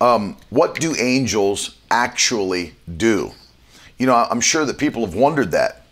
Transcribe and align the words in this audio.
Um, 0.00 0.36
what 0.50 0.78
do 0.78 0.94
angels 0.96 1.76
actually 1.90 2.74
do? 2.96 3.32
You 3.98 4.06
know, 4.06 4.14
I'm 4.14 4.40
sure 4.40 4.64
that 4.64 4.78
people 4.78 5.04
have 5.04 5.14
wondered 5.14 5.50
that. 5.52 5.82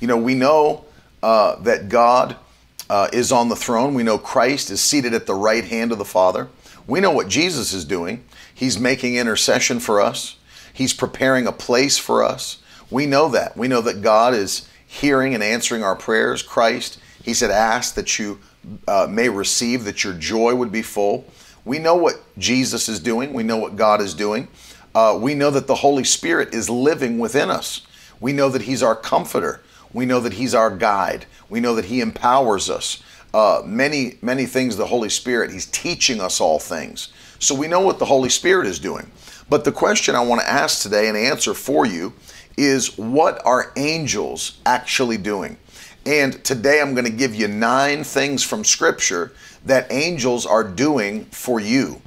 You 0.00 0.08
know, 0.08 0.16
we 0.16 0.34
know 0.34 0.84
uh, 1.22 1.56
that 1.62 1.88
God 1.88 2.36
uh, 2.90 3.08
is 3.12 3.30
on 3.30 3.48
the 3.48 3.56
throne. 3.56 3.94
We 3.94 4.02
know 4.02 4.18
Christ 4.18 4.70
is 4.70 4.80
seated 4.80 5.14
at 5.14 5.26
the 5.26 5.34
right 5.34 5.64
hand 5.64 5.92
of 5.92 5.98
the 5.98 6.04
Father. 6.04 6.48
We 6.86 7.00
know 7.00 7.12
what 7.12 7.28
Jesus 7.28 7.72
is 7.72 7.84
doing. 7.84 8.24
He's 8.52 8.78
making 8.78 9.14
intercession 9.14 9.80
for 9.80 10.00
us, 10.00 10.36
He's 10.74 10.92
preparing 10.92 11.46
a 11.46 11.52
place 11.52 11.98
for 11.98 12.24
us. 12.24 12.58
We 12.90 13.06
know 13.06 13.28
that. 13.30 13.56
We 13.56 13.68
know 13.68 13.80
that 13.82 14.02
God 14.02 14.34
is 14.34 14.68
hearing 14.86 15.34
and 15.34 15.42
answering 15.42 15.82
our 15.82 15.96
prayers. 15.96 16.42
Christ, 16.42 16.98
He 17.22 17.32
said, 17.32 17.50
Ask 17.50 17.94
that 17.94 18.18
you 18.18 18.40
uh, 18.86 19.06
may 19.08 19.28
receive, 19.28 19.84
that 19.84 20.04
your 20.04 20.14
joy 20.14 20.54
would 20.54 20.72
be 20.72 20.82
full. 20.82 21.26
We 21.64 21.78
know 21.78 21.94
what 21.94 22.22
Jesus 22.38 22.88
is 22.88 23.00
doing, 23.00 23.32
we 23.32 23.42
know 23.42 23.56
what 23.56 23.76
God 23.76 24.00
is 24.00 24.14
doing. 24.14 24.48
Uh, 24.94 25.18
we 25.20 25.34
know 25.34 25.50
that 25.50 25.66
the 25.66 25.76
Holy 25.76 26.04
Spirit 26.04 26.52
is 26.52 26.68
living 26.68 27.18
within 27.18 27.50
us. 27.50 27.86
We 28.20 28.32
know 28.32 28.48
that 28.50 28.62
He's 28.62 28.82
our 28.82 28.94
comforter. 28.94 29.62
We 29.92 30.04
know 30.06 30.20
that 30.20 30.34
He's 30.34 30.54
our 30.54 30.74
guide. 30.74 31.26
We 31.48 31.60
know 31.60 31.74
that 31.74 31.86
He 31.86 32.00
empowers 32.00 32.68
us. 32.68 33.02
Uh, 33.32 33.62
many, 33.64 34.18
many 34.20 34.44
things, 34.44 34.76
the 34.76 34.86
Holy 34.86 35.08
Spirit, 35.08 35.50
He's 35.50 35.66
teaching 35.66 36.20
us 36.20 36.40
all 36.40 36.58
things. 36.58 37.08
So 37.38 37.54
we 37.54 37.68
know 37.68 37.80
what 37.80 37.98
the 37.98 38.04
Holy 38.04 38.28
Spirit 38.28 38.66
is 38.66 38.78
doing. 38.78 39.10
But 39.48 39.64
the 39.64 39.72
question 39.72 40.14
I 40.14 40.20
want 40.20 40.42
to 40.42 40.48
ask 40.48 40.82
today 40.82 41.08
and 41.08 41.16
answer 41.16 41.54
for 41.54 41.86
you 41.86 42.12
is 42.56 42.98
what 42.98 43.44
are 43.46 43.72
angels 43.76 44.58
actually 44.66 45.16
doing? 45.16 45.56
And 46.04 46.44
today 46.44 46.80
I'm 46.80 46.94
going 46.94 47.06
to 47.06 47.12
give 47.12 47.34
you 47.34 47.48
nine 47.48 48.04
things 48.04 48.42
from 48.42 48.64
Scripture 48.64 49.32
that 49.64 49.90
angels 49.90 50.46
are 50.46 50.64
doing 50.64 51.24
for 51.26 51.60
you. 51.60 52.00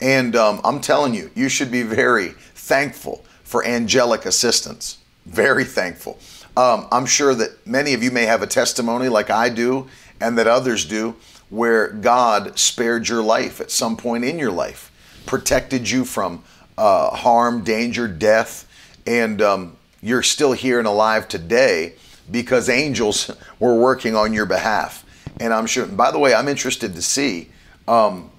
And 0.00 0.36
um, 0.36 0.60
I'm 0.64 0.80
telling 0.80 1.14
you, 1.14 1.30
you 1.34 1.48
should 1.48 1.70
be 1.70 1.82
very 1.82 2.28
thankful 2.54 3.24
for 3.42 3.64
angelic 3.64 4.26
assistance. 4.26 4.98
Very 5.26 5.64
thankful. 5.64 6.18
Um, 6.56 6.86
I'm 6.90 7.06
sure 7.06 7.34
that 7.34 7.66
many 7.66 7.94
of 7.94 8.02
you 8.02 8.10
may 8.10 8.26
have 8.26 8.42
a 8.42 8.46
testimony 8.46 9.08
like 9.08 9.30
I 9.30 9.48
do 9.48 9.88
and 10.20 10.36
that 10.38 10.46
others 10.46 10.84
do 10.84 11.14
where 11.50 11.88
God 11.88 12.58
spared 12.58 13.08
your 13.08 13.22
life 13.22 13.60
at 13.60 13.70
some 13.70 13.96
point 13.96 14.24
in 14.24 14.38
your 14.38 14.50
life, 14.50 14.90
protected 15.24 15.88
you 15.88 16.04
from 16.04 16.42
uh, 16.76 17.10
harm, 17.10 17.64
danger, 17.64 18.06
death, 18.06 18.66
and 19.06 19.40
um, 19.40 19.76
you're 20.02 20.22
still 20.22 20.52
here 20.52 20.78
and 20.78 20.86
alive 20.86 21.28
today 21.28 21.94
because 22.30 22.68
angels 22.68 23.30
were 23.58 23.74
working 23.74 24.14
on 24.14 24.32
your 24.32 24.46
behalf. 24.46 25.04
And 25.40 25.52
I'm 25.52 25.66
sure, 25.66 25.84
And 25.84 25.96
by 25.96 26.10
the 26.10 26.18
way, 26.18 26.34
I'm 26.34 26.48
interested 26.48 26.94
to 26.94 27.02
see 27.02 27.50
um, 27.86 28.30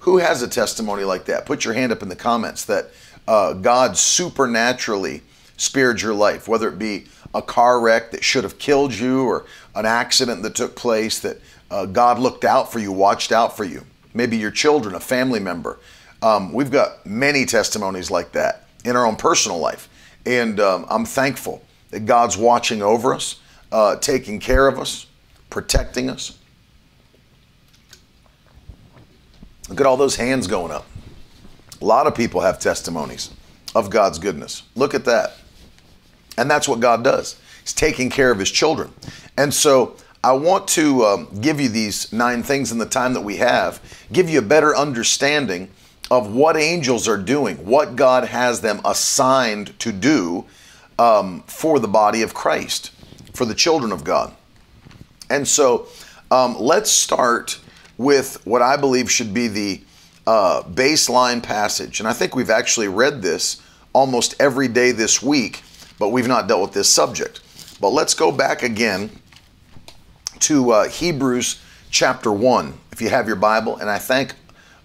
who 0.00 0.18
has 0.18 0.42
a 0.42 0.48
testimony 0.48 1.04
like 1.04 1.24
that. 1.26 1.46
Put 1.46 1.64
your 1.64 1.74
hand 1.74 1.92
up 1.92 2.02
in 2.02 2.08
the 2.08 2.16
comments 2.16 2.64
that 2.66 2.90
uh, 3.26 3.52
God 3.52 3.96
supernaturally 3.96 5.22
spared 5.56 6.00
your 6.00 6.14
life, 6.14 6.48
whether 6.48 6.68
it 6.68 6.78
be 6.78 7.06
a 7.34 7.42
car 7.42 7.80
wreck 7.80 8.10
that 8.12 8.24
should 8.24 8.44
have 8.44 8.58
killed 8.58 8.94
you 8.94 9.24
or 9.24 9.44
an 9.74 9.86
accident 9.86 10.42
that 10.42 10.54
took 10.54 10.74
place 10.74 11.18
that 11.20 11.38
uh, 11.70 11.84
God 11.84 12.18
looked 12.18 12.44
out 12.44 12.72
for 12.72 12.78
you, 12.78 12.90
watched 12.90 13.32
out 13.32 13.56
for 13.56 13.64
you. 13.64 13.84
Maybe 14.14 14.36
your 14.36 14.50
children, 14.50 14.94
a 14.94 15.00
family 15.00 15.40
member. 15.40 15.78
Um, 16.22 16.52
we've 16.52 16.70
got 16.70 17.04
many 17.04 17.44
testimonies 17.44 18.10
like 18.10 18.32
that 18.32 18.66
in 18.84 18.96
our 18.96 19.04
own 19.04 19.16
personal 19.16 19.58
life. 19.58 19.88
And 20.24 20.58
um, 20.58 20.86
I'm 20.88 21.04
thankful 21.04 21.62
that 21.90 22.06
God's 22.06 22.36
watching 22.36 22.82
over 22.82 23.14
us, 23.14 23.40
uh, 23.70 23.96
taking 23.96 24.40
care 24.40 24.66
of 24.66 24.78
us, 24.78 25.06
protecting 25.50 26.08
us. 26.08 26.37
Look 29.68 29.80
at 29.80 29.86
all 29.86 29.96
those 29.96 30.16
hands 30.16 30.46
going 30.46 30.72
up. 30.72 30.86
A 31.80 31.84
lot 31.84 32.06
of 32.06 32.14
people 32.14 32.40
have 32.40 32.58
testimonies 32.58 33.30
of 33.74 33.90
God's 33.90 34.18
goodness. 34.18 34.62
Look 34.74 34.94
at 34.94 35.04
that. 35.04 35.36
And 36.36 36.50
that's 36.50 36.68
what 36.68 36.80
God 36.80 37.04
does. 37.04 37.40
He's 37.62 37.72
taking 37.72 38.10
care 38.10 38.30
of 38.30 38.38
his 38.38 38.50
children. 38.50 38.92
And 39.36 39.52
so 39.52 39.96
I 40.22 40.32
want 40.32 40.66
to 40.68 41.04
um, 41.04 41.28
give 41.40 41.60
you 41.60 41.68
these 41.68 42.12
nine 42.12 42.42
things 42.42 42.72
in 42.72 42.78
the 42.78 42.86
time 42.86 43.12
that 43.14 43.20
we 43.20 43.36
have, 43.36 43.80
give 44.12 44.28
you 44.28 44.38
a 44.38 44.42
better 44.42 44.74
understanding 44.76 45.70
of 46.10 46.34
what 46.34 46.56
angels 46.56 47.06
are 47.06 47.18
doing, 47.18 47.56
what 47.64 47.94
God 47.94 48.24
has 48.24 48.60
them 48.60 48.80
assigned 48.84 49.78
to 49.80 49.92
do 49.92 50.46
um, 50.98 51.42
for 51.46 51.78
the 51.78 51.88
body 51.88 52.22
of 52.22 52.34
Christ, 52.34 52.90
for 53.34 53.44
the 53.44 53.54
children 53.54 53.92
of 53.92 54.04
God. 54.04 54.34
And 55.30 55.46
so 55.46 55.86
um, 56.30 56.56
let's 56.58 56.90
start 56.90 57.60
with 57.98 58.40
what 58.46 58.62
I 58.62 58.76
believe 58.76 59.10
should 59.10 59.34
be 59.34 59.48
the 59.48 59.80
uh, 60.26 60.62
baseline 60.62 61.42
passage. 61.42 62.00
And 62.00 62.08
I 62.08 62.12
think 62.12 62.34
we've 62.34 62.50
actually 62.50 62.88
read 62.88 63.20
this 63.20 63.60
almost 63.92 64.34
every 64.40 64.68
day 64.68 64.92
this 64.92 65.22
week, 65.22 65.62
but 65.98 66.08
we've 66.08 66.28
not 66.28 66.46
dealt 66.46 66.62
with 66.62 66.72
this 66.72 66.88
subject. 66.88 67.40
But 67.80 67.90
let's 67.90 68.14
go 68.14 68.30
back 68.30 68.62
again 68.62 69.10
to 70.40 70.70
uh, 70.70 70.88
Hebrews 70.88 71.60
chapter 71.90 72.30
1, 72.30 72.74
if 72.92 73.02
you 73.02 73.08
have 73.08 73.26
your 73.26 73.36
Bible. 73.36 73.76
And 73.76 73.90
I 73.90 73.98
thank 73.98 74.34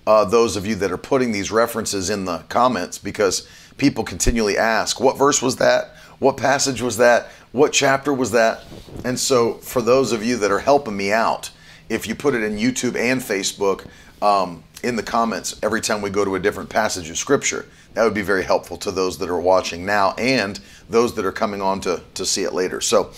uh, 0.08 0.26
those 0.26 0.56
of 0.56 0.66
you 0.66 0.76
that 0.76 0.92
are 0.92 0.98
putting 0.98 1.32
these 1.32 1.52
references 1.52 2.10
in 2.10 2.26
the 2.26 2.40
comments 2.50 2.98
because 2.98 3.48
people 3.78 4.04
continually 4.04 4.58
ask, 4.58 5.00
what 5.00 5.18
verse 5.18 5.42
was 5.42 5.58
that? 5.58 5.96
What 6.20 6.38
passage 6.38 6.82
was 6.82 6.98
that? 6.98 7.28
What 7.52 7.74
chapter 7.74 8.14
was 8.14 8.32
that? 8.32 8.64
And 9.04 9.20
so, 9.20 9.56
for 9.56 9.82
those 9.82 10.12
of 10.12 10.24
you 10.24 10.38
that 10.38 10.52
are 10.52 10.60
helping 10.60 10.96
me 10.96 11.12
out, 11.12 11.52
if 11.94 12.08
you 12.08 12.16
put 12.16 12.34
it 12.34 12.44
in 12.44 12.58
YouTube 12.58 12.96
and 12.98 13.22
Facebook 13.22 13.86
um, 14.22 14.64
in 14.84 14.96
the 14.96 15.04
comments 15.04 15.60
every 15.62 15.80
time 15.80 16.02
we 16.02 16.10
go 16.10 16.26
to 16.26 16.36
a 16.36 16.40
different 16.40 16.70
passage 16.70 17.10
of 17.10 17.18
Scripture, 17.18 17.68
that 17.94 18.04
would 18.04 18.16
be 18.16 18.24
very 18.24 18.44
helpful 18.44 18.78
to 18.78 18.92
those 18.92 19.18
that 19.20 19.30
are 19.30 19.40
watching 19.40 19.86
now 19.86 20.14
and 20.18 20.60
those 20.90 21.14
that 21.16 21.26
are 21.26 21.32
coming 21.32 21.62
on 21.62 21.80
to, 21.82 22.02
to 22.16 22.26
see 22.26 22.44
it 22.44 22.54
later. 22.54 22.82
So, 22.82 23.12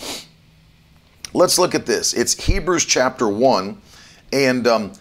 let's 1.32 1.58
look 1.58 1.74
at 1.74 1.86
this. 1.86 2.12
It's 2.12 2.44
Hebrews 2.44 2.84
chapter 2.84 3.26
1, 3.26 3.80
and 4.32 4.66
um, 4.66 4.92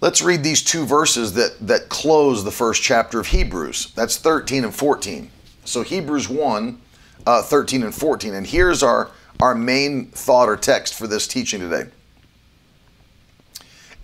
let's 0.00 0.20
read 0.20 0.42
these 0.42 0.62
two 0.62 0.84
verses 0.84 1.34
that, 1.34 1.56
that 1.60 1.88
close 1.88 2.42
the 2.42 2.50
first 2.50 2.82
chapter 2.82 3.20
of 3.20 3.28
Hebrews. 3.28 3.92
That's 3.94 4.16
13 4.16 4.64
and 4.64 4.74
14. 4.74 5.30
So, 5.64 5.82
Hebrews 5.82 6.28
1 6.28 6.80
uh, 7.26 7.42
13 7.42 7.82
and 7.82 7.94
14. 7.94 8.34
And 8.34 8.46
here's 8.46 8.82
our, 8.82 9.10
our 9.40 9.54
main 9.54 10.06
thought 10.06 10.48
or 10.48 10.56
text 10.56 10.94
for 10.94 11.06
this 11.06 11.26
teaching 11.26 11.60
today. 11.60 11.90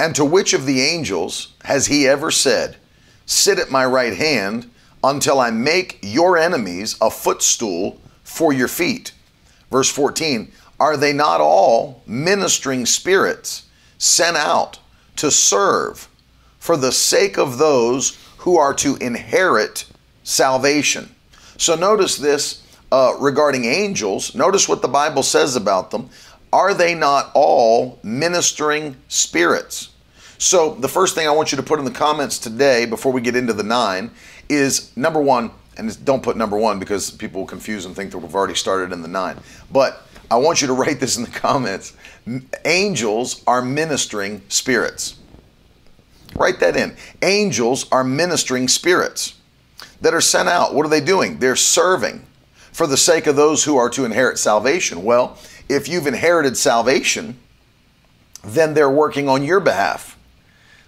And 0.02 0.16
to 0.16 0.24
which 0.24 0.52
of 0.52 0.66
the 0.66 0.80
angels 0.80 1.52
has 1.62 1.86
he 1.86 2.08
ever 2.08 2.32
said, 2.32 2.76
Sit 3.24 3.60
at 3.60 3.70
my 3.70 3.86
right 3.86 4.16
hand 4.16 4.68
until 5.04 5.38
I 5.38 5.52
make 5.52 6.00
your 6.02 6.36
enemies 6.36 6.96
a 7.00 7.08
footstool 7.08 8.00
for 8.24 8.52
your 8.52 8.66
feet? 8.66 9.12
Verse 9.70 9.88
14 9.88 10.50
Are 10.80 10.96
they 10.96 11.12
not 11.12 11.40
all 11.40 12.02
ministering 12.04 12.84
spirits 12.84 13.66
sent 13.96 14.36
out 14.36 14.80
to 15.14 15.30
serve 15.30 16.08
for 16.58 16.76
the 16.76 16.90
sake 16.90 17.38
of 17.38 17.58
those 17.58 18.18
who 18.38 18.58
are 18.58 18.74
to 18.74 18.96
inherit 18.96 19.84
salvation? 20.24 21.14
So 21.58 21.76
notice 21.76 22.16
this 22.16 22.66
uh, 22.90 23.14
regarding 23.20 23.66
angels, 23.66 24.34
notice 24.34 24.68
what 24.68 24.82
the 24.82 24.88
Bible 24.88 25.22
says 25.22 25.54
about 25.54 25.92
them. 25.92 26.10
Are 26.52 26.74
they 26.74 26.92
not 26.92 27.30
all 27.34 28.00
ministering 28.02 28.96
spirits? 29.06 29.90
So, 30.42 30.74
the 30.74 30.88
first 30.88 31.14
thing 31.14 31.28
I 31.28 31.30
want 31.30 31.52
you 31.52 31.56
to 31.56 31.62
put 31.62 31.78
in 31.78 31.84
the 31.84 31.92
comments 31.92 32.36
today 32.36 32.84
before 32.84 33.12
we 33.12 33.20
get 33.20 33.36
into 33.36 33.52
the 33.52 33.62
nine 33.62 34.10
is 34.48 34.94
number 34.96 35.22
one, 35.22 35.52
and 35.76 36.04
don't 36.04 36.20
put 36.20 36.36
number 36.36 36.58
one 36.58 36.80
because 36.80 37.12
people 37.12 37.42
will 37.42 37.46
confuse 37.46 37.84
and 37.84 37.94
think 37.94 38.10
that 38.10 38.18
we've 38.18 38.34
already 38.34 38.56
started 38.56 38.92
in 38.92 39.02
the 39.02 39.08
nine. 39.08 39.38
But 39.70 40.04
I 40.32 40.38
want 40.38 40.60
you 40.60 40.66
to 40.66 40.72
write 40.72 40.98
this 40.98 41.16
in 41.16 41.22
the 41.22 41.30
comments. 41.30 41.92
Angels 42.64 43.44
are 43.46 43.62
ministering 43.62 44.42
spirits. 44.48 45.16
Write 46.34 46.58
that 46.58 46.76
in. 46.76 46.96
Angels 47.22 47.86
are 47.92 48.02
ministering 48.02 48.66
spirits 48.66 49.36
that 50.00 50.12
are 50.12 50.20
sent 50.20 50.48
out. 50.48 50.74
What 50.74 50.84
are 50.84 50.90
they 50.90 51.00
doing? 51.00 51.38
They're 51.38 51.54
serving 51.54 52.26
for 52.72 52.88
the 52.88 52.96
sake 52.96 53.28
of 53.28 53.36
those 53.36 53.62
who 53.62 53.76
are 53.76 53.90
to 53.90 54.04
inherit 54.04 54.38
salvation. 54.38 55.04
Well, 55.04 55.38
if 55.68 55.86
you've 55.86 56.08
inherited 56.08 56.56
salvation, 56.56 57.38
then 58.42 58.74
they're 58.74 58.90
working 58.90 59.28
on 59.28 59.44
your 59.44 59.60
behalf. 59.60 60.18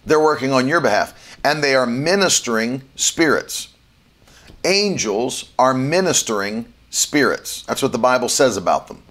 They're 0.07 0.21
working 0.21 0.53
on 0.53 0.69
your 0.69 0.81
behalf. 0.81 1.39
And 1.45 1.63
they 1.63 1.75
are 1.75 1.87
ministering 1.87 2.83
spirits. 2.97 3.69
angels 4.65 5.51
are 5.59 5.75
ministering 5.75 6.73
spirits. 6.91 7.63
That's 7.63 7.83
what 7.83 7.93
the 7.93 7.99
Bible 7.99 8.29
says 8.29 8.57
about 8.57 8.89
them. 8.89 9.03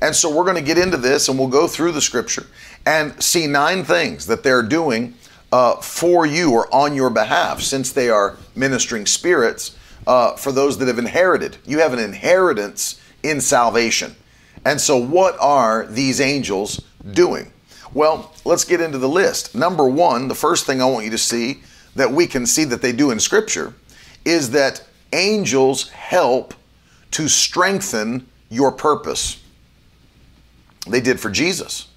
And 0.00 0.14
so 0.14 0.34
we're 0.34 0.44
going 0.44 0.56
to 0.56 0.62
get 0.62 0.78
into 0.78 0.96
this 0.96 1.28
and 1.28 1.38
we'll 1.38 1.48
go 1.48 1.68
through 1.68 1.92
the 1.92 2.00
scripture 2.00 2.46
and 2.84 3.22
see 3.22 3.46
nine 3.46 3.84
things 3.84 4.26
that 4.26 4.42
they're 4.42 4.62
doing 4.62 5.14
uh, 5.52 5.76
for 5.76 6.26
you 6.26 6.52
or 6.52 6.72
on 6.74 6.94
your 6.94 7.10
behalf 7.10 7.60
since 7.60 7.92
they 7.92 8.08
are 8.08 8.36
ministering 8.54 9.06
spirits 9.06 9.76
uh, 10.06 10.34
for 10.36 10.52
those 10.52 10.78
that 10.78 10.88
have 10.88 10.98
inherited. 10.98 11.56
You 11.66 11.78
have 11.80 11.92
an 11.92 11.98
inheritance 11.98 13.00
in 13.22 13.40
salvation. 13.40 14.16
And 14.64 14.80
so, 14.80 14.96
what 14.96 15.36
are 15.38 15.86
these 15.86 16.20
angels 16.20 16.80
doing? 17.12 17.52
Well, 17.92 18.32
let's 18.44 18.64
get 18.64 18.80
into 18.80 18.98
the 18.98 19.08
list. 19.08 19.54
Number 19.54 19.88
one, 19.88 20.28
the 20.28 20.34
first 20.34 20.66
thing 20.66 20.82
I 20.82 20.86
want 20.86 21.04
you 21.04 21.10
to 21.12 21.18
see 21.18 21.62
that 21.94 22.10
we 22.10 22.26
can 22.26 22.46
see 22.46 22.64
that 22.64 22.82
they 22.82 22.92
do 22.92 23.10
in 23.10 23.20
Scripture 23.20 23.74
is 24.24 24.50
that 24.50 24.82
angels 25.12 25.88
help 25.90 26.54
to 27.12 27.28
strengthen 27.28 28.26
your 28.50 28.72
purpose. 28.72 29.42
They 30.86 31.00
did 31.00 31.18
for 31.18 31.30
Jesus. 31.30 31.88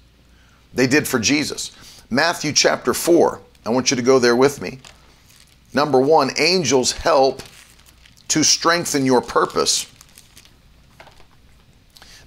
They 0.72 0.86
did 0.86 1.06
for 1.06 1.18
Jesus. 1.18 1.72
Matthew 2.08 2.52
chapter 2.52 2.94
4. 2.94 3.40
I 3.66 3.70
want 3.70 3.90
you 3.90 3.96
to 3.96 4.02
go 4.02 4.18
there 4.18 4.36
with 4.36 4.60
me. 4.60 4.78
Number 5.74 6.00
one, 6.00 6.30
angels 6.38 6.92
help 6.92 7.42
to 8.28 8.42
strengthen 8.42 9.04
your 9.04 9.20
purpose. 9.20 9.86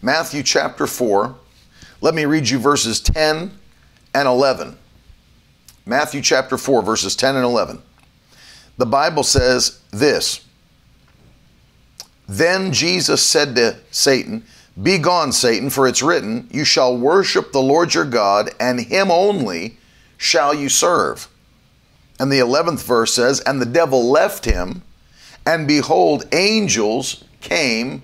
Matthew 0.01 0.43
chapter 0.43 0.85
4. 0.85 1.35
Let 2.03 2.15
me 2.15 2.25
read 2.25 2.49
you 2.49 2.59
verses 2.59 2.99
10 2.99 3.49
and 4.13 4.27
11. 4.27 4.77
Matthew 5.85 6.21
chapter 6.21 6.57
4, 6.57 6.81
verses 6.81 7.15
10 7.15 7.37
and 7.37 7.45
11. 7.45 7.81
The 8.75 8.85
Bible 8.85 9.23
says 9.23 9.79
this 9.89 10.45
Then 12.27 12.73
Jesus 12.73 13.25
said 13.25 13.55
to 13.55 13.77
Satan, 13.89 14.43
Be 14.81 14.97
gone, 14.97 15.31
Satan, 15.31 15.69
for 15.69 15.87
it's 15.87 16.03
written, 16.03 16.49
You 16.51 16.65
shall 16.65 16.97
worship 16.97 17.53
the 17.53 17.61
Lord 17.61 17.93
your 17.93 18.03
God, 18.03 18.49
and 18.59 18.81
him 18.81 19.09
only 19.09 19.77
shall 20.17 20.53
you 20.53 20.67
serve. 20.67 21.29
And 22.19 22.29
the 22.29 22.39
11th 22.39 22.85
verse 22.85 23.13
says, 23.13 23.39
And 23.39 23.61
the 23.61 23.65
devil 23.65 24.11
left 24.11 24.43
him, 24.43 24.81
and 25.45 25.65
behold, 25.65 26.25
angels 26.33 27.23
came 27.39 28.01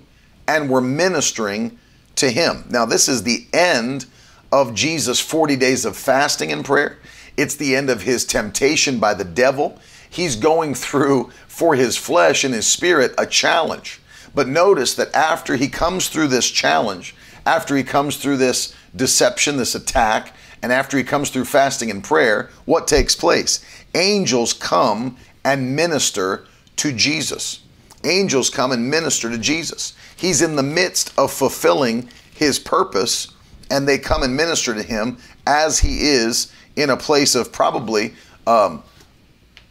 and 0.48 0.70
were 0.70 0.80
ministering 0.80 1.78
to 2.20 2.30
him. 2.30 2.64
Now, 2.70 2.86
this 2.86 3.08
is 3.08 3.22
the 3.22 3.46
end 3.52 4.06
of 4.52 4.74
Jesus' 4.74 5.20
40 5.20 5.56
days 5.56 5.84
of 5.84 5.96
fasting 5.96 6.52
and 6.52 6.64
prayer. 6.64 6.98
It's 7.36 7.56
the 7.56 7.76
end 7.76 7.90
of 7.90 8.02
his 8.02 8.24
temptation 8.24 8.98
by 8.98 9.14
the 9.14 9.24
devil. 9.24 9.78
He's 10.08 10.36
going 10.36 10.74
through, 10.74 11.30
for 11.46 11.74
his 11.74 11.96
flesh 11.96 12.44
and 12.44 12.54
his 12.54 12.66
spirit, 12.66 13.14
a 13.16 13.26
challenge. 13.26 14.00
But 14.34 14.48
notice 14.48 14.94
that 14.94 15.14
after 15.14 15.56
he 15.56 15.68
comes 15.68 16.08
through 16.08 16.28
this 16.28 16.50
challenge, 16.50 17.14
after 17.46 17.76
he 17.76 17.82
comes 17.82 18.16
through 18.16 18.36
this 18.36 18.74
deception, 18.94 19.56
this 19.56 19.74
attack, 19.74 20.34
and 20.62 20.72
after 20.72 20.98
he 20.98 21.04
comes 21.04 21.30
through 21.30 21.46
fasting 21.46 21.90
and 21.90 22.04
prayer, 22.04 22.50
what 22.64 22.86
takes 22.86 23.14
place? 23.14 23.64
Angels 23.94 24.52
come 24.52 25.16
and 25.44 25.74
minister 25.74 26.46
to 26.76 26.92
Jesus. 26.92 27.60
Angels 28.04 28.50
come 28.50 28.72
and 28.72 28.90
minister 28.90 29.30
to 29.30 29.38
Jesus. 29.38 29.94
He's 30.20 30.42
in 30.42 30.54
the 30.54 30.62
midst 30.62 31.14
of 31.16 31.32
fulfilling 31.32 32.10
his 32.34 32.58
purpose, 32.58 33.28
and 33.70 33.88
they 33.88 33.96
come 33.96 34.22
and 34.22 34.36
minister 34.36 34.74
to 34.74 34.82
him 34.82 35.16
as 35.46 35.78
he 35.78 36.08
is 36.08 36.52
in 36.76 36.90
a 36.90 36.96
place 36.96 37.34
of 37.34 37.50
probably, 37.50 38.12
um, 38.46 38.82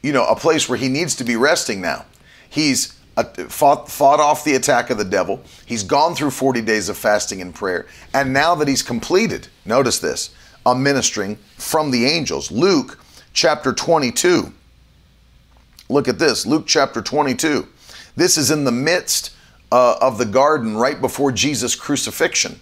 you 0.02 0.12
know, 0.12 0.26
a 0.26 0.36
place 0.36 0.68
where 0.68 0.80
he 0.80 0.88
needs 0.88 1.16
to 1.18 1.24
be 1.24 1.36
resting 1.36 1.82
now. 1.82 2.04
He's 2.50 3.00
uh, 3.16 3.26
fought, 3.48 3.92
fought 3.92 4.20
off 4.20 4.44
the 4.44 4.56
attack 4.56 4.90
of 4.90 4.98
the 4.98 5.06
devil. 5.06 5.40
He's 5.68 5.84
gone 5.84 6.16
through 6.16 6.32
40 6.32 6.62
days 6.64 6.90
of 6.90 6.98
fasting 6.98 7.42
and 7.42 7.54
prayer. 7.54 7.86
And 8.16 8.34
now 8.34 8.56
that 8.56 8.68
he's 8.68 8.82
completed, 8.82 9.50
notice 9.66 10.00
this, 10.00 10.32
a 10.66 10.74
ministering 10.74 11.36
from 11.58 11.92
the 11.92 12.08
angels. 12.08 12.50
Luke 12.50 13.00
chapter 13.34 13.72
22. 13.72 14.52
Look 15.90 16.08
at 16.08 16.18
this 16.18 16.48
Luke 16.48 16.66
chapter 16.66 17.04
22. 17.04 17.68
This 18.16 18.36
is 18.36 18.50
in 18.50 18.64
the 18.64 18.72
midst 18.72 19.36
uh, 19.72 19.96
of 20.02 20.18
the 20.18 20.26
garden 20.26 20.76
right 20.76 21.00
before 21.00 21.32
Jesus' 21.32 21.76
crucifixion. 21.76 22.60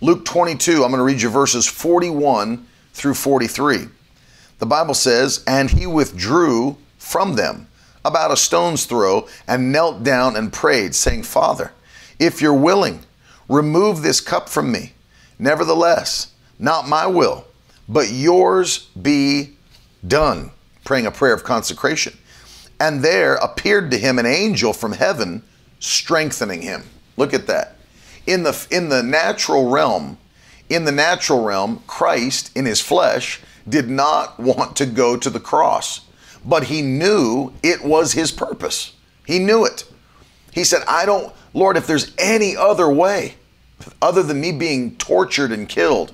Luke 0.00 0.24
22, 0.24 0.84
I'm 0.84 0.90
going 0.90 0.98
to 0.98 1.02
read 1.02 1.20
you 1.20 1.28
verses 1.28 1.66
41 1.66 2.66
through 2.92 3.14
43. 3.14 3.86
The 4.58 4.66
Bible 4.66 4.94
says, 4.94 5.42
And 5.46 5.70
he 5.70 5.86
withdrew 5.86 6.76
from 6.98 7.34
them 7.34 7.68
about 8.04 8.30
a 8.30 8.36
stone's 8.36 8.86
throw 8.86 9.28
and 9.46 9.72
knelt 9.72 10.02
down 10.02 10.36
and 10.36 10.52
prayed, 10.52 10.94
saying, 10.94 11.24
Father, 11.24 11.72
if 12.18 12.40
you're 12.40 12.54
willing, 12.54 13.00
remove 13.48 14.02
this 14.02 14.20
cup 14.20 14.48
from 14.48 14.72
me. 14.72 14.92
Nevertheless, 15.38 16.32
not 16.58 16.88
my 16.88 17.06
will, 17.06 17.46
but 17.88 18.10
yours 18.10 18.88
be 19.00 19.54
done. 20.06 20.50
Praying 20.84 21.06
a 21.06 21.10
prayer 21.10 21.34
of 21.34 21.44
consecration. 21.44 22.16
And 22.80 23.02
there 23.02 23.34
appeared 23.36 23.90
to 23.90 23.98
him 23.98 24.18
an 24.18 24.26
angel 24.26 24.72
from 24.72 24.92
heaven, 24.92 25.42
strengthening 25.80 26.62
him. 26.62 26.84
Look 27.16 27.34
at 27.34 27.46
that. 27.46 27.76
In 28.26 28.42
the, 28.42 28.66
in 28.70 28.88
the 28.88 29.02
natural 29.02 29.68
realm, 29.68 30.18
in 30.68 30.84
the 30.84 30.92
natural 30.92 31.42
realm, 31.42 31.82
Christ 31.86 32.56
in 32.56 32.66
his 32.66 32.80
flesh 32.80 33.40
did 33.68 33.88
not 33.88 34.38
want 34.38 34.76
to 34.76 34.86
go 34.86 35.16
to 35.16 35.30
the 35.30 35.40
cross, 35.40 36.02
but 36.44 36.64
he 36.64 36.82
knew 36.82 37.52
it 37.62 37.84
was 37.84 38.12
his 38.12 38.32
purpose. 38.32 38.94
He 39.26 39.38
knew 39.38 39.64
it. 39.64 39.84
He 40.52 40.64
said, 40.64 40.82
I 40.88 41.06
don't, 41.06 41.34
Lord, 41.54 41.76
if 41.76 41.86
there's 41.86 42.12
any 42.18 42.56
other 42.56 42.90
way 42.90 43.34
other 44.02 44.22
than 44.22 44.40
me 44.40 44.52
being 44.52 44.96
tortured 44.96 45.52
and 45.52 45.68
killed, 45.68 46.12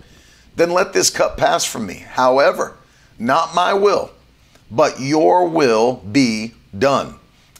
then 0.57 0.71
let 0.71 0.93
this 0.93 1.11
cup 1.11 1.37
pass 1.37 1.65
from 1.65 1.87
me. 1.87 1.95
However, 1.95 2.77
not 3.19 3.55
my 3.55 3.75
will, 3.75 4.11
but 4.71 5.01
your 5.01 5.49
will 5.49 5.97
be 5.97 6.55
done. 6.77 7.17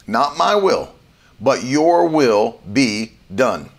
Not 0.07 0.37
my 0.37 0.55
will, 0.55 0.94
but 1.39 1.63
your 1.63 2.07
will 2.07 2.59
be 2.71 3.13
done. 3.33 3.69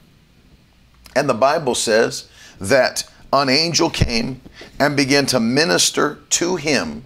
And 1.14 1.28
the 1.28 1.34
Bible 1.34 1.74
says 1.74 2.28
that 2.60 3.08
an 3.32 3.48
angel 3.48 3.90
came 3.90 4.40
and 4.78 4.96
began 4.96 5.26
to 5.26 5.40
minister 5.40 6.20
to 6.30 6.56
him 6.56 7.04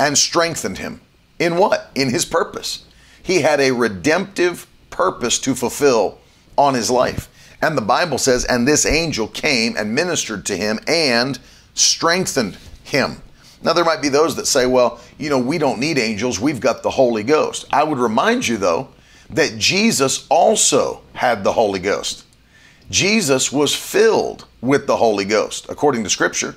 and 0.00 0.16
strengthened 0.16 0.78
him. 0.78 1.00
In 1.38 1.56
what? 1.56 1.90
In 1.94 2.10
his 2.10 2.24
purpose. 2.24 2.84
He 3.22 3.42
had 3.42 3.60
a 3.60 3.72
redemptive 3.72 4.66
purpose 4.90 5.38
to 5.40 5.54
fulfill 5.54 6.18
on 6.56 6.74
his 6.74 6.90
life. 6.90 7.28
And 7.60 7.76
the 7.76 7.82
Bible 7.82 8.18
says, 8.18 8.44
and 8.44 8.66
this 8.66 8.86
angel 8.86 9.28
came 9.28 9.76
and 9.76 9.94
ministered 9.94 10.46
to 10.46 10.56
him 10.56 10.78
and 10.86 11.38
strengthened 11.74 12.56
him. 12.84 13.22
Now, 13.62 13.72
there 13.72 13.84
might 13.84 14.00
be 14.00 14.08
those 14.08 14.36
that 14.36 14.46
say, 14.46 14.66
well, 14.66 15.00
you 15.18 15.28
know, 15.30 15.38
we 15.38 15.58
don't 15.58 15.80
need 15.80 15.98
angels, 15.98 16.38
we've 16.38 16.60
got 16.60 16.82
the 16.82 16.90
Holy 16.90 17.24
Ghost. 17.24 17.66
I 17.72 17.82
would 17.82 17.98
remind 17.98 18.46
you, 18.46 18.56
though, 18.56 18.88
that 19.30 19.58
Jesus 19.58 20.26
also 20.28 21.02
had 21.14 21.44
the 21.44 21.52
Holy 21.52 21.80
Ghost. 21.80 22.24
Jesus 22.90 23.52
was 23.52 23.74
filled 23.74 24.46
with 24.60 24.86
the 24.86 24.96
Holy 24.96 25.24
Ghost, 25.24 25.66
according 25.68 26.04
to 26.04 26.10
Scripture. 26.10 26.56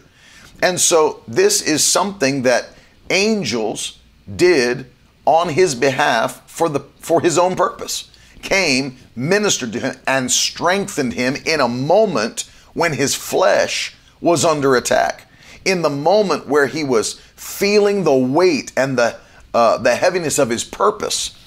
And 0.61 0.79
so, 0.79 1.23
this 1.27 1.61
is 1.61 1.83
something 1.83 2.43
that 2.43 2.69
angels 3.09 3.99
did 4.35 4.85
on 5.25 5.49
his 5.49 5.75
behalf 5.75 6.49
for, 6.49 6.69
the, 6.69 6.81
for 6.99 7.21
his 7.21 7.37
own 7.37 7.55
purpose 7.55 8.11
came, 8.41 8.97
ministered 9.15 9.73
to 9.73 9.79
him, 9.79 9.95
and 10.07 10.31
strengthened 10.31 11.13
him 11.13 11.35
in 11.45 11.59
a 11.59 11.67
moment 11.67 12.49
when 12.73 12.93
his 12.93 13.15
flesh 13.15 13.93
was 14.19 14.45
under 14.45 14.75
attack. 14.75 15.27
In 15.65 15.81
the 15.81 15.89
moment 15.89 16.47
where 16.47 16.67
he 16.67 16.83
was 16.83 17.19
feeling 17.35 18.03
the 18.03 18.15
weight 18.15 18.71
and 18.75 18.97
the, 18.97 19.17
uh, 19.53 19.77
the 19.77 19.95
heaviness 19.95 20.39
of 20.39 20.49
his 20.49 20.63
purpose. 20.63 21.37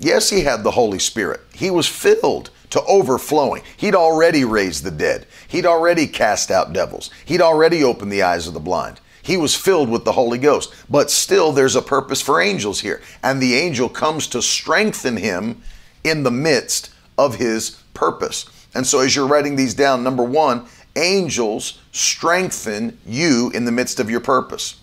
Yes, 0.00 0.30
he 0.30 0.40
had 0.40 0.64
the 0.64 0.70
Holy 0.70 0.98
Spirit. 0.98 1.42
He 1.52 1.70
was 1.70 1.86
filled 1.86 2.50
to 2.70 2.82
overflowing. 2.84 3.62
He'd 3.76 3.94
already 3.94 4.44
raised 4.44 4.82
the 4.82 4.90
dead. 4.90 5.26
He'd 5.46 5.66
already 5.66 6.06
cast 6.06 6.50
out 6.50 6.72
devils. 6.72 7.10
He'd 7.26 7.42
already 7.42 7.84
opened 7.84 8.10
the 8.10 8.22
eyes 8.22 8.48
of 8.48 8.54
the 8.54 8.60
blind. 8.60 8.98
He 9.22 9.36
was 9.36 9.54
filled 9.54 9.90
with 9.90 10.06
the 10.06 10.12
Holy 10.12 10.38
Ghost. 10.38 10.72
But 10.88 11.10
still, 11.10 11.52
there's 11.52 11.76
a 11.76 11.82
purpose 11.82 12.22
for 12.22 12.40
angels 12.40 12.80
here. 12.80 13.02
And 13.22 13.42
the 13.42 13.54
angel 13.54 13.90
comes 13.90 14.26
to 14.28 14.40
strengthen 14.40 15.18
him 15.18 15.60
in 16.02 16.22
the 16.22 16.30
midst 16.30 16.90
of 17.18 17.34
his 17.34 17.82
purpose. 17.92 18.46
And 18.74 18.86
so, 18.86 19.00
as 19.00 19.14
you're 19.14 19.26
writing 19.26 19.56
these 19.56 19.74
down, 19.74 20.02
number 20.02 20.22
one, 20.22 20.64
angels 20.96 21.78
strengthen 21.92 22.98
you 23.04 23.50
in 23.52 23.66
the 23.66 23.72
midst 23.72 24.00
of 24.00 24.08
your 24.08 24.20
purpose. 24.20 24.80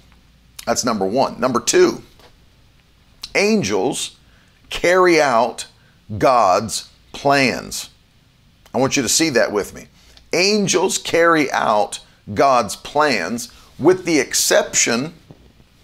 That's 0.67 0.85
number 0.85 1.05
one. 1.05 1.39
Number 1.39 1.59
two, 1.59 2.03
angels 3.33 4.16
carry 4.69 5.21
out 5.21 5.67
God's 6.17 6.89
plans. 7.11 7.89
I 8.73 8.77
want 8.79 8.95
you 8.95 9.03
to 9.03 9.09
see 9.09 9.29
that 9.31 9.51
with 9.51 9.73
me. 9.73 9.87
Angels 10.33 10.97
carry 10.97 11.51
out 11.51 11.99
God's 12.33 12.75
plans 12.75 13.51
with 13.79 14.05
the 14.05 14.19
exception, 14.19 15.13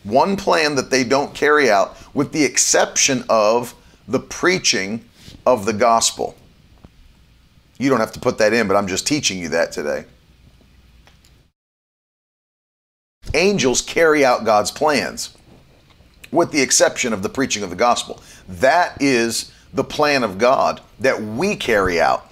one 0.03 0.35
plan 0.35 0.75
that 0.75 0.89
they 0.89 1.03
don't 1.03 1.33
carry 1.33 1.69
out, 1.69 1.97
with 2.13 2.31
the 2.31 2.43
exception 2.43 3.23
of 3.29 3.75
the 4.07 4.19
preaching 4.19 5.05
of 5.45 5.65
the 5.65 5.73
gospel. 5.73 6.35
You 7.77 7.89
don't 7.89 7.99
have 7.99 8.11
to 8.13 8.19
put 8.19 8.37
that 8.37 8.53
in, 8.53 8.67
but 8.67 8.75
I'm 8.75 8.87
just 8.87 9.07
teaching 9.07 9.39
you 9.39 9.49
that 9.49 9.71
today. 9.71 10.05
Angels 13.33 13.81
carry 13.81 14.23
out 14.23 14.45
God's 14.45 14.71
plans, 14.71 15.35
with 16.31 16.51
the 16.51 16.61
exception 16.61 17.13
of 17.13 17.23
the 17.23 17.29
preaching 17.29 17.63
of 17.63 17.69
the 17.69 17.75
gospel. 17.75 18.21
That 18.47 19.01
is 19.01 19.51
the 19.73 19.83
plan 19.83 20.23
of 20.23 20.37
God 20.37 20.81
that 20.99 21.21
we 21.21 21.55
carry 21.55 21.99
out 21.99 22.31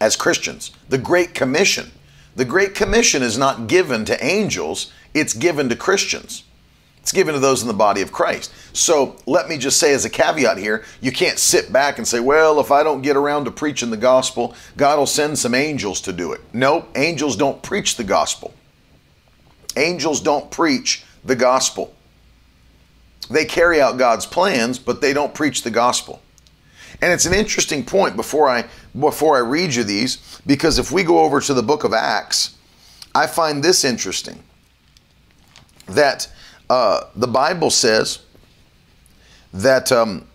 as 0.00 0.16
Christians. 0.16 0.72
The 0.88 0.98
Great 0.98 1.34
Commission. 1.34 1.90
The 2.36 2.44
Great 2.44 2.74
Commission 2.74 3.22
is 3.22 3.38
not 3.38 3.66
given 3.66 4.04
to 4.04 4.24
angels, 4.24 4.92
it's 5.14 5.32
given 5.32 5.68
to 5.70 5.76
Christians. 5.76 6.44
It's 7.06 7.12
given 7.12 7.34
to 7.34 7.40
those 7.40 7.62
in 7.62 7.68
the 7.68 7.74
body 7.74 8.02
of 8.02 8.10
Christ. 8.10 8.52
So 8.72 9.16
let 9.26 9.48
me 9.48 9.58
just 9.58 9.78
say 9.78 9.94
as 9.94 10.04
a 10.04 10.10
caveat 10.10 10.58
here, 10.58 10.84
you 11.00 11.12
can't 11.12 11.38
sit 11.38 11.72
back 11.72 11.98
and 11.98 12.06
say, 12.06 12.18
well, 12.18 12.58
if 12.58 12.72
I 12.72 12.82
don't 12.82 13.00
get 13.00 13.16
around 13.16 13.44
to 13.44 13.52
preaching 13.52 13.90
the 13.90 13.96
gospel, 13.96 14.56
God 14.76 14.98
will 14.98 15.06
send 15.06 15.38
some 15.38 15.54
angels 15.54 16.00
to 16.00 16.12
do 16.12 16.32
it. 16.32 16.40
No, 16.52 16.86
angels 16.96 17.36
don't 17.36 17.62
preach 17.62 17.96
the 17.96 18.02
gospel. 18.02 18.54
Angels 19.76 20.20
don't 20.20 20.50
preach 20.50 21.04
the 21.24 21.36
gospel. 21.36 21.94
They 23.28 23.44
carry 23.44 23.80
out 23.80 23.98
God's 23.98 24.26
plans, 24.26 24.78
but 24.78 25.00
they 25.00 25.12
don't 25.12 25.34
preach 25.34 25.62
the 25.62 25.70
gospel. 25.70 26.22
And 27.00 27.12
it's 27.12 27.26
an 27.26 27.34
interesting 27.34 27.84
point 27.84 28.16
before 28.16 28.48
I 28.48 28.66
before 28.98 29.36
I 29.36 29.40
read 29.40 29.74
you 29.74 29.84
these 29.84 30.40
because 30.46 30.78
if 30.78 30.90
we 30.90 31.02
go 31.02 31.18
over 31.18 31.40
to 31.40 31.52
the 31.52 31.62
book 31.62 31.84
of 31.84 31.92
Acts, 31.92 32.56
I 33.14 33.26
find 33.26 33.62
this 33.62 33.84
interesting 33.84 34.42
that 35.86 36.28
uh, 36.70 37.02
the 37.14 37.26
Bible 37.26 37.70
says 37.70 38.20
that 39.52 39.92
um, 39.92 40.26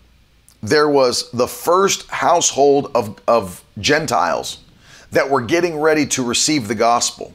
there 0.62 0.88
was 0.88 1.30
the 1.32 1.48
first 1.48 2.08
household 2.08 2.90
of, 2.94 3.18
of 3.26 3.64
Gentiles 3.78 4.58
that 5.10 5.28
were 5.28 5.42
getting 5.42 5.78
ready 5.78 6.06
to 6.06 6.24
receive 6.24 6.68
the 6.68 6.74
gospel. 6.74 7.34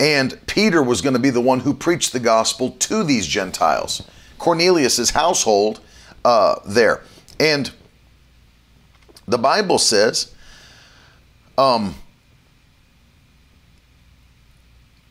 And 0.00 0.38
Peter 0.46 0.82
was 0.82 1.00
going 1.00 1.12
to 1.12 1.20
be 1.20 1.30
the 1.30 1.40
one 1.40 1.60
who 1.60 1.72
preached 1.72 2.12
the 2.12 2.20
gospel 2.20 2.72
to 2.72 3.04
these 3.04 3.26
Gentiles. 3.26 4.02
Cornelius's 4.44 5.08
household 5.08 5.80
uh, 6.22 6.56
there. 6.66 7.02
And 7.40 7.72
the 9.26 9.38
Bible 9.38 9.78
says, 9.78 10.34
um, 11.56 11.94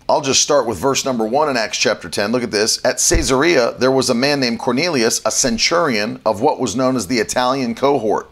I'll 0.07 0.21
just 0.21 0.43
start 0.43 0.67
with 0.67 0.77
verse 0.77 1.03
number 1.03 1.25
one 1.25 1.49
in 1.49 1.57
Acts 1.57 1.79
chapter 1.79 2.09
10. 2.09 2.31
Look 2.31 2.43
at 2.43 2.51
this. 2.51 2.77
At 2.85 2.97
Caesarea, 2.97 3.73
there 3.79 3.89
was 3.91 4.11
a 4.11 4.13
man 4.13 4.39
named 4.39 4.59
Cornelius, 4.59 5.19
a 5.25 5.31
centurion 5.31 6.21
of 6.27 6.39
what 6.39 6.59
was 6.59 6.75
known 6.75 6.95
as 6.95 7.07
the 7.07 7.17
Italian 7.17 7.73
cohort, 7.73 8.29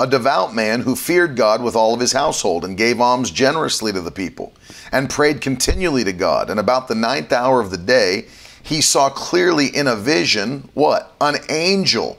a 0.00 0.06
devout 0.06 0.54
man 0.54 0.80
who 0.80 0.96
feared 0.96 1.36
God 1.36 1.62
with 1.62 1.76
all 1.76 1.92
of 1.92 2.00
his 2.00 2.12
household 2.12 2.64
and 2.64 2.78
gave 2.78 3.02
alms 3.02 3.30
generously 3.30 3.92
to 3.92 4.00
the 4.00 4.10
people 4.10 4.54
and 4.92 5.10
prayed 5.10 5.42
continually 5.42 6.04
to 6.04 6.12
God. 6.14 6.48
And 6.48 6.58
about 6.58 6.88
the 6.88 6.94
ninth 6.94 7.34
hour 7.34 7.60
of 7.60 7.70
the 7.70 7.76
day, 7.76 8.28
he 8.68 8.82
saw 8.82 9.08
clearly 9.08 9.66
in 9.66 9.86
a 9.86 9.96
vision 9.96 10.68
what? 10.74 11.14
An 11.22 11.36
angel 11.48 12.18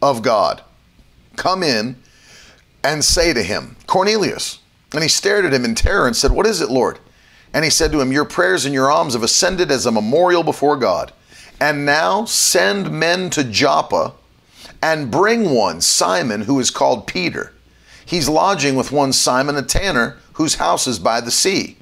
of 0.00 0.22
God 0.22 0.62
come 1.36 1.62
in 1.62 1.96
and 2.82 3.04
say 3.04 3.34
to 3.34 3.42
him, 3.42 3.76
Cornelius. 3.86 4.60
And 4.94 5.02
he 5.02 5.08
stared 5.08 5.44
at 5.44 5.52
him 5.52 5.66
in 5.66 5.74
terror 5.74 6.06
and 6.06 6.16
said, 6.16 6.32
What 6.32 6.46
is 6.46 6.62
it, 6.62 6.70
Lord? 6.70 6.98
And 7.52 7.62
he 7.62 7.70
said 7.70 7.92
to 7.92 8.00
him, 8.00 8.10
Your 8.10 8.24
prayers 8.24 8.64
and 8.64 8.72
your 8.72 8.90
alms 8.90 9.12
have 9.12 9.22
ascended 9.22 9.70
as 9.70 9.84
a 9.84 9.92
memorial 9.92 10.42
before 10.42 10.78
God. 10.78 11.12
And 11.60 11.84
now 11.84 12.24
send 12.24 12.90
men 12.90 13.28
to 13.30 13.44
Joppa 13.44 14.14
and 14.82 15.10
bring 15.10 15.50
one, 15.50 15.82
Simon, 15.82 16.42
who 16.42 16.58
is 16.58 16.70
called 16.70 17.06
Peter. 17.06 17.52
He's 18.06 18.30
lodging 18.30 18.76
with 18.76 18.92
one 18.92 19.12
Simon, 19.12 19.56
a 19.56 19.62
tanner, 19.62 20.16
whose 20.34 20.54
house 20.54 20.86
is 20.86 20.98
by 20.98 21.20
the 21.20 21.30
sea. 21.30 21.76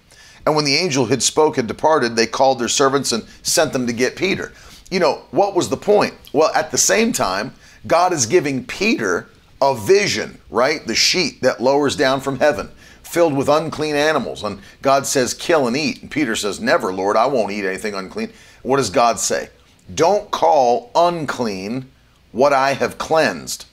And 0.47 0.55
when 0.55 0.65
the 0.65 0.77
angel 0.77 1.07
had 1.07 1.23
spoken 1.23 1.61
and 1.61 1.69
departed, 1.69 2.17
they 2.17 2.27
called 2.27 2.59
their 2.59 2.69
servants 2.69 3.13
and 3.13 3.25
sent 3.43 3.73
them 3.73 3.87
to 3.87 3.93
get 3.93 4.17
Peter. 4.17 4.53
You 4.91 5.01
know, 5.01 5.23
what 5.31 5.55
was 5.55 5.69
the 5.69 5.77
point? 5.77 6.15
Well, 6.33 6.53
at 6.55 6.71
the 6.71 6.79
same 6.79 7.13
time, 7.13 7.55
God 7.87 8.13
is 8.13 8.27
giving 8.27 8.65
Peter 8.67 9.29
a 9.63 9.75
vision, 9.75 10.39
right? 10.51 10.87
The 10.87 10.95
sheet 10.95 11.41
that 11.43 11.63
lowers 11.63 11.97
down 11.97 12.21
from 12.21 12.39
heaven 12.39 12.71
filled 13.03 13.35
with 13.35 13.49
unclean 13.49 13.95
animals. 13.95 14.43
And 14.43 14.61
God 14.83 15.07
says, 15.07 15.35
kill 15.35 15.67
and 15.67 15.77
eat. 15.77 16.03
And 16.03 16.11
Peter 16.11 16.35
says, 16.35 16.61
never, 16.61 16.93
Lord, 16.93 17.17
I 17.17 17.27
won't 17.27 17.53
eat 17.53 17.65
anything 17.65 17.95
unclean. 17.95 18.33
What 18.63 18.79
does 18.79 18.91
God 18.91 19.21
say? 19.21 19.51
Don't 19.95 20.31
call 20.31 20.91
unclean 20.95 21.91
what 22.33 22.53
I 22.53 22.73
have 22.73 22.99
cleansed. 22.99 23.67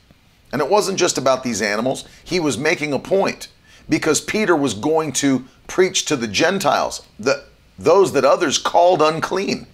And 0.53 0.61
it 0.61 0.69
wasn't 0.69 0.99
just 0.99 1.17
about 1.17 1.43
these 1.43 1.61
animals, 1.61 2.05
he 2.23 2.39
was 2.39 2.57
making 2.57 2.93
a 2.93 2.99
point 2.99 3.47
because 3.89 4.21
Peter 4.21 4.55
was 4.55 4.73
going 4.73 5.11
to 5.13 5.45
preach 5.71 6.03
to 6.03 6.17
the 6.17 6.27
Gentiles, 6.27 7.07
the, 7.17 7.45
those 7.79 8.11
that 8.11 8.25
others 8.25 8.57
called 8.57 9.01
unclean. 9.01 9.65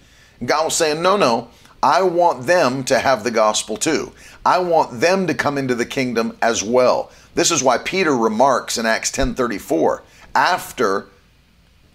God 0.44 0.66
was 0.66 0.76
saying, 0.76 1.02
no, 1.02 1.16
no, 1.16 1.48
I 1.82 2.02
want 2.02 2.46
them 2.46 2.84
to 2.84 3.00
have 3.00 3.24
the 3.24 3.32
gospel 3.32 3.76
too. 3.76 4.12
I 4.46 4.58
want 4.58 5.00
them 5.00 5.26
to 5.26 5.34
come 5.34 5.58
into 5.58 5.74
the 5.74 5.84
kingdom 5.84 6.38
as 6.40 6.62
well. 6.62 7.10
This 7.34 7.50
is 7.50 7.64
why 7.64 7.78
Peter 7.78 8.16
remarks 8.16 8.78
in 8.78 8.86
Acts 8.86 9.10
10:34 9.10 10.02
after 10.36 11.06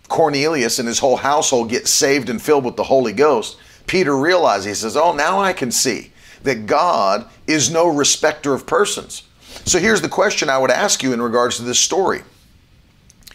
Cornelius 0.10 0.80
and 0.80 0.88
his 0.88 1.00
whole 1.00 1.18
household 1.18 1.70
get 1.70 1.88
saved 1.88 2.30
and 2.30 2.42
filled 2.42 2.66
with 2.66 2.76
the 2.76 2.84
Holy 2.84 3.14
Ghost, 3.14 3.56
Peter 3.88 4.18
realizes 4.18 4.66
he 4.66 4.74
says, 4.74 4.98
"Oh, 4.98 5.14
now 5.14 5.40
I 5.40 5.54
can 5.54 5.72
see 5.72 6.12
that 6.44 6.66
God 6.66 7.26
is 7.48 7.72
no 7.72 7.88
respecter 7.88 8.54
of 8.54 8.66
persons." 8.66 9.24
So 9.64 9.80
here's 9.80 10.02
the 10.02 10.10
question 10.10 10.50
I 10.50 10.58
would 10.58 10.72
ask 10.72 11.02
you 11.02 11.14
in 11.14 11.22
regards 11.22 11.56
to 11.58 11.64
this 11.64 11.80
story. 11.80 12.24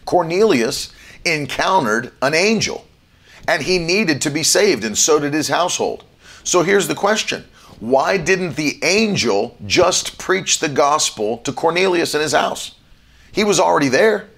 Cornelius 0.08 0.90
encountered 1.26 2.12
an 2.22 2.32
angel 2.32 2.86
and 3.46 3.62
he 3.62 3.78
needed 3.78 4.22
to 4.22 4.30
be 4.30 4.42
saved 4.42 4.82
and 4.82 4.96
so 4.96 5.20
did 5.20 5.34
his 5.34 5.48
household. 5.48 6.02
So 6.44 6.62
here's 6.62 6.88
the 6.88 6.94
question 6.94 7.44
why 7.78 8.16
didn't 8.16 8.56
the 8.56 8.78
angel 8.82 9.54
just 9.66 10.16
preach 10.16 10.60
the 10.60 10.68
gospel 10.70 11.36
to 11.38 11.52
Cornelius 11.52 12.14
in 12.14 12.22
his 12.22 12.32
house? 12.32 12.76
He 13.32 13.44
was 13.44 13.60
already 13.60 13.90
there. 13.90 14.30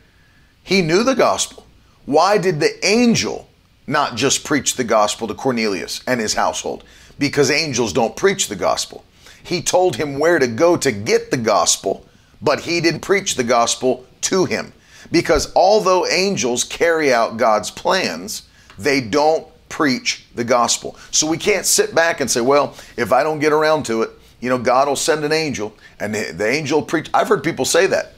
He 0.64 0.82
knew 0.82 1.04
the 1.04 1.14
gospel. 1.14 1.64
Why 2.04 2.36
did 2.36 2.58
the 2.58 2.84
angel 2.84 3.48
not 3.86 4.16
just 4.16 4.42
preach 4.42 4.74
the 4.74 4.82
gospel 4.82 5.28
to 5.28 5.34
Cornelius 5.34 6.00
and 6.08 6.18
his 6.18 6.34
household? 6.34 6.82
Because 7.16 7.48
angels 7.48 7.92
don't 7.92 8.16
preach 8.16 8.48
the 8.48 8.56
gospel. 8.56 9.04
He 9.44 9.62
told 9.62 9.94
him 9.94 10.18
where 10.18 10.40
to 10.40 10.48
go 10.48 10.76
to 10.78 10.90
get 10.90 11.30
the 11.30 11.36
gospel, 11.36 12.08
but 12.42 12.58
he 12.58 12.80
didn't 12.80 13.02
preach 13.02 13.36
the 13.36 13.44
gospel 13.44 14.04
to 14.22 14.46
him. 14.46 14.72
Because 15.10 15.54
although 15.56 16.06
angels 16.06 16.64
carry 16.64 17.12
out 17.12 17.36
God's 17.36 17.70
plans, 17.70 18.48
they 18.78 19.00
don't 19.00 19.46
preach 19.68 20.26
the 20.34 20.44
gospel. 20.44 20.96
So 21.10 21.26
we 21.26 21.38
can't 21.38 21.66
sit 21.66 21.94
back 21.94 22.20
and 22.20 22.30
say, 22.30 22.40
well, 22.40 22.74
if 22.96 23.12
I 23.12 23.22
don't 23.22 23.38
get 23.38 23.52
around 23.52 23.84
to 23.86 24.02
it, 24.02 24.10
you 24.40 24.48
know, 24.48 24.58
God 24.58 24.88
will 24.88 24.96
send 24.96 25.24
an 25.24 25.32
angel 25.32 25.74
and 25.98 26.14
the 26.14 26.48
angel 26.48 26.82
preach. 26.82 27.10
I've 27.12 27.28
heard 27.28 27.44
people 27.44 27.64
say 27.64 27.86
that. 27.86 28.14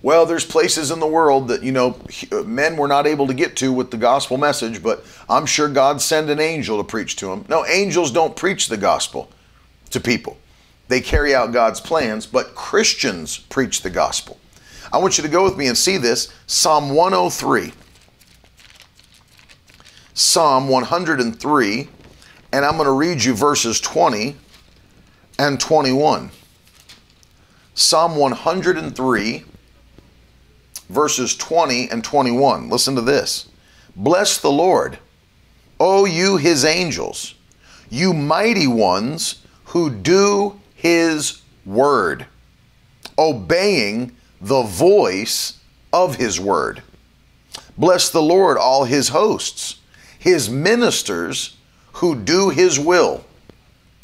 Well, 0.00 0.26
there's 0.26 0.46
places 0.46 0.92
in 0.92 1.00
the 1.00 1.08
world 1.08 1.48
that, 1.48 1.62
you 1.64 1.72
know, 1.72 2.00
uh, 2.30 2.42
men 2.42 2.76
were 2.76 2.86
not 2.86 3.06
able 3.06 3.26
to 3.26 3.34
get 3.34 3.56
to 3.56 3.72
with 3.72 3.90
the 3.90 3.96
gospel 3.96 4.36
message, 4.36 4.80
but 4.80 5.04
I'm 5.28 5.44
sure 5.44 5.68
God 5.68 6.00
send 6.00 6.30
an 6.30 6.38
angel 6.38 6.78
to 6.78 6.84
preach 6.84 7.16
to 7.16 7.26
them. 7.26 7.44
No, 7.48 7.66
angels 7.66 8.12
don't 8.12 8.36
preach 8.36 8.68
the 8.68 8.76
gospel 8.76 9.28
to 9.90 9.98
people. 9.98 10.36
They 10.86 11.00
carry 11.00 11.34
out 11.34 11.52
God's 11.52 11.80
plans, 11.80 12.26
but 12.26 12.54
Christians 12.54 13.38
preach 13.38 13.82
the 13.82 13.90
gospel. 13.90 14.38
I 14.92 14.98
want 14.98 15.18
you 15.18 15.22
to 15.22 15.30
go 15.30 15.44
with 15.44 15.56
me 15.56 15.66
and 15.66 15.76
see 15.76 15.96
this 15.96 16.32
Psalm 16.46 16.90
103. 16.90 17.72
Psalm 20.14 20.68
103, 20.68 21.88
and 22.52 22.64
I'm 22.64 22.76
going 22.76 22.86
to 22.86 22.92
read 22.92 23.22
you 23.22 23.34
verses 23.34 23.80
20 23.80 24.36
and 25.38 25.60
21. 25.60 26.30
Psalm 27.74 28.16
103, 28.16 29.44
verses 30.88 31.36
20 31.36 31.90
and 31.90 32.02
21. 32.02 32.68
Listen 32.68 32.96
to 32.96 33.00
this. 33.00 33.48
Bless 33.94 34.38
the 34.38 34.50
Lord, 34.50 34.98
O 35.78 36.04
you 36.04 36.36
his 36.36 36.64
angels, 36.64 37.34
you 37.88 38.12
mighty 38.12 38.66
ones 38.66 39.44
who 39.66 39.90
do 39.90 40.60
his 40.74 41.42
word, 41.64 42.26
obeying 43.16 44.16
the 44.40 44.62
voice 44.62 45.58
of 45.92 46.16
his 46.16 46.38
word. 46.40 46.82
Bless 47.76 48.10
the 48.10 48.22
Lord, 48.22 48.56
all 48.58 48.84
his 48.84 49.08
hosts 49.08 49.78
his 50.18 50.50
ministers 50.50 51.56
who 51.94 52.14
do 52.14 52.50
his 52.50 52.78
will. 52.78 53.24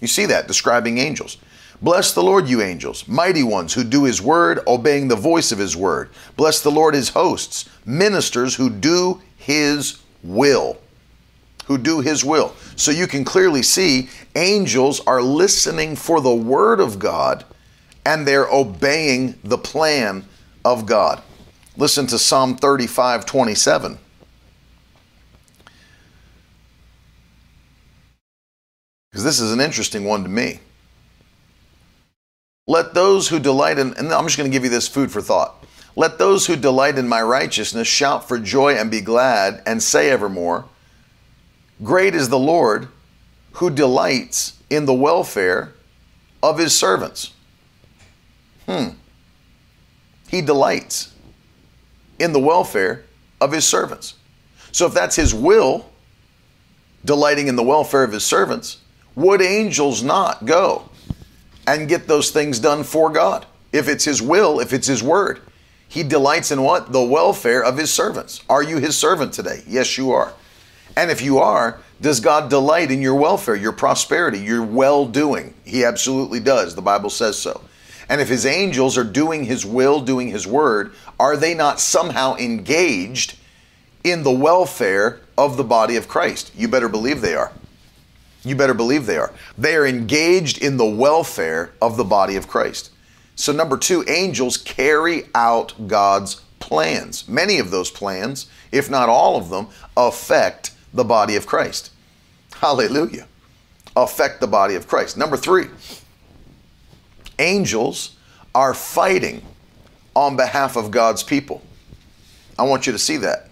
You 0.01 0.09
see 0.09 0.27
that 0.27 0.47
describing 0.47 0.99
angels. 0.99 1.39
Bless 1.83 2.15
the 2.15 2.23
Lord, 2.23 2.49
you 2.49 2.63
angels, 2.63 3.07
mighty 3.09 3.43
ones 3.43 3.75
who 3.75 3.85
do 3.85 4.05
his 4.05 4.23
word, 4.23 4.61
obeying 4.67 5.09
the 5.09 5.17
voice 5.17 5.53
of 5.53 5.59
his 5.59 5.77
word. 5.77 6.11
Bless 6.37 6.61
the 6.61 6.71
Lord, 6.71 6.95
his 6.95 7.11
hosts, 7.11 7.69
ministers 7.85 8.55
who 8.55 8.71
do 8.71 9.21
his 9.37 10.01
will. 10.23 10.79
Who 11.67 11.79
do 11.79 12.01
his 12.01 12.25
will. 12.25 12.55
So 12.77 12.91
you 12.91 13.07
can 13.07 13.25
clearly 13.25 13.63
see 13.63 14.09
angels 14.35 15.01
are 15.07 15.23
listening 15.23 15.97
for 15.97 16.21
the 16.21 16.35
word 16.35 16.81
of 16.81 16.99
God 16.99 17.45
and 18.05 18.27
they're 18.27 18.49
obeying 18.49 19.39
the 19.45 19.59
plan 19.59 20.25
of 20.65 20.87
God. 20.87 21.23
Listen 21.77 22.07
to 22.09 22.19
Psalm 22.19 22.57
35 22.57 23.27
27. 23.27 23.99
Because 29.11 29.25
this 29.25 29.41
is 29.41 29.53
an 29.53 29.61
interesting 29.61 30.05
one 30.05 30.25
to 30.25 30.29
me. 30.29 30.61
Let 32.67 32.95
those 32.95 33.29
who 33.29 33.39
delight 33.39 33.79
in, 33.79 33.95
and 33.95 34.13
I'm 34.13 34.25
just 34.25 34.37
going 34.37 34.51
to 34.51 34.53
give 34.53 34.65
you 34.65 34.71
this 34.71 34.89
food 34.89 35.13
for 35.13 35.21
thought. 35.21 35.65
Let 35.97 36.19
those 36.19 36.47
who 36.47 36.57
delight 36.57 36.99
in 36.99 37.07
my 37.07 37.23
righteousness 37.23 37.87
shout 37.87 38.27
for 38.27 38.39
joy 38.39 38.75
and 38.75 38.91
be 38.91 39.01
glad 39.01 39.63
and 39.67 39.83
say 39.83 40.11
evermore, 40.11 40.65
Great 41.83 42.15
is 42.15 42.29
the 42.29 42.39
Lord 42.39 42.89
who 43.53 43.71
delights 43.71 44.59
in 44.71 44.87
the 44.87 44.95
welfare 44.95 45.75
of 46.43 46.59
his 46.59 46.77
servants. 46.77 47.34
Hmm. 48.67 48.91
He 50.29 50.41
delights 50.41 51.13
in 52.19 52.33
the 52.33 52.41
welfare 52.41 53.05
of 53.41 53.53
his 53.53 53.67
servants. 53.67 54.15
So 54.73 54.87
if 54.87 54.95
that's 54.95 55.17
his 55.17 55.35
will, 55.35 55.91
delighting 57.05 57.49
in 57.49 57.57
the 57.57 57.63
welfare 57.63 58.03
of 58.03 58.13
his 58.13 58.25
servants, 58.25 58.79
would 59.15 59.41
angels 59.41 60.03
not 60.03 60.45
go 60.45 60.89
and 61.67 61.89
get 61.89 62.09
those 62.09 62.31
things 62.31 62.59
done 62.59 62.83
for 62.83 63.11
God? 63.11 63.47
If 63.73 63.89
it's 63.89 64.05
his 64.05 64.23
will, 64.23 64.61
if 64.61 64.73
it's 64.73 64.87
his 64.87 65.03
word. 65.03 65.41
He 65.89 66.03
delights 66.03 66.51
in 66.51 66.63
what? 66.63 66.93
The 66.93 67.03
welfare 67.03 67.63
of 67.63 67.77
his 67.77 67.93
servants. 67.93 68.43
Are 68.49 68.63
you 68.63 68.79
his 68.79 68.97
servant 68.97 69.33
today? 69.33 69.63
Yes, 69.67 69.97
you 69.97 70.11
are. 70.13 70.33
And 70.97 71.11
if 71.11 71.23
you 71.23 71.39
are, 71.39 71.81
does 72.01 72.21
God 72.21 72.51
delight 72.51 72.91
in 72.91 73.03
your 73.03 73.15
welfare, 73.15 73.55
your 73.55 73.73
prosperity, 73.73 74.39
your 74.39 74.63
well 74.63 75.07
doing? 75.07 75.55
He 75.65 75.85
absolutely 75.85 76.41
does. 76.41 76.75
The 76.75 76.83
Bible 76.83 77.11
says 77.11 77.39
so. 77.39 77.61
And 78.09 78.21
if 78.21 78.29
his 78.29 78.47
angels 78.47 78.99
are 78.99 79.05
doing 79.05 79.45
his 79.45 79.65
will, 79.65 80.01
doing 80.01 80.29
his 80.29 80.47
word, 80.47 80.93
are 81.19 81.37
they 81.37 81.55
not 81.55 81.81
somehow 81.81 82.37
engaged 82.37 83.37
in 84.03 84.23
the 84.23 84.33
welfare 84.33 85.21
of 85.39 85.57
the 85.57 85.65
body 85.65 85.97
of 85.97 86.09
Christ? 86.09 86.53
You 86.55 86.69
better 86.69 86.89
believe 86.89 87.21
they 87.21 87.35
are. 87.35 87.53
You 88.45 88.55
better 88.55 88.75
believe 88.75 89.07
they 89.07 89.17
are. 89.17 89.33
They 89.57 89.75
are 89.75 89.87
engaged 89.87 90.63
in 90.63 90.77
the 90.77 90.85
welfare 90.85 91.73
of 91.81 91.97
the 91.97 92.05
body 92.05 92.37
of 92.37 92.47
Christ. 92.47 92.91
So, 93.37 93.53
number 93.53 93.77
two, 93.77 94.05
angels 94.07 94.57
carry 94.57 95.25
out 95.35 95.89
God's 95.89 96.43
plans. 96.61 97.27
Many 97.29 97.59
of 97.59 97.71
those 97.71 97.91
plans, 97.91 98.47
if 98.71 98.91
not 98.91 99.09
all 99.09 99.37
of 99.37 99.49
them, 99.49 99.69
affect 99.97 100.73
the 100.93 101.05
body 101.05 101.37
of 101.37 101.47
Christ. 101.47 101.91
Hallelujah. 102.57 103.27
Affect 103.97 104.41
the 104.41 104.47
body 104.47 104.75
of 104.75 104.87
Christ. 104.87 105.17
Number 105.17 105.37
three, 105.37 105.67
angels 107.39 108.17
are 108.55 108.75
fighting 108.75 109.43
on 110.15 110.37
behalf 110.37 110.77
of 110.77 110.91
God's 110.91 111.23
people. 111.23 111.63
I 112.59 112.63
want 112.63 112.87
you 112.87 112.93
to 112.93 112.99
see 112.99 113.17
that. 113.19 113.49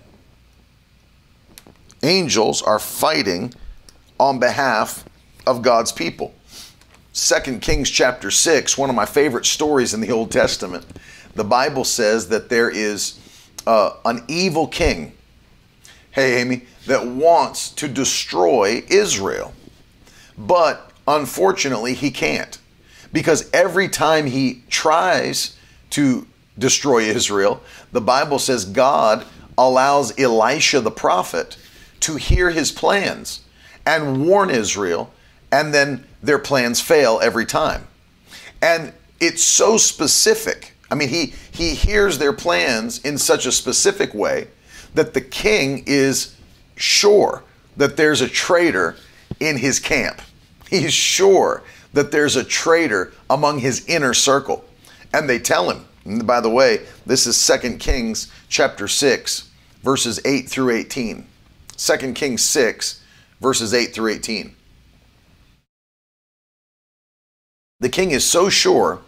Angels 2.02 2.62
are 2.62 2.78
fighting 2.78 3.52
on 4.18 4.38
behalf 4.38 5.04
of 5.46 5.62
God's 5.62 5.92
people. 5.92 6.34
2 7.14 7.58
Kings 7.58 7.90
chapter 7.90 8.30
6, 8.30 8.78
one 8.78 8.88
of 8.88 8.96
my 8.96 9.04
favorite 9.04 9.44
stories 9.44 9.92
in 9.92 10.00
the 10.00 10.10
Old 10.10 10.30
Testament, 10.30 10.86
the 11.34 11.44
Bible 11.44 11.84
says 11.84 12.28
that 12.28 12.48
there 12.48 12.70
is 12.70 13.18
uh, 13.66 13.90
an 14.04 14.24
evil 14.28 14.66
king, 14.66 15.12
hey 16.12 16.40
Amy, 16.40 16.62
that 16.86 17.06
wants 17.06 17.70
to 17.70 17.88
destroy 17.88 18.82
Israel. 18.88 19.52
But 20.38 20.90
unfortunately, 21.06 21.94
he 21.94 22.10
can't. 22.10 22.58
Because 23.12 23.50
every 23.52 23.88
time 23.88 24.26
he 24.26 24.62
tries 24.70 25.56
to 25.90 26.26
destroy 26.58 27.02
Israel, 27.02 27.62
the 27.92 28.00
Bible 28.00 28.38
says 28.38 28.64
God 28.64 29.26
allows 29.58 30.18
Elisha 30.18 30.80
the 30.80 30.90
prophet 30.90 31.56
to 32.00 32.16
hear 32.16 32.50
his 32.50 32.72
plans 32.72 33.42
and 33.86 34.26
warn 34.26 34.50
Israel, 34.50 35.12
and 35.50 35.74
then 35.74 36.04
their 36.22 36.38
plans 36.38 36.80
fail 36.80 37.20
every 37.22 37.46
time. 37.46 37.86
And 38.60 38.92
it's 39.20 39.42
so 39.42 39.76
specific. 39.76 40.74
I 40.90 40.94
mean, 40.94 41.08
he, 41.08 41.34
he 41.50 41.74
hears 41.74 42.18
their 42.18 42.32
plans 42.32 42.98
in 43.04 43.18
such 43.18 43.46
a 43.46 43.52
specific 43.52 44.14
way 44.14 44.48
that 44.94 45.14
the 45.14 45.20
king 45.20 45.84
is 45.86 46.36
sure 46.76 47.42
that 47.76 47.96
there's 47.96 48.20
a 48.20 48.28
traitor 48.28 48.96
in 49.40 49.58
his 49.58 49.78
camp. 49.78 50.20
He's 50.68 50.92
sure 50.92 51.62
that 51.92 52.10
there's 52.10 52.36
a 52.36 52.44
traitor 52.44 53.12
among 53.28 53.58
his 53.58 53.86
inner 53.86 54.14
circle. 54.14 54.64
And 55.12 55.28
they 55.28 55.38
tell 55.38 55.70
him, 55.70 55.84
and 56.04 56.26
by 56.26 56.40
the 56.40 56.50
way, 56.50 56.86
this 57.06 57.26
is 57.26 57.46
2 57.46 57.76
Kings 57.76 58.32
chapter 58.48 58.88
6, 58.88 59.50
verses 59.82 60.20
8 60.24 60.48
through 60.48 60.70
18. 60.70 61.26
2 61.76 62.12
Kings 62.12 62.42
6, 62.42 63.02
verses 63.40 63.74
8 63.74 63.94
through 63.94 64.12
18. 64.12 64.54
The 67.80 67.88
king 67.88 68.12
is 68.12 68.24
so 68.24 68.48
sure 68.48 69.00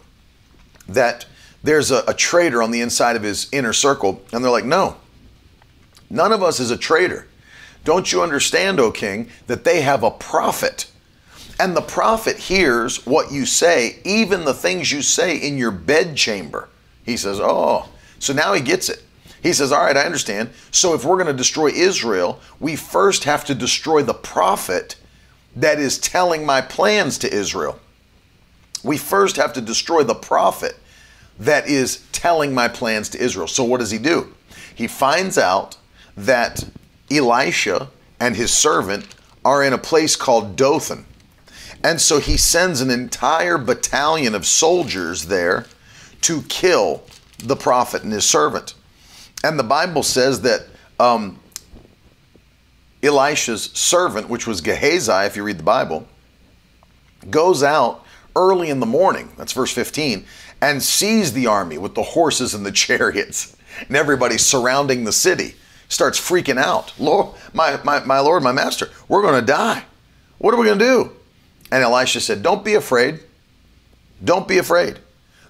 that 0.87 1.25
there's 1.63 1.91
a, 1.91 2.03
a 2.07 2.13
traitor 2.13 2.61
on 2.61 2.71
the 2.71 2.81
inside 2.81 3.15
of 3.15 3.23
his 3.23 3.47
inner 3.51 3.73
circle, 3.73 4.21
and 4.31 4.43
they're 4.43 4.51
like, 4.51 4.65
no, 4.65 4.97
none 6.09 6.33
of 6.33 6.43
us 6.43 6.59
is 6.59 6.71
a 6.71 6.77
traitor. 6.77 7.27
Don't 7.85 8.11
you 8.11 8.21
understand, 8.21 8.79
O 8.79 8.91
king, 8.91 9.29
that 9.47 9.63
they 9.63 9.81
have 9.81 10.03
a 10.03 10.11
prophet? 10.11 10.91
And 11.59 11.75
the 11.75 11.81
prophet 11.81 12.37
hears 12.37 13.05
what 13.05 13.31
you 13.31 13.45
say, 13.45 13.99
even 14.03 14.43
the 14.43 14.53
things 14.53 14.91
you 14.91 15.01
say 15.01 15.37
in 15.37 15.57
your 15.57 15.71
bedchamber. 15.71 16.69
He 17.05 17.17
says, 17.17 17.39
Oh, 17.41 17.89
so 18.19 18.33
now 18.33 18.53
he 18.53 18.61
gets 18.61 18.89
it. 18.89 19.03
He 19.41 19.53
says, 19.53 19.71
All 19.71 19.83
right, 19.83 19.95
I 19.95 20.03
understand. 20.03 20.49
So 20.71 20.93
if 20.93 21.05
we're 21.05 21.15
going 21.15 21.27
to 21.27 21.33
destroy 21.33 21.67
Israel, 21.67 22.39
we 22.59 22.75
first 22.75 23.23
have 23.23 23.45
to 23.45 23.55
destroy 23.55 24.01
the 24.03 24.13
prophet 24.13 24.97
that 25.55 25.79
is 25.79 25.97
telling 25.97 26.45
my 26.45 26.61
plans 26.61 27.17
to 27.19 27.33
Israel. 27.33 27.79
We 28.83 28.97
first 28.97 29.37
have 29.37 29.53
to 29.53 29.61
destroy 29.61 30.03
the 30.03 30.15
prophet 30.15 30.77
that 31.39 31.67
is 31.67 32.05
telling 32.11 32.53
my 32.53 32.67
plans 32.67 33.09
to 33.09 33.19
Israel. 33.19 33.47
So 33.47 33.63
what 33.63 33.79
does 33.79 33.91
he 33.91 33.97
do? 33.97 34.33
He 34.73 34.87
finds 34.87 35.37
out 35.37 35.77
that 36.17 36.63
Elisha 37.09 37.89
and 38.19 38.35
his 38.35 38.51
servant 38.51 39.15
are 39.43 39.63
in 39.63 39.73
a 39.73 39.77
place 39.77 40.15
called 40.15 40.55
Dothan. 40.55 41.05
And 41.83 42.01
so 42.01 42.19
he 42.19 42.37
sends 42.37 42.81
an 42.81 42.89
entire 42.89 43.57
battalion 43.57 44.33
of 44.33 44.45
soldiers 44.45 45.25
there 45.25 45.65
to 46.21 46.41
kill 46.43 47.03
the 47.37 47.55
prophet 47.55 48.03
and 48.03 48.11
his 48.11 48.25
servant. 48.25 48.73
And 49.43 49.59
the 49.59 49.63
Bible 49.63 50.01
says 50.01 50.41
that 50.41 50.67
um, 50.99 51.39
Elisha's 53.03 53.65
servant, 53.73 54.29
which 54.29 54.47
was 54.47 54.61
Gehazi, 54.61 55.25
if 55.25 55.35
you 55.35 55.43
read 55.43 55.59
the 55.59 55.63
Bible, 55.63 56.07
goes 57.29 57.61
out 57.61 58.03
early 58.35 58.69
in 58.69 58.79
the 58.79 58.85
morning, 58.85 59.31
that's 59.37 59.53
verse 59.53 59.71
15, 59.71 60.25
and 60.61 60.81
sees 60.81 61.33
the 61.33 61.47
army 61.47 61.77
with 61.77 61.93
the 61.93 62.03
horses 62.03 62.53
and 62.53 62.65
the 62.65 62.71
chariots 62.71 63.55
and 63.87 63.95
everybody 63.95 64.37
surrounding 64.37 65.03
the 65.03 65.11
city. 65.11 65.55
Starts 65.87 66.19
freaking 66.19 66.57
out. 66.57 66.93
Lord, 66.97 67.35
my, 67.53 67.79
my, 67.83 67.99
my 68.03 68.19
Lord, 68.19 68.41
my 68.41 68.51
master, 68.51 68.89
we're 69.07 69.21
going 69.21 69.39
to 69.39 69.45
die. 69.45 69.83
What 70.39 70.53
are 70.53 70.57
we 70.57 70.65
going 70.65 70.79
to 70.79 70.85
do? 70.85 71.14
And 71.75 71.83
Elisha 71.83 72.21
said, 72.21 72.41
Don't 72.41 72.63
be 72.63 72.75
afraid. 72.75 73.19
Don't 74.23 74.47
be 74.47 74.59
afraid. 74.59 74.97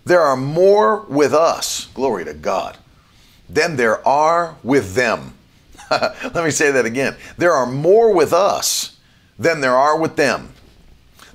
There 0.05 0.21
are 0.21 0.35
more 0.35 1.01
with 1.01 1.35
us, 1.35 1.85
glory 1.93 2.25
to 2.25 2.33
God, 2.33 2.79
than 3.47 3.75
there 3.75 4.05
are 4.07 4.55
with 4.63 4.95
them. 4.95 5.35
Let 5.91 6.43
me 6.43 6.49
say 6.49 6.71
that 6.71 6.83
again. 6.83 7.15
There 7.38 7.53
are 7.53 7.67
more 7.67 8.11
with 8.11 8.33
us 8.33 8.97
than 9.38 9.61
there 9.61 9.75
are 9.75 9.99
with 9.99 10.15
them. 10.15 10.51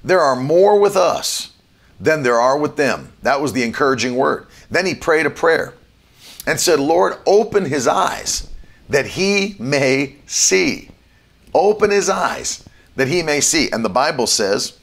There 0.03 0.19
are 0.19 0.35
more 0.35 0.81
with 0.81 0.97
us 0.97 1.53
than 2.01 2.25
there 2.25 2.41
are 2.41 2.59
with 2.59 2.75
them. 2.75 3.13
That 3.23 3.41
was 3.41 3.53
the 3.53 3.63
encouraging 3.63 4.17
word. 4.17 4.49
Then 4.73 4.87
he 4.87 4.97
prayed 4.97 5.25
a 5.25 5.31
prayer 5.31 5.75
and 6.49 6.59
said, 6.59 6.81
Lord, 6.81 7.17
open 7.27 7.65
his 7.65 7.87
eyes 7.87 8.51
that 8.89 9.07
he 9.07 9.55
may 9.61 10.17
see. 10.27 10.91
Open 11.55 11.93
his 11.93 12.09
eyes 12.09 12.69
that 12.97 13.07
he 13.07 13.23
may 13.23 13.41
see. 13.41 13.71
And 13.71 13.85
the 13.85 13.89
Bible 13.89 14.27
says, 14.27 14.79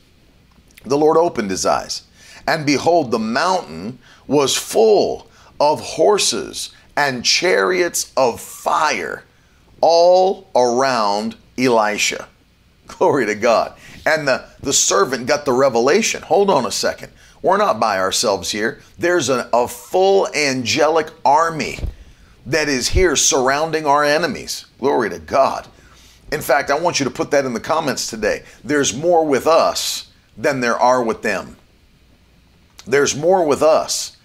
the 0.83 0.97
Lord 0.97 1.17
opened 1.17 1.49
his 1.49 1.65
eyes, 1.65 2.03
and 2.47 2.65
behold, 2.65 3.11
the 3.11 3.19
mountain 3.19 3.99
was 4.27 4.55
full 4.55 5.29
of 5.59 5.81
horses 5.81 6.71
and 6.95 7.23
chariots 7.23 8.11
of 8.17 8.39
fire 8.39 9.23
all 9.81 10.49
around 10.55 11.35
Elisha. 11.57 12.27
Glory 12.87 13.25
to 13.25 13.35
God. 13.35 13.77
And 14.05 14.27
the, 14.27 14.45
the 14.61 14.73
servant 14.73 15.27
got 15.27 15.45
the 15.45 15.51
revelation. 15.51 16.21
Hold 16.23 16.49
on 16.49 16.65
a 16.65 16.71
second. 16.71 17.11
We're 17.41 17.57
not 17.57 17.79
by 17.79 17.99
ourselves 17.99 18.49
here. 18.49 18.81
There's 18.97 19.29
a, 19.29 19.49
a 19.53 19.67
full 19.67 20.27
angelic 20.33 21.09
army 21.23 21.79
that 22.45 22.69
is 22.69 22.89
here 22.89 23.15
surrounding 23.15 23.85
our 23.85 24.03
enemies. 24.03 24.65
Glory 24.79 25.09
to 25.09 25.19
God. 25.19 25.67
In 26.31 26.41
fact, 26.41 26.71
I 26.71 26.79
want 26.79 26.99
you 26.99 27.03
to 27.03 27.11
put 27.11 27.31
that 27.31 27.45
in 27.45 27.53
the 27.53 27.59
comments 27.59 28.07
today. 28.07 28.43
There's 28.63 28.95
more 28.95 29.25
with 29.25 29.47
us 29.47 30.06
than 30.37 30.59
there 30.59 30.77
are 30.77 31.03
with 31.03 31.21
them. 31.21 31.57
there's 32.85 33.15
more 33.15 33.45
with 33.45 33.61
us 33.61 34.15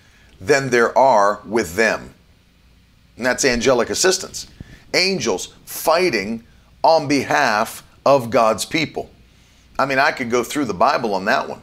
than 0.40 0.70
there 0.70 0.96
are 0.96 1.40
with 1.44 1.74
them. 1.74 2.14
And 3.16 3.26
that's 3.26 3.44
angelic 3.44 3.90
assistance. 3.90 4.46
Angels 4.94 5.54
fighting 5.64 6.44
on 6.84 7.08
behalf 7.08 7.82
of 8.04 8.30
God's 8.30 8.64
people. 8.64 9.10
I 9.78 9.86
mean, 9.86 9.98
I 9.98 10.12
could 10.12 10.30
go 10.30 10.44
through 10.44 10.66
the 10.66 10.74
Bible 10.74 11.14
on 11.14 11.24
that 11.24 11.48
one 11.48 11.62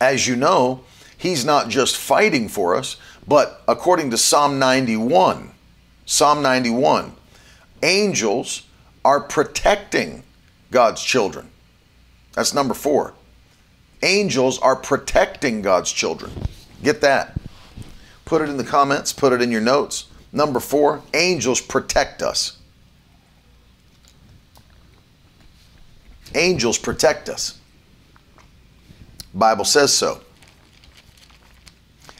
as 0.00 0.26
you 0.26 0.36
know, 0.36 0.84
he's 1.16 1.44
not 1.44 1.68
just 1.68 1.96
fighting 1.96 2.48
for 2.48 2.76
us, 2.76 2.96
but 3.26 3.62
according 3.66 4.10
to 4.10 4.18
Psalm 4.18 4.58
91, 4.58 5.50
Psalm 6.06 6.42
91, 6.42 7.12
angels 7.82 8.66
are 9.04 9.20
protecting 9.20 10.22
God's 10.70 11.02
children. 11.02 11.50
That's 12.34 12.54
number 12.54 12.74
four. 12.74 13.14
Angels 14.02 14.58
are 14.60 14.76
protecting 14.76 15.62
God's 15.62 15.90
children. 15.90 16.30
Get 16.82 17.00
that. 17.00 17.38
Put 18.24 18.42
it 18.42 18.48
in 18.48 18.56
the 18.56 18.64
comments, 18.64 19.12
put 19.12 19.32
it 19.32 19.42
in 19.42 19.50
your 19.50 19.60
notes. 19.60 20.06
Number 20.32 20.60
four, 20.60 21.02
angels 21.14 21.60
protect 21.60 22.22
us. 22.22 22.58
Angels 26.34 26.76
protect 26.76 27.28
us. 27.28 27.58
Bible 29.34 29.64
says 29.64 29.92
so. 29.92 30.20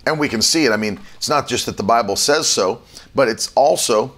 And 0.06 0.18
we 0.18 0.28
can 0.28 0.40
see 0.40 0.64
it. 0.64 0.72
I 0.72 0.76
mean, 0.76 0.98
it's 1.16 1.28
not 1.28 1.46
just 1.46 1.66
that 1.66 1.76
the 1.76 1.82
Bible 1.82 2.16
says 2.16 2.46
so, 2.46 2.80
but 3.14 3.28
it's 3.28 3.52
also 3.54 4.14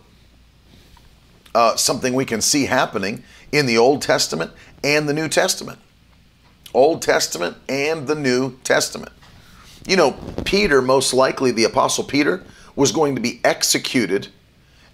uh, 1.55 1.77
something 1.77 2.15
we 2.15 2.25
can 2.25 2.41
see 2.41 2.67
happening 2.67 3.23
in 3.53 3.67
the 3.67 3.79
Old 3.79 4.03
Testament 4.03 4.53
and 4.85 5.09
the 5.09 5.13
New 5.13 5.29
Testament. 5.29 5.79
Old 6.73 7.03
Testament 7.03 7.57
and 7.69 8.07
the 8.07 8.15
New 8.15 8.59
Testament. 8.63 9.13
You 9.87 9.97
know, 9.97 10.13
Peter, 10.45 10.81
most 10.83 11.13
likely 11.13 11.51
the 11.51 11.65
Apostle 11.65 12.05
Peter, 12.05 12.45
was 12.77 12.93
going 12.93 13.15
to 13.15 13.21
be 13.21 13.41
executed 13.45 14.29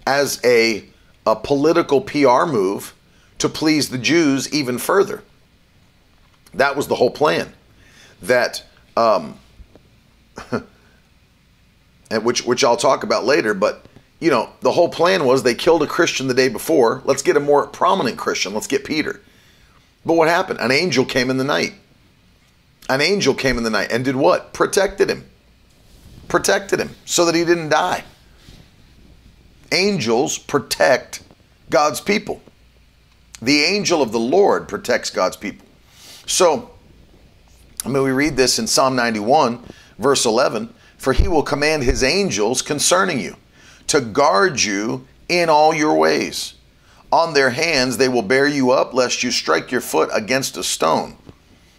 as 0.07 0.41
a, 0.45 0.85
a 1.27 1.37
political 1.37 2.01
PR 2.01 2.47
move 2.47 2.95
to 3.39 3.49
please 3.49 3.91
the 3.91 3.99
Jews 3.99 4.53
even 4.53 4.79
further. 4.79 5.23
That 6.55 6.77
was 6.77 6.89
the 6.89 6.95
whole 6.95 7.11
plan 7.11 7.53
that 8.23 8.65
um, 8.97 9.39
which 12.23 12.45
which 12.45 12.65
I'll 12.65 12.77
talk 12.77 13.03
about 13.03 13.25
later, 13.25 13.53
but 13.53 13.86
you 14.19 14.31
know, 14.31 14.51
the 14.61 14.73
whole 14.73 14.89
plan 14.89 15.25
was 15.25 15.43
they 15.43 15.55
killed 15.55 15.83
a 15.83 15.87
Christian 15.87 16.27
the 16.27 16.35
day 16.35 16.49
before. 16.49 17.03
Let's 17.05 17.23
get 17.23 17.37
a 17.37 17.41
more 17.41 17.67
prominent 17.67 18.17
Christian. 18.17 18.55
Let's 18.55 18.67
get 18.67 18.85
Peter. 18.85 19.21
But 20.05 20.15
what 20.15 20.29
happened? 20.29 20.61
An 20.61 20.71
angel 20.71 21.05
came 21.05 21.31
in 21.31 21.37
the 21.37 21.45
night. 21.45 21.75
An 22.89 23.01
angel 23.01 23.35
came 23.35 23.59
in 23.59 23.65
the 23.65 23.71
night 23.71 23.91
and 23.91 24.05
did 24.05 24.17
what? 24.17 24.53
Protected 24.53 25.11
him. 25.11 25.25
Protected 26.29 26.81
him 26.81 26.91
so 27.05 27.25
that 27.25 27.35
he 27.35 27.45
didn't 27.45 27.69
die. 27.69 28.05
Angels 29.73 30.39
protect 30.39 31.23
God's 31.69 32.01
people. 32.01 32.41
The 33.43 33.65
angel 33.65 34.01
of 34.01 34.13
the 34.13 34.21
Lord 34.21 34.69
protects 34.69 35.11
God's 35.11 35.37
people. 35.37 35.67
So, 36.27 36.71
I 37.85 37.89
mean, 37.89 38.03
we 38.03 38.13
read 38.13 38.37
this 38.37 38.59
in 38.59 38.67
Psalm 38.67 38.97
91, 38.97 39.63
verse 39.99 40.25
11 40.25 40.73
For 40.97 41.13
he 41.13 41.29
will 41.29 41.43
command 41.43 41.83
his 41.83 42.03
angels 42.03 42.63
concerning 42.63 43.21
you 43.21 43.37
to 43.89 44.01
guard 44.01 44.61
you 44.61 45.07
in 45.29 45.49
all 45.49 45.75
your 45.75 45.95
ways. 45.95 46.55
On 47.13 47.35
their 47.35 47.51
hands 47.51 47.97
they 47.97 48.09
will 48.09 48.23
bear 48.23 48.47
you 48.47 48.71
up, 48.71 48.93
lest 48.95 49.23
you 49.23 49.31
strike 49.31 49.71
your 49.71 49.81
foot 49.81 50.11
against 50.13 50.57
a 50.57 50.63
stone. 50.63 51.17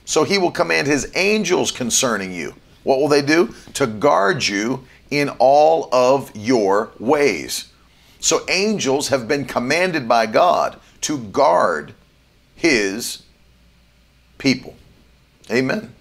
So 0.06 0.24
he 0.24 0.38
will 0.38 0.52
command 0.52 0.88
his 0.88 1.12
angels 1.16 1.72
concerning 1.72 2.34
you. 2.34 2.56
What 2.84 3.00
will 3.00 3.10
they 3.10 3.22
do? 3.22 3.54
To 3.74 3.86
guard 3.86 4.48
you 4.48 4.86
in 5.12 5.30
all 5.40 5.90
of 5.92 6.32
your 6.36 6.92
ways. 7.00 7.72
So 8.20 8.46
angels 8.50 9.10
have 9.10 9.28
been 9.28 9.46
commanded 9.46 10.08
by 10.08 10.26
God 10.26 10.80
to 11.02 11.18
guard 11.18 11.94
his 12.56 13.24
people. 14.38 14.76
Amen. 15.52 15.94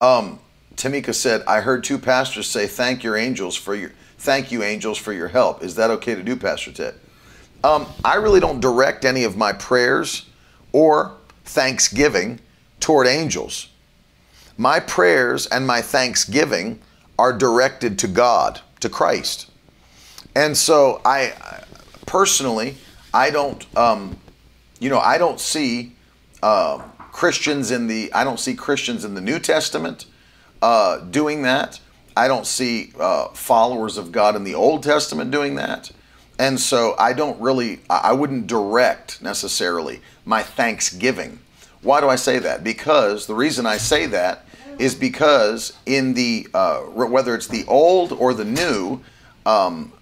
Um, 0.00 0.40
Tamika 0.76 1.14
said, 1.14 1.42
I 1.46 1.60
heard 1.60 1.82
two 1.84 1.98
pastors 1.98 2.46
say, 2.46 2.66
thank 2.66 3.02
your 3.02 3.16
angels 3.16 3.56
for 3.56 3.74
your 3.74 3.92
thank 4.18 4.50
you, 4.52 4.62
angels, 4.62 4.98
for 4.98 5.12
your 5.12 5.28
help. 5.28 5.62
Is 5.62 5.74
that 5.76 5.90
okay 5.90 6.14
to 6.14 6.22
do, 6.22 6.36
Pastor 6.36 6.72
Ted? 6.72 6.94
Um, 7.64 7.86
I 8.04 8.16
really 8.16 8.40
don't 8.40 8.60
direct 8.60 9.04
any 9.04 9.24
of 9.24 9.36
my 9.36 9.52
prayers 9.52 10.26
or 10.72 11.16
thanksgiving 11.44 12.40
toward 12.80 13.06
angels. 13.06 13.68
My 14.58 14.80
prayers 14.80 15.46
and 15.46 15.66
my 15.66 15.80
thanksgiving 15.82 16.80
are 17.18 17.32
directed 17.32 17.98
to 18.00 18.08
God, 18.08 18.60
to 18.80 18.88
Christ. 18.88 19.50
And 20.34 20.56
so 20.56 21.00
I 21.04 21.34
personally, 22.04 22.76
I 23.12 23.30
don't, 23.30 23.64
um, 23.76 24.18
you 24.78 24.90
know, 24.90 24.98
I 24.98 25.18
don't 25.18 25.40
see 25.40 25.92
uh, 26.42 26.78
Christians 27.12 27.70
in 27.70 27.86
the 27.86 28.12
I 28.12 28.24
don't 28.24 28.38
see 28.38 28.54
Christians 28.54 29.04
in 29.04 29.14
the 29.14 29.20
New 29.20 29.38
Testament 29.38 30.06
uh, 30.62 30.98
doing 30.98 31.42
that. 31.42 31.80
I 32.16 32.28
don't 32.28 32.46
see 32.46 32.92
uh, 32.98 33.28
followers 33.28 33.98
of 33.98 34.10
God 34.10 34.36
in 34.36 34.44
the 34.44 34.54
Old 34.54 34.82
Testament 34.82 35.30
doing 35.30 35.56
that. 35.56 35.90
And 36.38 36.60
so 36.60 36.94
I 36.98 37.12
don't 37.12 37.40
really, 37.40 37.80
I 37.88 38.12
wouldn't 38.12 38.46
direct 38.46 39.22
necessarily 39.22 40.00
my 40.24 40.42
thanksgiving. 40.42 41.38
Why 41.82 42.00
do 42.00 42.08
I 42.08 42.16
say 42.16 42.38
that? 42.40 42.64
Because 42.64 43.26
the 43.26 43.34
reason 43.34 43.64
I 43.64 43.76
say 43.76 44.06
that 44.06 44.46
is 44.78 44.94
because 44.94 45.72
in 45.86 46.14
the, 46.14 46.48
uh, 46.52 46.80
whether 46.80 47.34
it's 47.34 47.46
the 47.46 47.64
Old 47.66 48.12
or 48.12 48.34
the 48.34 48.44
New 48.44 49.00
um, 49.46 49.92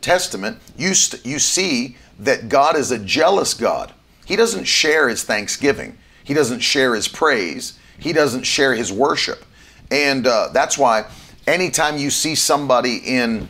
Testament, 0.00 0.58
you, 0.76 0.94
st- 0.94 1.26
you 1.26 1.38
see 1.38 1.96
that 2.20 2.48
God 2.48 2.76
is 2.76 2.90
a 2.90 2.98
jealous 2.98 3.52
God. 3.52 3.92
He 4.24 4.36
doesn't 4.36 4.64
share 4.64 5.08
his 5.08 5.24
thanksgiving. 5.24 5.98
He 6.24 6.34
doesn't 6.34 6.60
share 6.60 6.94
his 6.94 7.08
praise. 7.08 7.78
He 7.98 8.12
doesn't 8.12 8.44
share 8.44 8.74
his 8.74 8.92
worship. 8.92 9.44
And 9.90 10.26
uh, 10.26 10.48
that's 10.52 10.76
why 10.76 11.06
anytime 11.46 11.96
you 11.96 12.10
see 12.10 12.34
somebody 12.34 12.96
in 12.96 13.48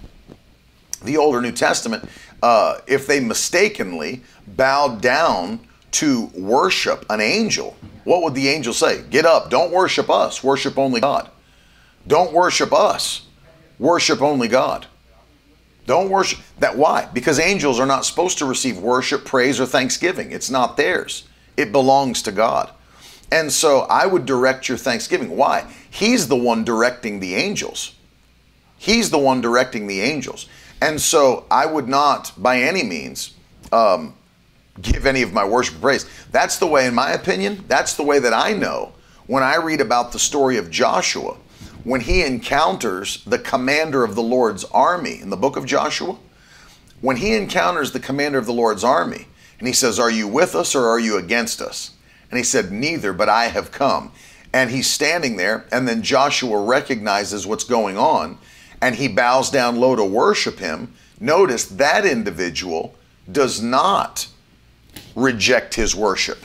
the 1.03 1.17
Old 1.17 1.35
or 1.35 1.41
New 1.41 1.53
Testament, 1.53 2.09
uh, 2.43 2.79
if 2.87 3.07
they 3.07 3.21
mistakenly 3.21 4.23
bow 4.47 4.97
down 4.97 5.61
to 5.93 6.27
worship 6.35 7.07
an 7.11 7.21
angel, 7.21 7.77
what 8.05 8.23
would 8.23 8.35
the 8.35 8.49
angel 8.49 8.73
say? 8.73 9.03
Get 9.11 9.25
up, 9.25 9.51
don't 9.51 9.73
worship 9.73 10.11
us, 10.11 10.45
worship 10.45 10.79
only 10.79 11.01
God. 11.01 11.31
Don't 12.07 12.33
worship 12.33 12.73
us, 12.73 13.27
worship 13.79 14.23
only 14.23 14.49
God. 14.49 14.87
Don't 15.87 16.11
worship 16.11 16.41
that. 16.59 16.77
Why? 16.77 17.09
Because 17.13 17.39
angels 17.39 17.79
are 17.79 17.87
not 17.87 18.05
supposed 18.05 18.39
to 18.39 18.45
receive 18.45 18.79
worship, 18.79 19.25
praise, 19.25 19.61
or 19.61 19.67
thanksgiving. 19.67 20.33
It's 20.33 20.51
not 20.51 20.77
theirs, 20.77 21.27
it 21.57 21.73
belongs 21.73 22.23
to 22.23 22.33
God. 22.33 22.71
And 23.33 23.51
so 23.51 23.81
I 23.83 24.07
would 24.07 24.25
direct 24.25 24.69
your 24.69 24.79
thanksgiving. 24.79 25.37
Why? 25.37 25.67
He's 25.97 26.29
the 26.29 26.37
one 26.37 26.63
directing 26.63 27.21
the 27.21 27.37
angels. 27.37 27.95
He's 28.77 29.09
the 29.09 29.19
one 29.19 29.41
directing 29.41 29.87
the 29.87 30.03
angels. 30.03 30.47
And 30.83 31.01
so 31.01 31.47
I 31.51 31.65
would 31.65 31.89
not, 31.89 32.33
by 32.37 32.61
any 32.61 32.83
means, 32.83 33.33
um, 33.73 34.15
give 34.83 35.07
any 35.07 35.23
of 35.23 35.33
my 35.33 35.43
worship 35.43 35.81
praise. 35.81 36.05
That's 36.31 36.59
the 36.59 36.67
way, 36.67 36.87
in 36.87 36.95
my 36.95 37.13
opinion, 37.13 37.65
that's 37.67 37.95
the 37.95 38.03
way 38.03 38.19
that 38.19 38.35
I 38.35 38.53
know 38.53 38.93
when 39.27 39.43
I 39.43 39.57
read 39.57 39.81
about 39.81 40.13
the 40.13 40.19
story 40.19 40.59
of 40.59 40.71
Joshua, 40.71 41.39
when 41.83 42.03
he 42.03 42.23
encounters 42.23 43.25
the 43.25 43.39
commander 43.39 44.05
of 44.05 44.15
the 44.15 44.23
Lord's 44.23 44.65
army 44.65 45.19
in 45.19 45.31
the 45.31 45.37
book 45.39 45.57
of 45.57 45.65
Joshua. 45.65 46.19
When 47.01 47.17
he 47.17 47.35
encounters 47.35 47.93
the 47.93 48.01
commander 48.01 48.37
of 48.37 48.45
the 48.45 48.53
Lord's 48.53 48.85
army, 48.85 49.29
and 49.59 49.67
he 49.67 49.73
says, 49.73 49.99
Are 49.99 50.11
you 50.11 50.29
with 50.29 50.55
us 50.55 50.75
or 50.75 50.89
are 50.89 51.01
you 51.01 51.17
against 51.17 51.63
us? 51.63 51.93
And 52.31 52.37
he 52.37 52.45
said, 52.45 52.71
Neither, 52.71 53.15
but 53.15 53.31
I 53.31 53.47
have 53.47 53.73
come. 53.73 54.13
And 54.57 54.71
he's 54.71 54.89
standing 54.89 55.37
there, 55.37 55.67
and 55.71 55.87
then 55.87 56.01
Joshua 56.01 56.59
recognizes 56.59 57.47
what's 57.47 57.63
going 57.63 57.99
on, 57.99 58.39
and 58.81 58.95
he 58.95 59.07
bows 59.07 59.51
down 59.51 59.77
low 59.77 59.95
to 59.95 60.03
worship 60.03 60.59
him. 60.59 60.95
Notice 61.21 61.67
that 61.67 62.07
individual 62.07 62.95
does 63.31 63.61
not 63.61 64.29
reject 65.15 65.75
his 65.75 65.95
worship. 65.95 66.39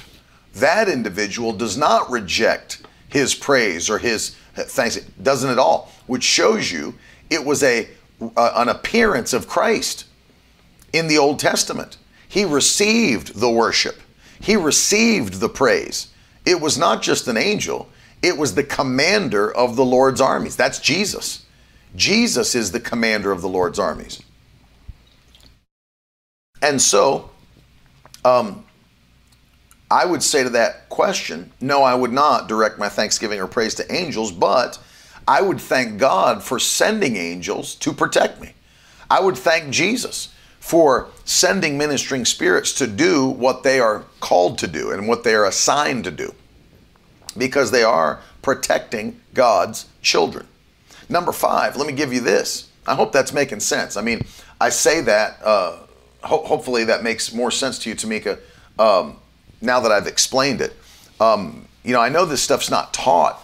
That 0.56 0.90
individual 0.90 1.54
does 1.54 1.78
not 1.78 2.12
reject 2.12 2.82
his 3.08 3.34
praise 3.34 3.90
or 3.90 3.98
his 3.98 4.36
thanks. 4.56 4.98
It 4.98 5.24
doesn't 5.24 5.50
at 5.50 5.58
all, 5.58 5.90
which 6.08 6.24
shows 6.24 6.70
you 6.70 6.96
it 7.30 7.46
was 7.46 7.64
a 7.64 7.88
uh, 8.36 8.52
an 8.58 8.68
appearance 8.68 9.32
of 9.32 9.48
Christ 9.48 10.04
in 10.92 11.08
the 11.08 11.18
Old 11.18 11.40
Testament. 11.40 11.96
He 12.28 12.44
received 12.44 13.40
the 13.40 13.50
worship. 13.50 14.02
He 14.42 14.58
received 14.58 15.36
the 15.36 15.48
praise. 15.48 16.08
It 16.46 16.60
was 16.60 16.78
not 16.78 17.02
just 17.02 17.30
an 17.30 17.38
angel, 17.38 17.88
it 18.22 18.38
was 18.38 18.56
the 18.56 18.64
commander 18.64 19.52
of 19.52 19.76
the 19.76 19.86
Lord's 19.86 20.22
armies. 20.22 20.56
That's 20.56 20.80
Jesus. 20.80 21.46
Jesus 21.96 22.56
is 22.56 22.72
the 22.72 22.80
commander 22.80 23.32
of 23.32 23.42
the 23.42 23.50
Lord's 23.50 23.80
armies. 23.80 24.22
And 26.62 26.82
so, 26.82 27.32
um, 28.24 28.66
I 29.90 30.06
would 30.06 30.22
say 30.22 30.44
to 30.44 30.50
that 30.52 30.88
question, 30.90 31.52
no, 31.60 31.84
I 31.84 31.96
would 31.96 32.14
not 32.14 32.48
direct 32.48 32.78
my 32.78 32.88
thanksgiving 32.88 33.40
or 33.40 33.48
praise 33.48 33.76
to 33.76 33.94
angels, 33.94 34.32
but 34.32 34.80
I 35.28 35.42
would 35.42 35.60
thank 35.60 36.00
God 36.00 36.44
for 36.44 36.60
sending 36.60 37.16
angels 37.16 37.76
to 37.76 37.92
protect 37.92 38.40
me. 38.40 38.54
I 39.10 39.20
would 39.20 39.38
thank 39.38 39.72
Jesus 39.72 40.34
for 40.60 41.10
sending 41.26 41.78
ministering 41.78 42.24
spirits 42.24 42.72
to 42.74 42.88
do 42.88 43.28
what 43.28 43.64
they 43.64 43.80
are 43.80 44.06
called 44.20 44.60
to 44.60 44.68
do 44.68 44.92
and 44.92 45.08
what 45.08 45.24
they 45.24 45.34
are 45.34 45.46
assigned 45.46 46.04
to 46.04 46.12
do 46.12 46.34
because 47.32 47.72
they 47.72 47.84
are 47.84 48.22
protecting 48.42 49.20
God's 49.34 49.88
children. 50.02 50.48
Number 51.10 51.32
five, 51.32 51.76
let 51.76 51.88
me 51.88 51.94
give 51.94 52.14
you 52.14 52.22
this. 52.22 52.70
I 52.88 52.96
hope 52.96 53.12
that's 53.12 53.34
making 53.34 53.60
sense. 53.60 53.98
I 53.98 54.02
mean, 54.02 54.26
I 54.60 54.70
say 54.70 55.02
that, 55.02 55.40
uh, 55.44 55.78
ho- 56.24 56.44
hopefully 56.46 56.86
that 56.86 57.04
makes 57.04 57.34
more 57.34 57.52
sense 57.52 57.80
to 57.80 57.90
you, 57.90 57.96
Tamika, 57.96 58.40
um, 58.80 59.18
now 59.62 59.80
that 59.82 59.92
I've 59.92 60.08
explained 60.08 60.62
it. 60.62 60.74
Um, 61.20 61.68
you 61.84 61.94
know, 61.94 62.02
I 62.02 62.10
know 62.10 62.26
this 62.26 62.42
stuff's 62.42 62.72
not 62.72 62.94
taught 62.94 63.44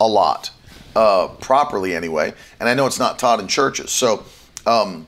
a 0.00 0.06
lot, 0.06 0.50
uh, 0.94 1.28
properly 1.40 1.94
anyway, 1.94 2.32
and 2.58 2.68
I 2.68 2.74
know 2.74 2.86
it's 2.86 2.98
not 2.98 3.18
taught 3.18 3.40
in 3.40 3.48
churches. 3.48 3.90
So, 3.90 4.24
um, 4.66 5.06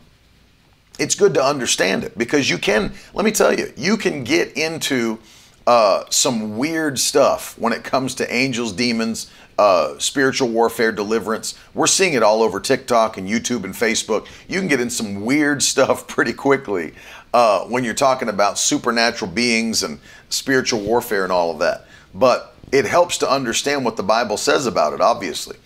it's 0.99 1.15
good 1.15 1.35
to 1.35 1.45
understand 1.45 2.05
it 2.05 2.17
because 2.19 2.51
you 2.51 2.59
can, 2.59 2.93
let 3.15 3.25
me 3.25 3.31
tell 3.31 3.57
you, 3.57 3.73
you 3.77 3.97
can 3.97 4.25
get 4.25 4.57
into 4.57 5.19
uh, 5.67 6.05
some 6.11 6.59
weird 6.59 6.99
stuff 6.99 7.57
when 7.59 7.73
it 7.73 7.85
comes 7.85 8.15
to 8.17 8.35
angels, 8.35 8.73
demons, 8.73 9.31
uh, 9.59 9.99
spiritual 9.99 10.49
warfare, 10.49 10.91
deliverance. 10.91 11.57
We're 11.75 11.87
seeing 11.87 12.15
it 12.15 12.23
all 12.23 12.43
over 12.43 12.59
TikTok 12.59 13.17
and 13.17 13.29
YouTube 13.29 13.65
and 13.65 13.75
Facebook. 13.75 14.27
You 14.49 14.59
can 14.59 14.69
get 14.69 14.81
in 14.81 14.91
some 14.91 15.25
weird 15.25 15.63
stuff 15.73 16.09
pretty 16.09 16.33
quickly 16.33 16.95
uh, 17.33 17.65
when 17.67 17.85
you're 17.85 17.95
talking 17.95 18.29
about 18.29 18.59
supernatural 18.59 19.31
beings 19.31 19.83
and 19.83 20.01
spiritual 20.29 20.81
warfare 20.81 21.23
and 21.23 21.33
all 21.33 21.51
of 21.51 21.59
that. 21.61 21.87
But 22.15 22.55
it 22.73 22.85
helps 22.85 23.19
to 23.19 23.31
understand 23.31 23.85
what 23.85 23.97
the 23.97 24.03
Bible 24.03 24.37
says 24.37 24.67
about 24.67 24.95
it, 24.95 25.01
obviously. 25.01 25.57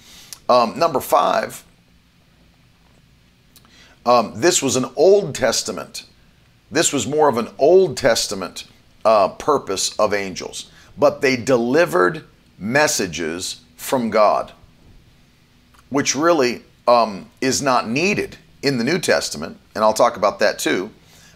Um, 0.48 0.78
number 0.78 1.00
five, 1.00 1.64
um, 4.04 4.40
this 4.40 4.62
was 4.62 4.76
an 4.76 4.87
Old 4.94 5.35
Testament. 5.35 6.04
This 6.70 6.92
was 6.92 7.06
more 7.06 7.28
of 7.28 7.38
an 7.38 7.48
Old 7.59 7.96
Testament 7.96 8.66
uh, 9.07 9.29
purpose 9.29 9.97
of 10.01 10.12
angels, 10.12 10.69
but 10.99 11.21
they 11.21 11.37
delivered 11.37 12.25
messages 12.59 13.61
from 13.77 14.11
God, 14.11 14.53
which 15.90 16.16
really 16.16 16.62
um, 16.88 17.31
is 17.40 17.62
not 17.62 17.88
needed 17.88 18.37
in 18.62 18.79
the 18.79 18.85
New 18.85 18.99
Testament, 18.99 19.59
and 19.77 19.85
I'll 19.85 19.95
talk 19.95 20.16
about 20.16 20.40
that 20.40 20.59
too. 20.59 20.90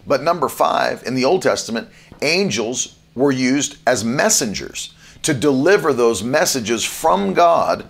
But 0.05 0.21
number 0.21 0.49
five, 0.49 1.03
in 1.03 1.15
the 1.15 1.23
Old 1.23 1.41
Testament, 1.41 1.87
angels 2.21 2.97
were 3.15 3.31
used 3.31 3.77
as 3.87 4.03
messengers 4.03 4.93
to 5.21 5.33
deliver 5.33 5.93
those 5.93 6.21
messages 6.23 6.83
from 6.83 7.33
God 7.33 7.85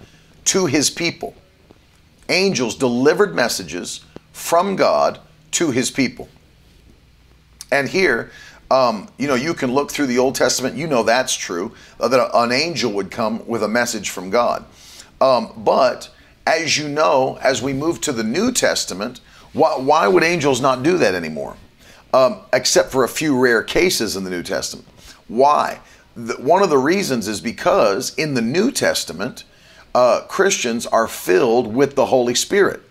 to 0.46 0.68
his 0.68 0.92
people. 0.92 1.34
Angels 2.30 2.76
delivered 2.76 3.34
messages 3.34 4.02
from 4.32 4.76
God 4.76 5.20
to 5.52 5.72
his 5.72 5.90
people. 5.90 6.30
And 7.72 7.90
here, 7.90 8.32
um, 8.72 9.10
you 9.18 9.28
know, 9.28 9.36
you 9.36 9.54
can 9.54 9.74
look 9.74 9.92
through 9.92 10.08
the 10.08 10.18
Old 10.18 10.36
Testament, 10.36 10.76
you 10.76 10.88
know 10.88 11.04
that's 11.04 11.36
true, 11.36 11.74
uh, 12.00 12.08
that 12.08 12.32
an 12.34 12.52
angel 12.52 12.92
would 12.94 13.12
come 13.12 13.46
with 13.46 13.64
a 13.64 13.68
message 13.68 14.10
from 14.10 14.30
God. 14.30 14.64
Um, 15.20 15.52
but 15.58 16.10
as 16.48 16.78
you 16.78 16.88
know, 16.88 17.38
as 17.42 17.62
we 17.62 17.74
move 17.74 18.00
to 18.02 18.14
the 18.14 18.24
New 18.24 18.52
Testament, 18.52 19.20
why, 19.54 19.78
why 19.78 20.08
would 20.08 20.24
angels 20.24 20.62
not 20.62 20.84
do 20.84 20.98
that 20.98 21.14
anymore? 21.14 21.58
Um, 22.14 22.40
except 22.54 22.92
for 22.92 23.04
a 23.04 23.10
few 23.10 23.38
rare 23.38 23.62
cases 23.62 24.16
in 24.16 24.24
the 24.24 24.30
New 24.30 24.44
Testament. 24.44 24.88
Why? 25.28 25.80
The, 26.16 26.36
one 26.36 26.64
of 26.64 26.70
the 26.70 26.78
reasons 26.78 27.28
is 27.28 27.42
because 27.42 28.16
in 28.16 28.34
the 28.34 28.42
New 28.42 28.72
Testament, 28.72 29.44
uh, 29.94 30.22
Christians 30.30 30.86
are 30.88 31.08
filled 31.08 31.74
with 31.74 31.96
the 31.96 32.06
Holy 32.06 32.36
Spirit 32.36 32.82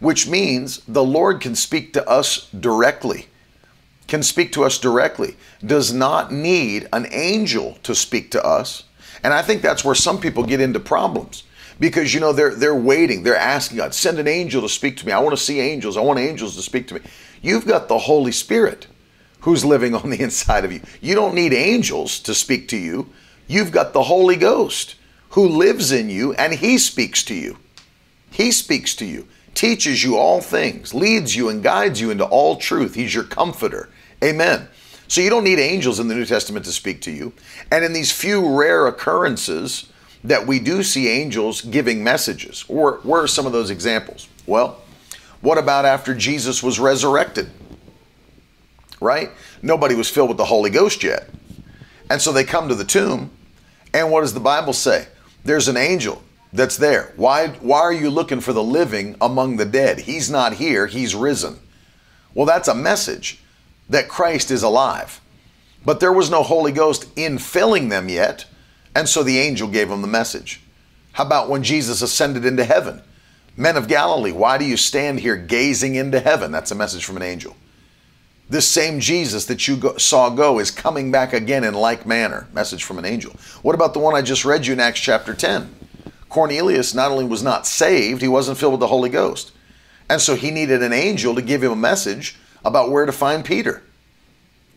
which 0.00 0.28
means 0.28 0.78
the 0.86 1.02
Lord 1.02 1.40
can 1.40 1.54
speak 1.54 1.92
to 1.92 2.08
us 2.08 2.48
directly, 2.50 3.26
can 4.08 4.22
speak 4.22 4.52
to 4.52 4.64
us 4.64 4.78
directly, 4.78 5.36
does 5.64 5.92
not 5.92 6.32
need 6.32 6.88
an 6.92 7.06
angel 7.10 7.78
to 7.82 7.94
speak 7.94 8.30
to 8.32 8.44
us. 8.44 8.84
And 9.22 9.32
I 9.32 9.42
think 9.42 9.62
that's 9.62 9.84
where 9.84 9.94
some 9.94 10.20
people 10.20 10.44
get 10.44 10.60
into 10.60 10.80
problems 10.80 11.44
because 11.78 12.12
you 12.12 12.20
know 12.20 12.32
they're 12.32 12.54
they're 12.54 12.74
waiting, 12.74 13.22
they're 13.22 13.36
asking 13.36 13.78
God, 13.78 13.94
send 13.94 14.18
an 14.18 14.26
angel 14.26 14.62
to 14.62 14.68
speak 14.68 14.96
to 14.98 15.06
me. 15.06 15.12
I 15.12 15.20
want 15.20 15.36
to 15.36 15.42
see 15.42 15.60
angels. 15.60 15.96
I 15.96 16.00
want 16.00 16.18
angels 16.18 16.56
to 16.56 16.62
speak 16.62 16.88
to 16.88 16.94
me. 16.94 17.00
You've 17.42 17.66
got 17.66 17.88
the 17.88 17.98
Holy 17.98 18.32
Spirit 18.32 18.86
who's 19.40 19.64
living 19.64 19.94
on 19.94 20.10
the 20.10 20.20
inside 20.22 20.64
of 20.64 20.72
you. 20.72 20.80
You 21.00 21.14
don't 21.14 21.34
need 21.34 21.52
angels 21.52 22.18
to 22.20 22.34
speak 22.34 22.68
to 22.68 22.76
you. 22.76 23.10
You've 23.46 23.72
got 23.72 23.92
the 23.92 24.02
Holy 24.02 24.36
Ghost 24.36 24.96
who 25.30 25.46
lives 25.46 25.92
in 25.92 26.10
you 26.10 26.32
and 26.34 26.54
he 26.54 26.78
speaks 26.78 27.22
to 27.24 27.34
you. 27.34 27.58
He 28.30 28.50
speaks 28.50 28.94
to 28.96 29.04
you 29.04 29.28
teaches 29.58 30.04
you 30.04 30.16
all 30.16 30.40
things, 30.40 30.94
leads 30.94 31.34
you 31.34 31.48
and 31.48 31.64
guides 31.64 32.00
you 32.00 32.12
into 32.12 32.24
all 32.24 32.54
truth. 32.54 32.94
He's 32.94 33.12
your 33.12 33.24
comforter. 33.24 33.88
Amen. 34.22 34.68
So 35.06 35.20
you 35.20 35.30
don't 35.30 35.44
need 35.44 35.58
angels 35.58 36.00
in 36.00 36.08
the 36.08 36.14
New 36.14 36.26
Testament 36.26 36.66
to 36.66 36.72
speak 36.72 37.00
to 37.02 37.10
you. 37.10 37.32
And 37.70 37.84
in 37.84 37.92
these 37.92 38.12
few 38.12 38.56
rare 38.58 38.86
occurrences 38.86 39.90
that 40.24 40.46
we 40.46 40.58
do 40.58 40.82
see 40.82 41.08
angels 41.08 41.62
giving 41.62 42.04
messages, 42.04 42.64
or 42.68 42.98
where 43.02 43.22
are 43.22 43.28
some 43.28 43.46
of 43.46 43.52
those 43.52 43.70
examples? 43.70 44.28
Well, 44.46 44.80
what 45.40 45.58
about 45.58 45.84
after 45.84 46.14
Jesus 46.14 46.62
was 46.62 46.78
resurrected? 46.78 47.50
Right? 49.00 49.30
Nobody 49.62 49.94
was 49.94 50.10
filled 50.10 50.28
with 50.28 50.36
the 50.36 50.44
Holy 50.44 50.70
Ghost 50.70 51.02
yet. 51.02 51.30
And 52.10 52.20
so 52.20 52.32
they 52.32 52.44
come 52.44 52.68
to 52.68 52.74
the 52.74 52.84
tomb, 52.84 53.30
and 53.94 54.10
what 54.10 54.22
does 54.22 54.34
the 54.34 54.40
Bible 54.40 54.72
say? 54.72 55.06
There's 55.44 55.68
an 55.68 55.76
angel 55.76 56.22
that's 56.52 56.76
there. 56.76 57.12
Why, 57.16 57.48
why 57.48 57.80
are 57.80 57.92
you 57.92 58.10
looking 58.10 58.40
for 58.40 58.52
the 58.52 58.62
living 58.62 59.16
among 59.20 59.56
the 59.56 59.64
dead? 59.64 60.00
He's 60.00 60.28
not 60.28 60.54
here, 60.54 60.86
he's 60.86 61.14
risen. 61.14 61.58
Well, 62.34 62.46
that's 62.46 62.68
a 62.68 62.74
message 62.74 63.40
that 63.88 64.08
Christ 64.08 64.50
is 64.50 64.62
alive. 64.62 65.20
But 65.84 66.00
there 66.00 66.12
was 66.12 66.30
no 66.30 66.42
Holy 66.42 66.72
Ghost 66.72 67.14
infilling 67.16 67.88
them 67.90 68.08
yet, 68.08 68.46
and 68.94 69.08
so 69.08 69.22
the 69.22 69.38
angel 69.38 69.68
gave 69.68 69.88
them 69.88 70.02
the 70.02 70.08
message. 70.08 70.60
How 71.12 71.24
about 71.24 71.48
when 71.48 71.62
Jesus 71.62 72.02
ascended 72.02 72.44
into 72.44 72.64
heaven? 72.64 73.02
Men 73.56 73.76
of 73.76 73.88
Galilee, 73.88 74.32
why 74.32 74.58
do 74.58 74.64
you 74.64 74.76
stand 74.76 75.20
here 75.20 75.36
gazing 75.36 75.96
into 75.96 76.20
heaven? 76.20 76.52
That's 76.52 76.70
a 76.70 76.76
message 76.76 77.04
from 77.04 77.16
an 77.16 77.22
angel. 77.22 77.56
This 78.48 78.66
same 78.66 79.00
Jesus 79.00 79.44
that 79.46 79.68
you 79.68 79.76
go, 79.76 79.96
saw 79.98 80.30
go 80.30 80.58
is 80.58 80.70
coming 80.70 81.10
back 81.10 81.32
again 81.32 81.64
in 81.64 81.74
like 81.74 82.06
manner. 82.06 82.46
Message 82.52 82.84
from 82.84 82.98
an 82.98 83.04
angel. 83.04 83.32
What 83.62 83.74
about 83.74 83.92
the 83.92 83.98
one 83.98 84.14
I 84.14 84.22
just 84.22 84.44
read 84.44 84.66
you 84.66 84.72
in 84.72 84.80
Acts 84.80 85.00
chapter 85.00 85.34
10? 85.34 85.74
Cornelius 86.28 86.94
not 86.94 87.10
only 87.10 87.24
was 87.24 87.42
not 87.42 87.66
saved, 87.66 88.22
he 88.22 88.28
wasn't 88.28 88.58
filled 88.58 88.74
with 88.74 88.80
the 88.80 88.86
Holy 88.86 89.10
Ghost. 89.10 89.52
And 90.08 90.20
so 90.20 90.34
he 90.34 90.50
needed 90.50 90.82
an 90.82 90.92
angel 90.92 91.34
to 91.34 91.42
give 91.42 91.62
him 91.62 91.72
a 91.72 91.76
message 91.76 92.38
about 92.64 92.90
where 92.90 93.06
to 93.06 93.12
find 93.12 93.44
Peter. 93.44 93.82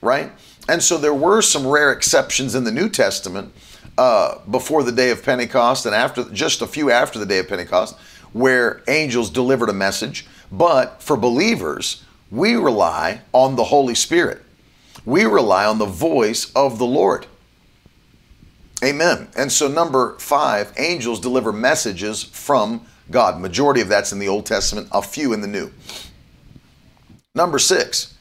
Right? 0.01 0.31
And 0.67 0.81
so 0.81 0.97
there 0.97 1.13
were 1.13 1.41
some 1.41 1.67
rare 1.67 1.91
exceptions 1.91 2.55
in 2.55 2.63
the 2.63 2.71
New 2.71 2.89
Testament 2.89 3.53
uh, 3.97 4.39
before 4.49 4.83
the 4.83 4.91
day 4.91 5.11
of 5.11 5.23
Pentecost 5.23 5.85
and 5.85 5.93
after 5.93 6.23
just 6.25 6.61
a 6.61 6.67
few 6.67 6.89
after 6.89 7.19
the 7.19 7.25
day 7.25 7.39
of 7.39 7.47
Pentecost 7.47 7.97
where 8.33 8.81
angels 8.87 9.29
delivered 9.29 9.69
a 9.69 9.73
message. 9.73 10.25
But 10.51 11.01
for 11.01 11.17
believers, 11.17 12.03
we 12.29 12.55
rely 12.55 13.21
on 13.33 13.55
the 13.55 13.65
Holy 13.65 13.95
Spirit. 13.95 14.41
We 15.05 15.25
rely 15.25 15.65
on 15.65 15.77
the 15.77 15.85
voice 15.85 16.51
of 16.53 16.77
the 16.77 16.85
Lord. 16.85 17.25
Amen. 18.83 19.27
And 19.37 19.51
so, 19.51 19.67
number 19.67 20.17
five, 20.17 20.73
angels 20.77 21.19
deliver 21.19 21.51
messages 21.51 22.23
from 22.23 22.85
God. 23.11 23.39
Majority 23.39 23.81
of 23.81 23.89
that's 23.89 24.11
in 24.11 24.19
the 24.19 24.27
Old 24.27 24.45
Testament, 24.45 24.87
a 24.91 25.01
few 25.01 25.33
in 25.33 25.41
the 25.41 25.47
New. 25.47 25.71
Number 27.33 27.59
six, 27.59 28.17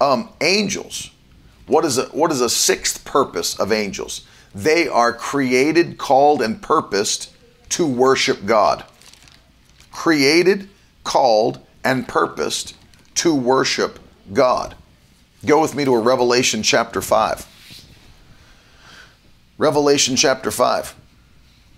um, 0.00 0.30
angels. 0.40 1.10
What 1.66 1.84
is 1.84 1.98
a 1.98 2.06
what 2.06 2.32
is 2.32 2.40
a 2.40 2.48
sixth 2.48 3.04
purpose 3.04 3.58
of 3.58 3.72
angels? 3.72 4.26
They 4.54 4.88
are 4.88 5.12
created, 5.12 5.98
called, 5.98 6.40
and 6.40 6.62
purposed 6.62 7.30
to 7.70 7.86
worship 7.86 8.46
God. 8.46 8.84
Created, 9.90 10.68
called, 11.02 11.60
and 11.82 12.08
purposed 12.08 12.74
to 13.16 13.34
worship 13.34 13.98
God. 14.32 14.74
Go 15.44 15.60
with 15.60 15.74
me 15.74 15.84
to 15.84 15.94
a 15.94 16.00
Revelation 16.00 16.62
chapter 16.62 17.02
5. 17.02 17.46
Revelation 19.58 20.16
chapter 20.16 20.50
5, 20.50 20.94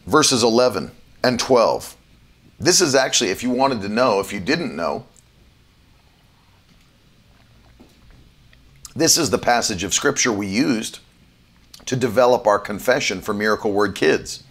verses 0.06 0.42
11 0.42 0.90
and 1.24 1.38
12. 1.38 1.96
This 2.58 2.80
is 2.80 2.94
actually, 2.94 3.30
if 3.30 3.42
you 3.42 3.50
wanted 3.50 3.82
to 3.82 3.88
know, 3.88 4.20
if 4.20 4.32
you 4.32 4.40
didn't 4.40 4.74
know, 4.74 5.04
this 8.96 9.18
is 9.18 9.28
the 9.28 9.38
passage 9.38 9.84
of 9.84 9.92
scripture 9.92 10.32
we 10.32 10.46
used 10.46 11.00
to 11.84 11.96
develop 11.96 12.46
our 12.46 12.58
confession 12.58 13.20
for 13.20 13.34
Miracle 13.34 13.70
Word 13.70 13.94
Kids. 13.94 14.42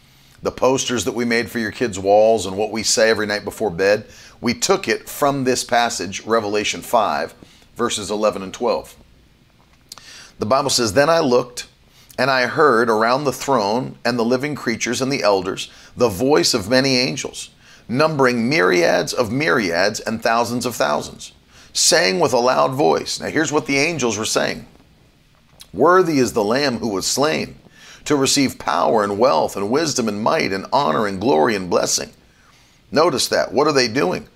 The 0.43 0.51
posters 0.51 1.03
that 1.05 1.15
we 1.15 1.25
made 1.25 1.49
for 1.49 1.57
your 1.57 1.71
kids' 1.71 1.97
walls 1.97 2.45
and 2.45 2.55
what 2.55 2.71
we 2.71 2.83
say 2.83 3.09
every 3.09 3.25
night 3.25 3.43
before 3.43 3.71
bed, 3.71 4.05
we 4.39 4.53
took 4.53 4.87
it 4.87 5.09
from 5.09 5.43
this 5.43 5.63
passage, 5.63 6.23
Revelation 6.25 6.81
5, 6.81 7.33
verses 7.75 8.11
11 8.11 8.43
and 8.43 8.53
12. 8.53 8.95
The 10.37 10.45
Bible 10.45 10.69
says, 10.69 10.93
Then 10.93 11.09
I 11.09 11.21
looked, 11.21 11.67
and 12.19 12.29
I 12.29 12.45
heard 12.45 12.87
around 12.87 13.23
the 13.23 13.33
throne 13.33 13.97
and 14.05 14.19
the 14.19 14.23
living 14.23 14.53
creatures 14.53 15.01
and 15.01 15.11
the 15.11 15.23
elders 15.23 15.71
the 15.97 16.09
voice 16.09 16.53
of 16.53 16.69
many 16.69 16.97
angels, 16.97 17.49
numbering 17.87 18.47
myriads 18.47 19.11
of 19.11 19.31
myriads 19.31 19.99
and 20.01 20.21
thousands 20.21 20.67
of 20.67 20.75
thousands, 20.75 21.31
saying 21.75 22.19
with 22.19 22.33
a 22.33 22.39
loud 22.39 22.71
voice. 22.71 23.19
Now, 23.19 23.27
here's 23.27 23.51
what 23.51 23.67
the 23.67 23.77
angels 23.77 24.17
were 24.17 24.25
saying 24.25 24.65
Worthy 25.73 26.17
is 26.17 26.33
the 26.33 26.43
Lamb 26.43 26.77
who 26.77 26.87
was 26.87 27.05
slain 27.05 27.55
to 28.05 28.15
receive 28.15 28.57
power 28.57 29.03
and 29.03 29.19
wealth 29.19 29.55
and 29.55 29.69
wisdom 29.69 30.07
and 30.07 30.23
might 30.23 30.53
and 30.53 30.65
honor 30.71 31.05
and 31.05 31.19
glory 31.19 31.55
and 31.55 31.69
blessing. 31.69 32.11
Notice 32.91 33.27
that. 33.27 33.51
What 33.51 33.67
are 33.67 33.73
they 33.73 33.87
doing? 33.87 34.27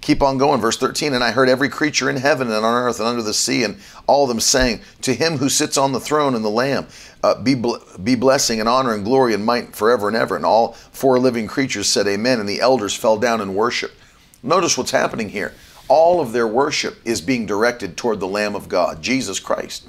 Keep 0.00 0.22
on 0.22 0.38
going, 0.38 0.60
verse 0.60 0.78
13. 0.78 1.12
And 1.12 1.22
I 1.22 1.32
heard 1.32 1.50
every 1.50 1.68
creature 1.68 2.08
in 2.08 2.16
heaven 2.16 2.50
and 2.50 2.64
on 2.64 2.82
earth 2.82 2.98
and 2.98 3.08
under 3.08 3.22
the 3.22 3.34
sea, 3.34 3.64
and 3.64 3.78
all 4.06 4.22
of 4.22 4.28
them 4.30 4.40
saying, 4.40 4.80
To 5.02 5.12
him 5.12 5.36
who 5.36 5.50
sits 5.50 5.76
on 5.76 5.92
the 5.92 6.00
throne 6.00 6.34
and 6.34 6.42
the 6.42 6.48
Lamb, 6.48 6.86
uh, 7.22 7.42
be, 7.42 7.54
bl- 7.54 7.76
be 8.02 8.14
blessing 8.14 8.60
and 8.60 8.68
honor 8.68 8.94
and 8.94 9.04
glory 9.04 9.34
and 9.34 9.44
might 9.44 9.76
forever 9.76 10.08
and 10.08 10.16
ever. 10.16 10.36
And 10.36 10.46
all 10.46 10.72
four 10.72 11.18
living 11.18 11.46
creatures 11.46 11.88
said, 11.88 12.06
Amen. 12.06 12.40
And 12.40 12.48
the 12.48 12.60
elders 12.60 12.94
fell 12.94 13.18
down 13.18 13.42
and 13.42 13.54
worshiped. 13.54 13.94
Notice 14.42 14.78
what's 14.78 14.92
happening 14.92 15.28
here. 15.28 15.52
All 15.90 16.20
of 16.20 16.30
their 16.30 16.46
worship 16.46 16.98
is 17.04 17.20
being 17.20 17.46
directed 17.46 17.96
toward 17.96 18.20
the 18.20 18.28
Lamb 18.28 18.54
of 18.54 18.68
God, 18.68 19.02
Jesus 19.02 19.40
Christ. 19.40 19.88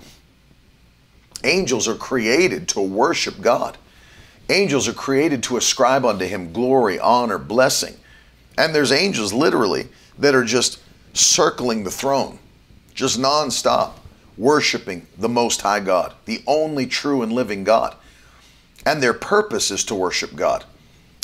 Angels 1.44 1.88
are 1.88 1.94
created 1.94 2.68
to 2.70 2.82
worship 2.82 3.40
God. 3.40 3.78
Angels 4.50 4.88
are 4.88 4.94
created 4.94 5.44
to 5.44 5.58
ascribe 5.58 6.04
unto 6.04 6.26
him 6.26 6.52
glory, 6.52 7.00
honor, 7.00 7.38
blessing. 7.38 7.96
And 8.58 8.74
there's 8.74 8.92
angels 8.92 9.32
literally 9.32 9.90
that 10.18 10.34
are 10.34 10.44
just 10.44 10.80
circling 11.14 11.84
the 11.84 11.92
throne, 11.92 12.40
just 12.96 13.20
nonstop, 13.20 13.92
worshiping 14.38 15.06
the 15.20 15.30
Most 15.30 15.62
High 15.62 15.82
God, 15.82 16.16
the 16.26 16.42
only 16.48 16.88
true 16.88 17.22
and 17.22 17.32
living 17.32 17.64
God. 17.64 17.96
And 18.88 19.04
their 19.04 19.14
purpose 19.14 19.70
is 19.70 19.84
to 19.84 19.94
worship 19.94 20.36
God. 20.36 20.66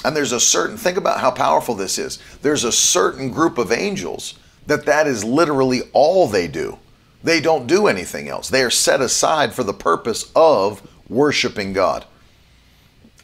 And 0.06 0.16
there's 0.16 0.34
a 0.34 0.40
certain, 0.40 0.78
think 0.78 0.98
about 0.98 1.20
how 1.20 1.32
powerful 1.32 1.74
this 1.74 1.98
is. 1.98 2.20
There's 2.44 2.64
a 2.64 2.72
certain 2.72 3.32
group 3.32 3.58
of 3.58 3.72
angels 3.72 4.36
that 4.68 4.86
that 4.86 5.08
is 5.08 5.24
literally 5.24 5.82
all 5.94 6.28
they 6.28 6.48
do. 6.48 6.78
They 7.24 7.42
don't 7.42 7.68
do 7.68 7.88
anything 7.88 8.30
else. 8.30 8.50
They 8.50 8.64
are 8.64 8.70
set 8.70 9.02
aside 9.02 9.54
for 9.54 9.64
the 9.64 9.74
purpose 9.74 10.32
of 10.36 10.88
worshiping 11.10 11.74
God. 11.74 12.06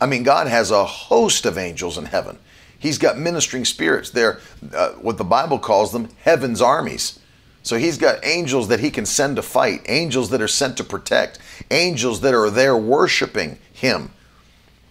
I 0.01 0.06
mean, 0.06 0.23
God 0.23 0.47
has 0.47 0.71
a 0.71 0.86
host 0.86 1.45
of 1.45 1.58
angels 1.58 1.97
in 1.97 2.06
heaven. 2.06 2.39
He's 2.79 2.97
got 2.97 3.17
ministering 3.17 3.63
spirits. 3.63 4.10
They're 4.10 4.39
uh, 4.73 4.91
what 4.93 5.17
the 5.17 5.23
Bible 5.23 5.60
calls 5.60 5.93
them 5.93 6.10
heaven's 6.23 6.62
armies. 6.62 7.19
So 7.62 7.77
he's 7.77 7.97
got 7.97 8.25
angels 8.25 8.67
that 8.67 8.82
he 8.82 8.91
can 8.91 9.06
send 9.06 9.38
to 9.38 9.41
fight, 9.41 9.84
angels 9.88 10.29
that 10.32 10.41
are 10.41 10.49
sent 10.49 10.75
to 10.77 10.84
protect, 10.84 11.39
angels 11.71 12.19
that 12.21 12.34
are 12.34 12.49
there 12.49 12.75
worshiping 12.75 13.58
him. 13.71 14.12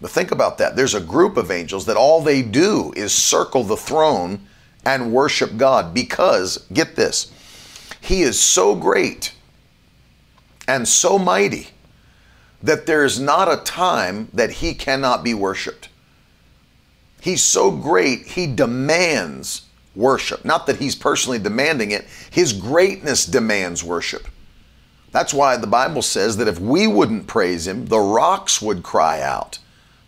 But 0.01 0.09
think 0.09 0.31
about 0.31 0.57
that. 0.57 0.75
There's 0.75 0.95
a 0.95 0.99
group 0.99 1.37
of 1.37 1.51
angels 1.51 1.85
that 1.85 1.97
all 1.97 2.21
they 2.21 2.41
do 2.41 2.91
is 2.95 3.13
circle 3.13 3.63
the 3.63 3.77
throne 3.77 4.47
and 4.85 5.13
worship 5.13 5.57
God 5.57 5.93
because, 5.93 6.65
get 6.73 6.95
this, 6.95 7.31
he 8.01 8.21
is 8.21 8.39
so 8.39 8.75
great 8.75 9.33
and 10.67 10.87
so 10.87 11.17
mighty 11.17 11.69
that 12.61 12.85
there 12.85 13.03
is 13.03 13.19
not 13.19 13.51
a 13.51 13.63
time 13.63 14.29
that 14.33 14.51
he 14.51 14.73
cannot 14.73 15.23
be 15.23 15.33
worshiped. 15.33 15.89
He's 17.21 17.43
so 17.43 17.71
great, 17.71 18.25
he 18.27 18.47
demands 18.47 19.63
worship. 19.95 20.43
Not 20.43 20.67
that 20.67 20.77
he's 20.77 20.95
personally 20.95 21.39
demanding 21.39 21.91
it, 21.91 22.05
his 22.31 22.53
greatness 22.53 23.25
demands 23.25 23.83
worship. 23.83 24.27
That's 25.11 25.33
why 25.33 25.57
the 25.57 25.67
Bible 25.67 26.01
says 26.01 26.37
that 26.37 26.47
if 26.47 26.59
we 26.59 26.87
wouldn't 26.87 27.27
praise 27.27 27.67
him, 27.67 27.85
the 27.85 27.99
rocks 27.99 28.61
would 28.61 28.81
cry 28.81 29.21
out, 29.21 29.59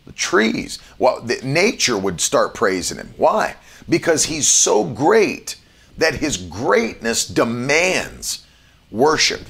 the 0.06 0.12
trees, 0.12 0.80
well, 0.98 1.22
the, 1.22 1.40
nature 1.44 1.98
would 1.98 2.20
start 2.20 2.56
praising 2.56 2.98
him. 2.98 3.14
Why? 3.16 3.56
Because 3.88 4.26
he's 4.26 4.48
so 4.48 4.84
great 4.84 5.58
that 5.98 6.16
his 6.16 6.38
greatness 6.38 7.26
demands 7.26 8.46
worship. 8.92 9.42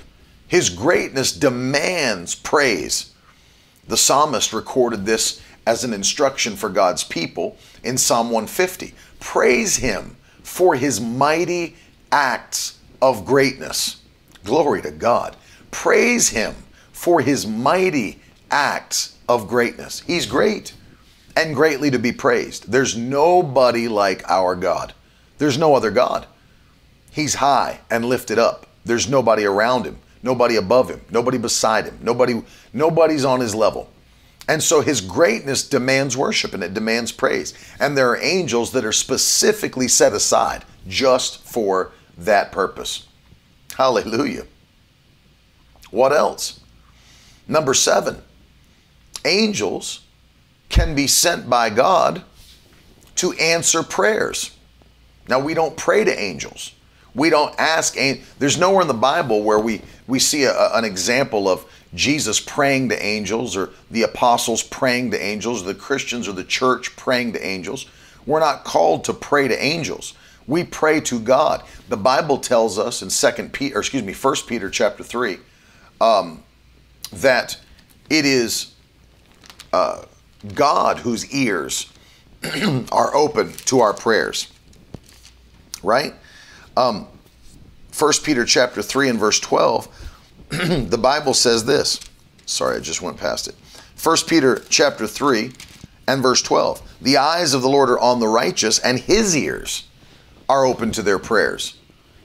His 0.47 0.69
greatness 0.69 1.31
demands 1.31 2.35
praise. 2.35 3.13
The 3.87 3.97
psalmist 3.97 4.53
recorded 4.53 5.05
this 5.05 5.41
as 5.65 5.83
an 5.83 5.93
instruction 5.93 6.55
for 6.55 6.69
God's 6.69 7.03
people 7.03 7.57
in 7.83 7.97
Psalm 7.97 8.27
150. 8.27 8.93
Praise 9.19 9.77
Him 9.77 10.17
for 10.43 10.75
His 10.75 11.01
mighty 11.01 11.75
acts 12.11 12.77
of 13.01 13.25
greatness. 13.25 14.01
Glory 14.43 14.81
to 14.83 14.91
God. 14.91 15.35
Praise 15.71 16.29
Him 16.29 16.55
for 16.91 17.21
His 17.21 17.47
mighty 17.47 18.19
acts 18.51 19.17
of 19.27 19.47
greatness. 19.47 20.01
He's 20.01 20.25
great 20.25 20.73
and 21.35 21.55
greatly 21.55 21.91
to 21.91 21.99
be 21.99 22.11
praised. 22.11 22.71
There's 22.71 22.95
nobody 22.95 23.87
like 23.87 24.27
our 24.29 24.55
God. 24.55 24.93
There's 25.37 25.57
no 25.57 25.75
other 25.75 25.91
God. 25.91 26.27
He's 27.11 27.35
high 27.35 27.79
and 27.89 28.05
lifted 28.05 28.39
up. 28.39 28.67
There's 28.83 29.09
nobody 29.09 29.45
around 29.45 29.85
him, 29.85 29.97
nobody 30.21 30.55
above 30.55 30.89
him, 30.89 31.01
nobody 31.09 31.37
beside 31.37 31.85
him, 31.85 31.97
nobody 32.01 32.43
nobody's 32.71 33.25
on 33.25 33.39
his 33.39 33.55
level. 33.55 33.89
And 34.47 34.61
so 34.61 34.81
his 34.81 35.01
greatness 35.01 35.67
demands 35.67 36.15
worship 36.15 36.53
and 36.53 36.63
it 36.63 36.73
demands 36.73 37.11
praise. 37.11 37.53
And 37.79 37.97
there 37.97 38.09
are 38.11 38.21
angels 38.21 38.71
that 38.73 38.85
are 38.85 38.91
specifically 38.91 39.87
set 39.87 40.13
aside 40.13 40.63
just 40.87 41.43
for 41.43 41.93
that 42.17 42.51
purpose. 42.51 43.07
Hallelujah. 43.75 44.45
What 45.89 46.13
else? 46.13 46.59
Number 47.47 47.73
seven, 47.73 48.21
angels 49.23 50.04
can 50.69 50.95
be 50.95 51.07
sent 51.07 51.49
by 51.49 51.69
God 51.69 52.23
to 53.15 53.33
answer 53.33 53.83
prayers. 53.83 54.55
Now, 55.27 55.39
we 55.39 55.53
don't 55.53 55.75
pray 55.77 56.03
to 56.03 56.19
angels. 56.19 56.73
We 57.13 57.29
don't 57.29 57.57
ask. 57.57 57.95
There's 58.39 58.59
nowhere 58.59 58.81
in 58.81 58.87
the 58.87 58.93
Bible 58.93 59.41
where 59.43 59.59
we, 59.59 59.81
we 60.05 60.19
see 60.19 60.43
a, 60.43 60.73
an 60.73 60.83
example 60.83 61.47
of 61.47 61.65
Jesus 61.93 62.41
praying 62.41 62.89
to 62.89 63.01
angels 63.03 63.55
or 63.55 63.69
the 63.89 64.03
apostles 64.03 64.61
praying 64.61 65.11
to 65.11 65.23
angels, 65.23 65.63
or 65.63 65.67
the 65.67 65.79
Christians 65.79 66.27
or 66.27 66.33
the 66.33 66.43
church 66.43 66.95
praying 66.97 67.33
to 67.33 67.45
angels. 67.45 67.85
We're 68.25 68.41
not 68.41 68.65
called 68.65 69.05
to 69.05 69.13
pray 69.13 69.47
to 69.47 69.63
angels. 69.63 70.13
We 70.45 70.63
pray 70.63 70.99
to 71.01 71.19
God. 71.19 71.63
The 71.89 71.97
Bible 71.97 72.37
tells 72.37 72.77
us 72.77 73.01
in 73.01 73.09
Second 73.09 73.53
Peter, 73.53 73.79
excuse 73.79 74.03
me, 74.03 74.13
First 74.13 74.45
Peter 74.45 74.69
chapter 74.69 75.03
three, 75.03 75.37
um, 76.01 76.43
that 77.13 77.57
it 78.09 78.25
is 78.25 78.75
uh, 79.71 80.03
God 80.53 80.99
whose 80.99 81.29
ears 81.31 81.91
are 82.91 83.15
open 83.15 83.53
to 83.65 83.79
our 83.79 83.93
prayers. 83.93 84.51
Right? 85.83 86.13
Um, 86.77 87.07
1 87.97 88.13
Peter 88.23 88.45
chapter 88.45 88.81
3 88.81 89.09
and 89.09 89.19
verse 89.19 89.39
12, 89.39 89.87
the 90.49 90.97
Bible 90.97 91.33
says 91.33 91.65
this. 91.65 91.99
Sorry, 92.45 92.77
I 92.77 92.79
just 92.79 93.01
went 93.01 93.17
past 93.17 93.47
it. 93.47 93.55
1 94.01 94.17
Peter 94.27 94.61
chapter 94.69 95.07
3 95.07 95.51
and 96.07 96.21
verse 96.21 96.41
12. 96.41 96.81
The 97.01 97.17
eyes 97.17 97.53
of 97.53 97.61
the 97.61 97.69
Lord 97.69 97.89
are 97.89 97.99
on 97.99 98.19
the 98.19 98.27
righteous, 98.27 98.79
and 98.79 98.99
his 98.99 99.35
ears 99.35 99.87
are 100.47 100.65
open 100.65 100.91
to 100.91 101.01
their 101.01 101.19
prayers. 101.19 101.77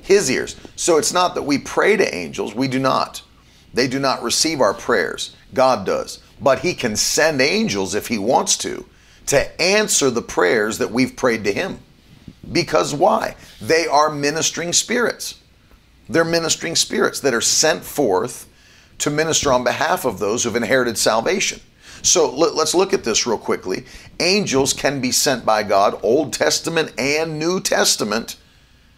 His 0.03 0.31
ears. 0.31 0.57
So 0.77 0.99
it's 0.99 1.13
not 1.13 1.35
that 1.35 1.43
we 1.43 1.59
pray 1.59 1.97
to 1.97 2.15
angels, 2.15 2.55
we 2.55 2.69
do 2.69 2.79
not. 2.79 3.23
They 3.73 3.87
do 3.87 3.99
not 4.01 4.23
receive 4.23 4.61
our 4.61 4.75
prayers. 4.75 5.37
God 5.55 5.87
does. 5.87 6.21
But 6.41 6.61
he 6.61 6.75
can 6.75 6.97
send 6.97 7.41
angels 7.41 7.95
if 7.95 8.09
he 8.09 8.19
wants 8.19 8.57
to 8.59 8.87
to 9.27 9.63
answer 9.63 10.11
the 10.11 10.23
prayers 10.23 10.79
that 10.79 10.91
we've 10.91 11.15
prayed 11.15 11.45
to 11.45 11.53
him. 11.53 11.79
Because 12.51 12.95
why? 12.95 13.37
They 13.61 13.87
are 13.87 14.11
ministering 14.11 14.73
spirits. 14.73 15.41
They're 16.09 16.25
ministering 16.25 16.75
spirits 16.75 17.21
that 17.21 17.35
are 17.35 17.41
sent 17.41 17.85
forth 17.85 18.49
to 18.99 19.11
minister 19.11 19.53
on 19.53 19.63
behalf 19.63 20.05
of 20.05 20.19
those 20.19 20.43
who've 20.43 20.57
inherited 20.57 20.99
salvation. 20.99 21.61
So 22.03 22.31
let, 22.35 22.55
us 22.55 22.75
look 22.75 22.93
at 22.93 23.05
this 23.05 23.27
real 23.27 23.39
quickly. 23.39 23.85
Angels 24.19 24.73
can 24.73 25.01
be 25.01 25.13
sent 25.13 25.45
by 25.45 25.63
God, 25.63 25.99
Old 26.03 26.33
Testament 26.33 26.93
and 26.99 27.39
New 27.39 27.61
Testament, 27.61 28.37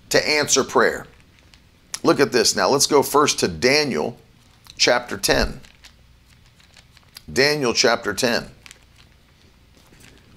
to 0.08 0.28
answer 0.28 0.64
prayer. 0.64 1.06
Look 2.02 2.20
at 2.20 2.32
this 2.32 2.56
now. 2.56 2.68
Let's 2.68 2.86
go 2.86 3.02
first 3.02 3.38
to 3.40 3.48
Daniel 3.48 4.16
chapter 4.76 5.16
10. 5.18 5.60
Daniel 7.30 7.74
chapter 7.74 8.14
10. 8.14 8.46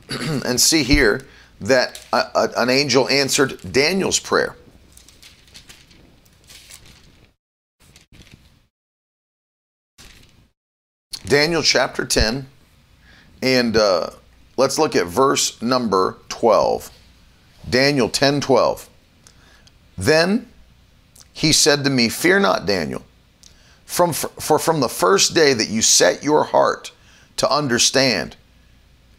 and 0.46 0.60
see 0.60 0.84
here 0.84 1.26
that 1.62 2.06
a, 2.12 2.18
a, 2.36 2.50
an 2.58 2.70
angel 2.70 3.08
answered 3.10 3.60
Daniel's 3.72 4.20
prayer. 4.20 4.56
Daniel 11.26 11.64
chapter 11.64 12.06
10, 12.06 12.46
and 13.42 13.76
uh, 13.76 14.12
let's 14.58 14.78
look 14.78 14.96
at 14.96 15.08
verse 15.08 15.60
number 15.62 16.18
12. 16.30 16.92
Daniel 17.68 18.10
10 18.10 18.42
12. 18.42 18.90
Then 19.98 20.48
he 21.34 21.52
said 21.52 21.84
to 21.84 21.90
me, 21.90 22.10
Fear 22.10 22.42
not, 22.42 22.66
Daniel, 22.68 23.04
from, 23.96 24.12
for 24.12 24.60
from 24.60 24.82
the 24.82 24.90
first 24.90 25.34
day 25.34 25.54
that 25.54 25.70
you 25.70 25.82
set 25.82 26.22
your 26.22 26.44
heart 26.44 26.92
to 27.38 27.50
understand 27.50 28.36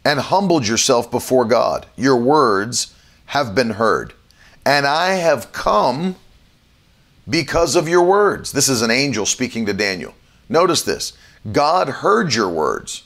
and 0.05 0.20
humbled 0.20 0.68
yourself 0.68 1.11
before 1.11 1.47
God, 1.47 1.87
your 1.97 2.16
words 2.16 2.95
have 3.27 3.55
been 3.55 3.70
heard. 3.70 4.12
And 4.66 4.87
I 4.87 5.14
have 5.14 5.51
come 5.53 6.16
because 7.29 7.74
of 7.74 7.89
your 7.89 8.03
words. 8.03 8.53
This 8.53 8.68
is 8.68 8.83
an 8.83 8.91
angel 8.91 9.24
speaking 9.24 9.64
to 9.64 9.72
Daniel. 9.72 10.14
Notice 10.51 10.83
this 10.83 11.14
God 11.51 11.89
heard 11.89 12.35
your 12.35 12.51
words, 12.51 13.05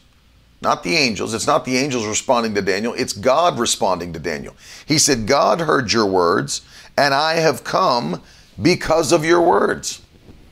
not 0.61 0.83
the 0.83 0.97
angels. 0.97 1.35
It's 1.35 1.47
not 1.47 1.65
the 1.65 1.77
angels 1.77 2.05
responding 2.05 2.53
to 2.57 2.63
Daniel, 2.63 2.95
it's 2.95 3.13
God 3.13 3.61
responding 3.61 4.13
to 4.15 4.19
Daniel. 4.19 4.57
He 4.87 4.99
said, 4.99 5.29
God 5.29 5.61
heard 5.61 5.93
your 5.93 6.07
words, 6.07 6.63
and 6.99 7.15
I 7.15 7.35
have 7.35 7.63
come 7.63 8.23
because 8.61 9.13
of 9.13 9.25
your 9.25 9.41
words. 9.41 10.03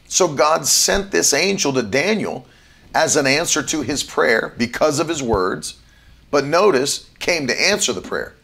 So 0.08 0.26
God 0.26 0.66
sent 0.66 1.10
this 1.10 1.32
angel 1.32 1.72
to 1.74 1.82
Daniel 1.82 2.46
as 2.94 3.16
an 3.16 3.26
answer 3.26 3.62
to 3.62 3.82
his 3.82 4.02
prayer 4.02 4.54
because 4.56 4.98
of 4.98 5.08
his 5.08 5.22
words, 5.22 5.80
but 6.30 6.44
notice, 6.44 7.10
came 7.18 7.46
to 7.46 7.60
answer 7.60 7.92
the 7.92 8.00
prayer. 8.00 8.34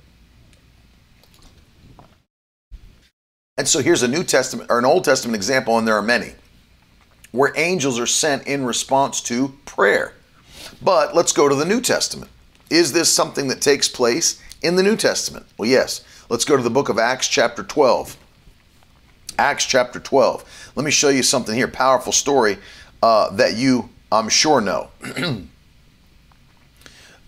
And 3.57 3.67
so 3.67 3.81
here's 3.81 4.03
a 4.03 4.09
New 4.09 4.25
Testament 4.25 4.71
or 4.71 4.79
an 4.79 4.85
Old 4.85 5.05
Testament 5.05 5.37
example, 5.37 5.79
and 5.79 5.87
there 5.89 5.97
are 5.97 6.03
many 6.03 6.35
where 7.31 7.53
angels 7.57 7.99
are 7.99 8.07
sent 8.07 8.47
in 8.47 8.65
response 8.65 9.21
to 9.21 9.55
prayer. 9.65 10.15
But 10.81 11.17
let's 11.17 11.33
go 11.33 11.49
to 11.49 11.55
the 11.55 11.65
New 11.65 11.81
Testament. 11.81 12.31
Is 12.71 12.93
this 12.93 13.11
something 13.11 13.49
that 13.49 13.61
takes 13.61 13.89
place 13.89 14.41
in 14.63 14.77
the 14.77 14.83
New 14.85 14.97
Testament? 14.97 15.47
Well, 15.59 15.69
yes. 15.69 16.05
Let's 16.29 16.45
go 16.45 16.57
to 16.57 16.63
the 16.63 16.71
book 16.71 16.89
of 16.89 16.99
Acts, 16.99 17.27
chapter 17.27 17.65
12. 17.65 18.17
Acts, 19.39 19.67
chapter 19.67 19.99
12. 19.99 20.64
Let 20.75 20.85
me 20.85 20.91
show 20.91 21.09
you 21.09 21.23
something 21.23 21.55
here, 21.55 21.69
powerful 21.69 22.13
story 22.13 22.59
uh, 23.03 23.31
that 23.37 23.57
you, 23.57 23.91
I'm 24.11 24.29
sure, 24.29 24.61
know. 24.61 24.89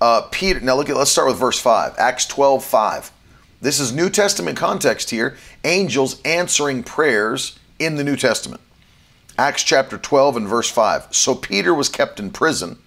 uh, 0.00 0.22
Peter, 0.32 0.60
now 0.60 0.74
look 0.74 0.90
at, 0.90 0.96
let's 0.96 1.12
start 1.12 1.28
with 1.28 1.38
verse 1.38 1.58
5. 1.60 1.94
Acts 1.96 2.26
12, 2.26 2.64
5. 2.64 3.12
This 3.60 3.78
is 3.78 3.92
New 3.92 4.10
Testament 4.10 4.58
context 4.58 5.10
here. 5.10 5.36
Angels 5.64 6.20
answering 6.22 6.82
prayers 6.82 7.58
in 7.78 7.94
the 7.94 8.04
New 8.04 8.16
Testament. 8.16 8.60
Acts 9.38 9.62
chapter 9.62 9.96
12 9.96 10.38
and 10.38 10.48
verse 10.48 10.70
5. 10.70 11.08
So 11.14 11.34
Peter 11.34 11.72
was 11.72 11.88
kept 11.88 12.18
in 12.18 12.30
prison, 12.30 12.78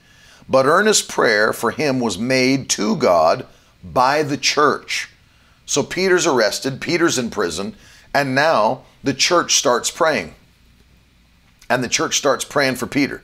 but 0.49 0.66
earnest 0.66 1.07
prayer 1.07 1.53
for 1.53 1.72
him 1.72 1.99
was 1.99 2.18
made 2.18 2.70
to 2.72 2.95
God 2.97 3.45
by 3.84 4.24
the 4.24 4.38
church. 4.38 5.10
So 5.66 5.84
Peter's 5.84 6.26
arrested, 6.28 6.82
Peter's 6.82 7.18
in 7.18 7.30
prison, 7.30 7.76
and 8.14 8.34
now 8.34 8.84
the 9.03 9.14
church 9.14 9.55
starts 9.55 9.91
praying. 9.91 10.34
And 11.70 11.84
the 11.84 11.89
church 11.89 12.17
starts 12.17 12.43
praying 12.43 12.76
for 12.76 12.88
Peter. 12.88 13.22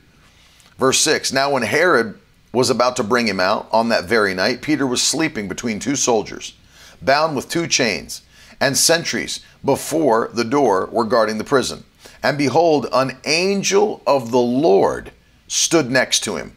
Verse 0.77 0.99
6 0.99 1.33
Now, 1.33 1.51
when 1.51 1.63
Herod 1.63 2.19
was 2.51 2.69
about 2.69 2.95
to 2.95 3.03
bring 3.03 3.27
him 3.27 3.39
out 3.39 3.67
on 3.71 3.89
that 3.89 4.05
very 4.05 4.33
night, 4.33 4.61
Peter 4.61 4.87
was 4.87 5.01
sleeping 5.01 5.47
between 5.47 5.79
two 5.79 5.95
soldiers, 5.95 6.53
bound 7.01 7.35
with 7.35 7.49
two 7.49 7.67
chains, 7.67 8.21
and 8.61 8.77
sentries 8.77 9.41
before 9.63 10.29
the 10.33 10.43
door 10.43 10.87
were 10.91 11.03
guarding 11.03 11.37
the 11.37 11.43
prison. 11.43 11.83
And 12.23 12.37
behold, 12.37 12.87
an 12.93 13.17
angel 13.25 14.01
of 14.07 14.31
the 14.31 14.39
Lord 14.39 15.11
stood 15.47 15.91
next 15.91 16.21
to 16.21 16.37
him, 16.37 16.55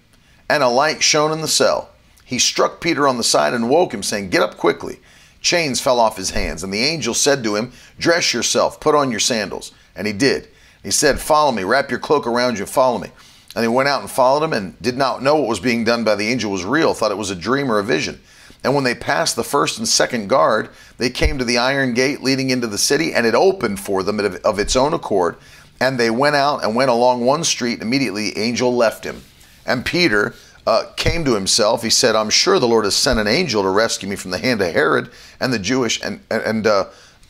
and 0.49 0.63
a 0.63 0.69
light 0.69 1.03
shone 1.03 1.33
in 1.33 1.41
the 1.41 1.49
cell. 1.49 1.91
He 2.25 2.39
struck 2.39 2.81
Peter 2.81 3.09
on 3.09 3.17
the 3.17 3.25
side 3.25 3.55
and 3.55 3.71
woke 3.71 3.93
him, 3.93 4.03
saying, 4.03 4.31
Get 4.31 4.43
up 4.43 4.57
quickly. 4.57 5.01
Chains 5.41 5.81
fell 5.81 6.01
off 6.01 6.17
his 6.17 6.31
hands, 6.31 6.63
and 6.63 6.73
the 6.73 6.85
angel 6.85 7.15
said 7.15 7.43
to 7.45 7.57
him, 7.57 7.73
Dress 7.99 8.35
yourself, 8.35 8.81
put 8.81 8.95
on 8.95 9.11
your 9.11 9.21
sandals. 9.21 9.73
And 9.97 10.07
he 10.07 10.13
did. 10.13 10.49
He 10.83 10.91
said, 10.91 11.21
Follow 11.21 11.53
me, 11.53 11.65
wrap 11.65 11.91
your 11.91 12.01
cloak 12.01 12.27
around 12.27 12.59
you, 12.59 12.67
follow 12.67 12.99
me. 12.99 13.11
And 13.55 13.65
he 13.65 13.69
went 13.69 13.89
out 13.89 14.01
and 14.01 14.11
followed 14.11 14.45
him, 14.45 14.53
and 14.53 14.81
did 14.81 14.97
not 14.97 15.23
know 15.23 15.37
what 15.37 15.49
was 15.49 15.61
being 15.61 15.85
done 15.85 16.05
by 16.05 16.15
the 16.15 16.29
angel 16.29 16.53
was 16.53 16.65
real, 16.65 16.95
thought 16.95 17.11
it 17.11 17.19
was 17.19 17.31
a 17.31 17.37
dream 17.37 17.71
or 17.71 17.79
a 17.79 17.85
vision. 17.85 18.21
And 18.65 18.75
when 18.75 18.85
they 18.85 18.95
passed 18.95 19.37
the 19.37 19.45
first 19.45 19.79
and 19.79 19.87
second 19.87 20.29
guard, 20.29 20.69
they 20.99 21.11
came 21.11 21.39
to 21.39 21.45
the 21.45 21.59
iron 21.59 21.95
gate 21.95 22.23
leading 22.23 22.51
into 22.51 22.67
the 22.67 22.79
city, 22.79 23.15
and 23.15 23.27
it 23.27 23.35
opened 23.35 23.81
for 23.81 24.03
them 24.03 24.21
of 24.21 24.59
its 24.59 24.77
own 24.77 24.95
accord. 24.95 25.37
And 25.81 25.99
they 25.99 26.11
went 26.11 26.35
out 26.35 26.65
and 26.65 26.75
went 26.75 26.91
along 26.91 27.25
one 27.25 27.45
street. 27.45 27.75
And 27.75 27.83
immediately, 27.83 28.31
the 28.31 28.41
angel 28.41 28.75
left 28.75 29.05
him. 29.05 29.23
And 29.65 29.85
Peter 29.85 30.35
uh, 30.67 30.87
came 30.97 31.25
to 31.25 31.35
himself. 31.35 31.83
He 31.83 31.91
said, 31.91 32.17
I'm 32.17 32.31
sure 32.31 32.59
the 32.59 32.67
Lord 32.67 32.85
has 32.85 32.97
sent 32.97 33.21
an 33.21 33.29
angel 33.29 33.63
to 33.63 33.71
rescue 33.71 34.09
me 34.09 34.17
from 34.17 34.33
the 34.33 34.39
hand 34.39 34.61
of 34.61 34.73
Herod 34.73 35.11
and 35.41 35.53
the 35.53 35.59
Jewish 35.59 36.03
and, 36.03 36.21
and 36.31 36.67
uh, 36.67 36.87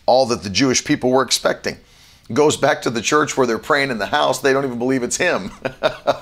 all 0.07 0.25
that 0.27 0.43
the 0.43 0.51
Jewish 0.51 0.85
people 0.85 1.11
were 1.11 1.23
expecting. 1.23 1.77
Goes 2.33 2.57
back 2.57 2.83
to 2.83 2.91
the 2.91 3.01
church 3.01 3.37
where 3.37 3.47
they're 3.47 3.59
praying 3.59 3.91
in 3.91 3.99
the 3.99 4.07
house. 4.07 4.41
They 4.41 4.53
don't 4.53 4.65
even 4.65 4.79
believe 4.79 5.03
it's 5.03 5.17
him. 5.17 5.51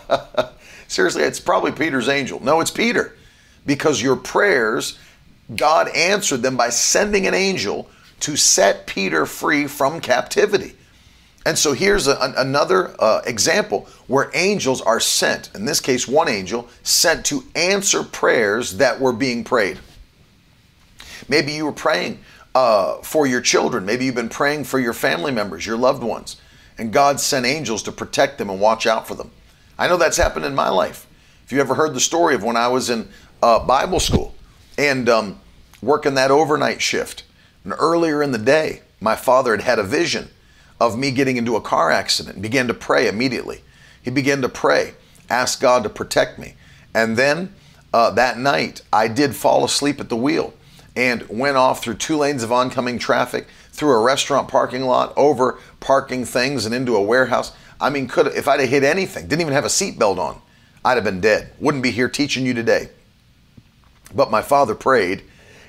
Seriously, 0.89 1.23
it's 1.23 1.41
probably 1.41 1.73
Peter's 1.73 2.09
angel. 2.09 2.43
No, 2.43 2.61
it's 2.61 2.71
Peter. 2.71 3.17
Because 3.67 4.01
your 4.01 4.15
prayers, 4.15 4.99
God 5.55 5.89
answered 5.89 6.43
them 6.43 6.57
by 6.57 6.71
sending 6.71 7.27
an 7.27 7.35
angel 7.35 7.91
to 8.21 8.37
set 8.37 8.87
Peter 8.87 9.27
free 9.27 9.67
from 9.67 10.01
captivity. 10.01 10.75
And 11.45 11.59
so 11.59 11.73
here's 11.73 12.07
a, 12.07 12.35
another 12.37 12.95
uh, 13.01 13.23
example 13.25 13.89
where 14.07 14.31
angels 14.35 14.81
are 14.81 15.01
sent. 15.01 15.51
In 15.55 15.65
this 15.65 15.81
case, 15.81 16.07
one 16.07 16.29
angel 16.29 16.69
sent 16.83 17.27
to 17.27 17.45
answer 17.55 18.03
prayers 18.03 18.79
that 18.79 19.01
were 19.01 19.13
being 19.13 19.45
prayed. 19.45 19.79
Maybe 21.29 21.53
you 21.53 21.65
were 21.65 21.73
praying 21.73 22.21
uh, 22.57 23.03
for 23.03 23.27
your 23.27 23.43
children. 23.43 23.85
Maybe 23.85 24.07
you've 24.07 24.15
been 24.15 24.31
praying 24.31 24.65
for 24.65 24.79
your 24.79 24.95
family 24.95 25.31
members, 25.31 25.67
your 25.67 25.77
loved 25.77 26.03
ones, 26.03 26.41
and 26.79 26.91
God 26.91 27.21
sent 27.21 27.45
angels 27.45 27.83
to 27.83 27.93
protect 27.93 28.39
them 28.39 28.49
and 28.49 28.59
watch 28.59 28.87
out 28.87 29.07
for 29.07 29.15
them. 29.15 29.31
I 29.79 29.89
know 29.89 29.99
that's 29.99 30.17
happened 30.17 30.47
in 30.47 30.55
my 30.55 30.71
life. 30.71 31.07
If 31.45 31.53
you 31.53 31.61
ever 31.61 31.75
heard 31.75 31.93
the 31.93 32.01
story 32.01 32.35
of 32.35 32.43
when 32.43 32.57
I 32.57 32.69
was 32.69 32.89
in 32.89 33.11
uh, 33.43 33.59
Bible 33.67 34.01
school 34.01 34.35
and 34.79 35.07
um, 35.07 35.39
working 35.83 36.15
that 36.15 36.31
overnight 36.31 36.81
shift, 36.81 37.25
and 37.63 37.75
earlier 37.79 38.23
in 38.23 38.33
the 38.33 38.39
day, 38.39 38.81
my 39.03 39.17
father 39.17 39.51
had 39.51 39.61
had 39.61 39.79
a 39.79 39.85
vision 39.85 40.31
of 40.81 40.99
me 40.99 41.11
getting 41.11 41.37
into 41.37 41.57
a 41.57 41.61
car 41.61 41.91
accident 41.91 42.37
and 42.37 42.43
began 42.43 42.69
to 42.69 42.75
pray 42.75 43.07
immediately. 43.07 43.61
He 44.03 44.11
began 44.11 44.41
to 44.41 44.49
pray, 44.49 44.95
ask 45.29 45.61
God 45.61 45.83
to 45.83 45.91
protect 45.91 46.39
me. 46.39 46.55
And 46.95 47.19
then 47.19 47.55
uh, 47.93 48.13
that 48.13 48.39
night, 48.39 48.81
I 48.95 49.09
did 49.09 49.37
fall 49.37 49.63
asleep 49.63 50.01
at 50.01 50.09
the 50.09 50.17
wheel 50.17 50.55
and 50.97 51.29
went 51.29 51.57
off 51.57 51.83
through 51.83 51.95
two 51.95 52.17
lanes 52.17 52.43
of 52.43 52.51
oncoming 52.51 52.99
traffic, 52.99 53.47
through 53.71 53.91
a 53.91 54.03
restaurant 54.03 54.49
parking 54.49 54.83
lot, 54.83 55.13
over 55.17 55.61
parking 55.79 56.25
things 56.25 56.65
and 56.65 56.75
into 56.75 56.97
a 56.97 57.03
warehouse. 57.03 57.53
I 57.81 57.91
mean, 57.91 58.09
could 58.09 58.29
if 58.29 58.49
I'd 58.49 58.61
have 58.61 58.71
hit 58.71 58.83
anything, 58.83 59.29
didn't 59.29 59.43
even 59.43 59.53
have 59.53 59.67
a 59.67 59.69
seatbelt 59.69 60.19
on, 60.19 60.41
I'd 60.85 60.95
have 60.95 61.05
been 61.05 61.21
dead. 61.21 61.53
Wouldn't 61.61 61.83
be 61.83 61.91
here 61.91 62.09
teaching 62.09 62.47
you 62.47 62.55
today. 62.55 62.89
But 64.15 64.31
my 64.31 64.41
father 64.41 64.75
prayed 64.75 65.23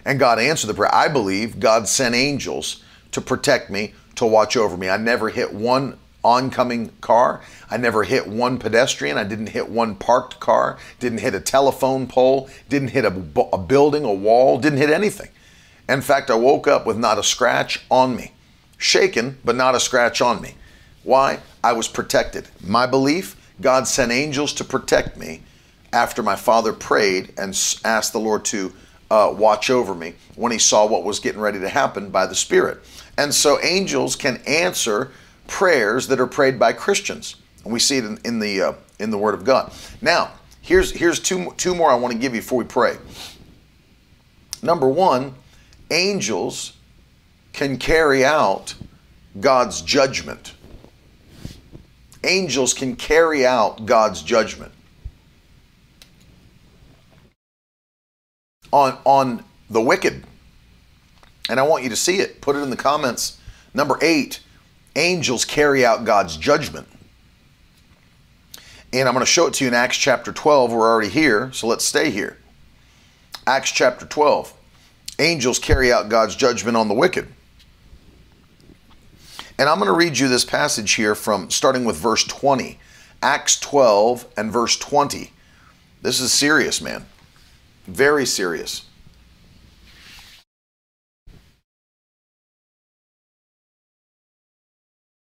and 0.06 0.20
God 0.20 0.40
answered 0.40 0.68
the 0.68 0.74
prayer. 0.74 0.94
I 0.94 1.10
believe 1.10 1.60
God 1.60 1.88
sent 1.88 2.16
angels 2.16 2.82
to 3.12 3.20
protect 3.20 3.70
me, 3.70 3.94
to 4.16 4.26
watch 4.26 4.56
over 4.56 4.78
me. 4.78 4.90
I 4.90 4.96
never 4.96 5.30
hit 5.30 5.54
one 5.54 6.00
oncoming 6.24 6.92
car. 7.02 7.42
I 7.70 7.78
never 7.78 8.04
hit 8.04 8.28
one 8.28 8.58
pedestrian. 8.58 9.18
I 9.18 9.24
didn't 9.24 9.50
hit 9.50 9.70
one 9.70 9.96
parked 9.96 10.40
car. 10.40 10.78
Didn't 11.00 11.20
hit 11.20 11.36
a 11.36 11.40
telephone 11.40 12.08
pole. 12.08 12.50
Didn't 12.70 12.90
hit 12.90 13.06
a, 13.06 13.24
a 13.54 13.58
building, 13.58 14.04
a 14.04 14.14
wall. 14.14 14.60
Didn't 14.60 14.80
hit 14.80 14.90
anything. 14.90 15.30
In 15.88 16.02
fact, 16.02 16.30
I 16.30 16.36
woke 16.36 16.68
up 16.68 16.86
with 16.86 16.98
not 16.98 17.18
a 17.18 17.24
scratch 17.24 17.86
on 17.90 18.16
me. 18.16 18.34
Shaken, 18.78 19.38
but 19.44 19.56
not 19.56 19.76
a 19.76 19.80
scratch 19.80 20.22
on 20.22 20.42
me. 20.42 20.56
Why? 21.04 21.40
I 21.64 21.74
was 21.74 21.88
protected. 21.88 22.50
My 22.62 22.86
belief 22.86 23.36
God 23.62 23.88
sent 23.88 24.12
angels 24.12 24.54
to 24.54 24.64
protect 24.64 25.18
me 25.18 25.42
after 25.94 26.22
my 26.22 26.36
father 26.36 26.74
prayed 26.74 27.34
and 27.38 27.50
asked 27.86 28.14
the 28.14 28.20
Lord 28.20 28.46
to 28.46 28.74
uh, 29.10 29.34
watch 29.36 29.70
over 29.70 29.96
me 29.96 30.14
when 30.36 30.52
he 30.52 30.60
saw 30.60 30.86
what 30.86 31.04
was 31.04 31.20
getting 31.20 31.42
ready 31.42 31.60
to 31.60 31.70
happen 31.70 32.10
by 32.10 32.26
the 32.26 32.36
Spirit. 32.36 32.80
And 33.18 33.34
so 33.34 33.60
angels 33.62 34.16
can 34.16 34.42
answer 34.46 35.12
prayers 35.48 36.08
that 36.08 36.20
are 36.20 36.28
prayed 36.28 36.60
by 36.60 36.74
Christians. 36.74 37.36
And 37.64 37.74
we 37.74 37.80
see 37.80 37.98
it 37.98 38.06
in, 38.06 38.20
in 38.24 38.40
the 38.40 38.62
uh, 38.62 38.74
in 39.00 39.10
the 39.10 39.18
Word 39.18 39.34
of 39.34 39.44
God. 39.44 39.74
Now, 40.02 40.32
here's 40.62 40.92
here's 40.92 41.20
two 41.20 41.54
two 41.58 41.76
more 41.76 41.90
I 41.90 41.96
want 41.96 42.14
to 42.14 42.20
give 42.20 42.34
you 42.34 42.42
before 42.42 42.60
we 42.60 42.66
pray. 42.66 42.98
Number 44.62 44.88
one, 44.88 45.36
angels 45.92 46.74
can 47.54 47.78
carry 47.78 48.24
out 48.24 48.76
God's 49.40 49.82
judgment. 49.82 50.54
Angels 52.24 52.74
can 52.74 52.96
carry 52.96 53.46
out 53.46 53.86
God's 53.86 54.22
judgment. 54.22 54.72
On 58.72 58.98
on 59.04 59.44
the 59.70 59.82
wicked. 59.82 60.24
And 61.50 61.60
I 61.60 61.64
want 61.64 61.84
you 61.84 61.90
to 61.90 61.96
see 61.96 62.18
it. 62.18 62.42
Put 62.42 62.56
it 62.56 62.60
in 62.60 62.70
the 62.70 62.76
comments. 62.76 63.40
Number 63.74 63.98
8, 64.02 64.42
angels 64.98 65.46
carry 65.46 65.86
out 65.86 66.04
God's 66.04 66.36
judgment. 66.36 66.88
And 68.92 69.08
I'm 69.08 69.14
going 69.14 69.26
to 69.26 69.32
show 69.32 69.48
it 69.48 69.54
to 69.56 69.64
you 69.64 69.68
in 69.70 69.74
Acts 69.74 69.98
chapter 69.98 70.32
12. 70.32 70.72
We're 70.72 70.90
already 70.90 71.10
here, 71.10 71.52
so 71.54 71.68
let's 71.68 71.86
stay 71.86 72.10
here. 72.10 72.38
Acts 73.46 73.72
chapter 73.72 74.06
12. 74.06 74.54
Angels 75.20 75.60
carry 75.60 75.92
out 75.92 76.10
God's 76.10 76.36
judgment 76.36 76.76
on 76.76 76.88
the 76.88 76.94
wicked. 76.94 77.28
And 79.60 79.70
I'm 79.70 79.80
going 79.80 79.88
to 79.88 79.94
read 79.94 80.18
you 80.18 80.28
this 80.28 80.46
passage 80.46 80.94
here 80.94 81.16
from 81.16 81.50
starting 81.50 81.86
with 81.86 81.96
verse 81.96 82.24
20. 82.24 82.80
Acts 83.22 83.60
12 83.60 84.26
and 84.38 84.52
verse 84.52 84.78
20. 84.78 85.32
This 86.02 86.20
is 86.20 86.32
serious, 86.32 86.82
man. 86.82 87.06
Very 87.88 88.26
serious. 88.26 88.87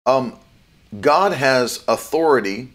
Um, 0.04 0.36
God 1.00 1.32
has 1.32 1.84
authority. 1.86 2.70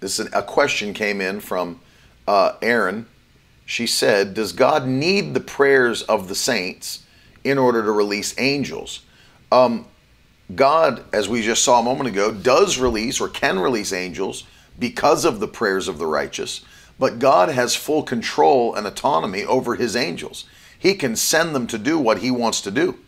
This 0.00 0.18
is 0.18 0.30
a 0.32 0.42
question 0.42 0.94
came 0.94 1.20
in 1.20 1.40
from 1.40 1.78
uh, 2.26 2.54
Aaron. 2.62 3.06
She 3.66 3.86
said, 3.86 4.32
"Does 4.32 4.52
God 4.52 4.86
need 4.86 5.34
the 5.34 5.40
prayers 5.40 6.00
of 6.02 6.28
the 6.28 6.34
saints 6.34 7.04
in 7.44 7.58
order 7.58 7.82
to 7.82 7.92
release 7.92 8.34
angels?" 8.38 9.00
Um, 9.52 9.86
God, 10.54 11.04
as 11.12 11.28
we 11.28 11.42
just 11.42 11.62
saw 11.62 11.80
a 11.80 11.82
moment 11.82 12.08
ago, 12.08 12.32
does 12.32 12.78
release 12.78 13.20
or 13.20 13.28
can 13.28 13.58
release 13.58 13.92
angels 13.92 14.44
because 14.78 15.26
of 15.26 15.38
the 15.38 15.48
prayers 15.48 15.86
of 15.86 15.98
the 15.98 16.06
righteous. 16.06 16.62
But 16.98 17.18
God 17.18 17.50
has 17.50 17.76
full 17.76 18.04
control 18.04 18.74
and 18.74 18.86
autonomy 18.86 19.44
over 19.44 19.74
His 19.74 19.94
angels. 19.94 20.46
He 20.78 20.94
can 20.94 21.14
send 21.14 21.54
them 21.54 21.66
to 21.66 21.76
do 21.76 21.98
what 21.98 22.20
He 22.20 22.30
wants 22.30 22.62
to 22.62 22.70
do. 22.70 22.98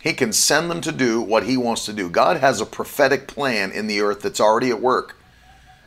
He 0.00 0.12
can 0.12 0.32
send 0.32 0.70
them 0.70 0.80
to 0.82 0.92
do 0.92 1.20
what 1.20 1.44
he 1.44 1.56
wants 1.56 1.84
to 1.86 1.92
do. 1.92 2.08
God 2.08 2.36
has 2.38 2.60
a 2.60 2.66
prophetic 2.66 3.26
plan 3.26 3.72
in 3.72 3.86
the 3.86 4.00
earth 4.00 4.22
that's 4.22 4.40
already 4.40 4.70
at 4.70 4.80
work. 4.80 5.16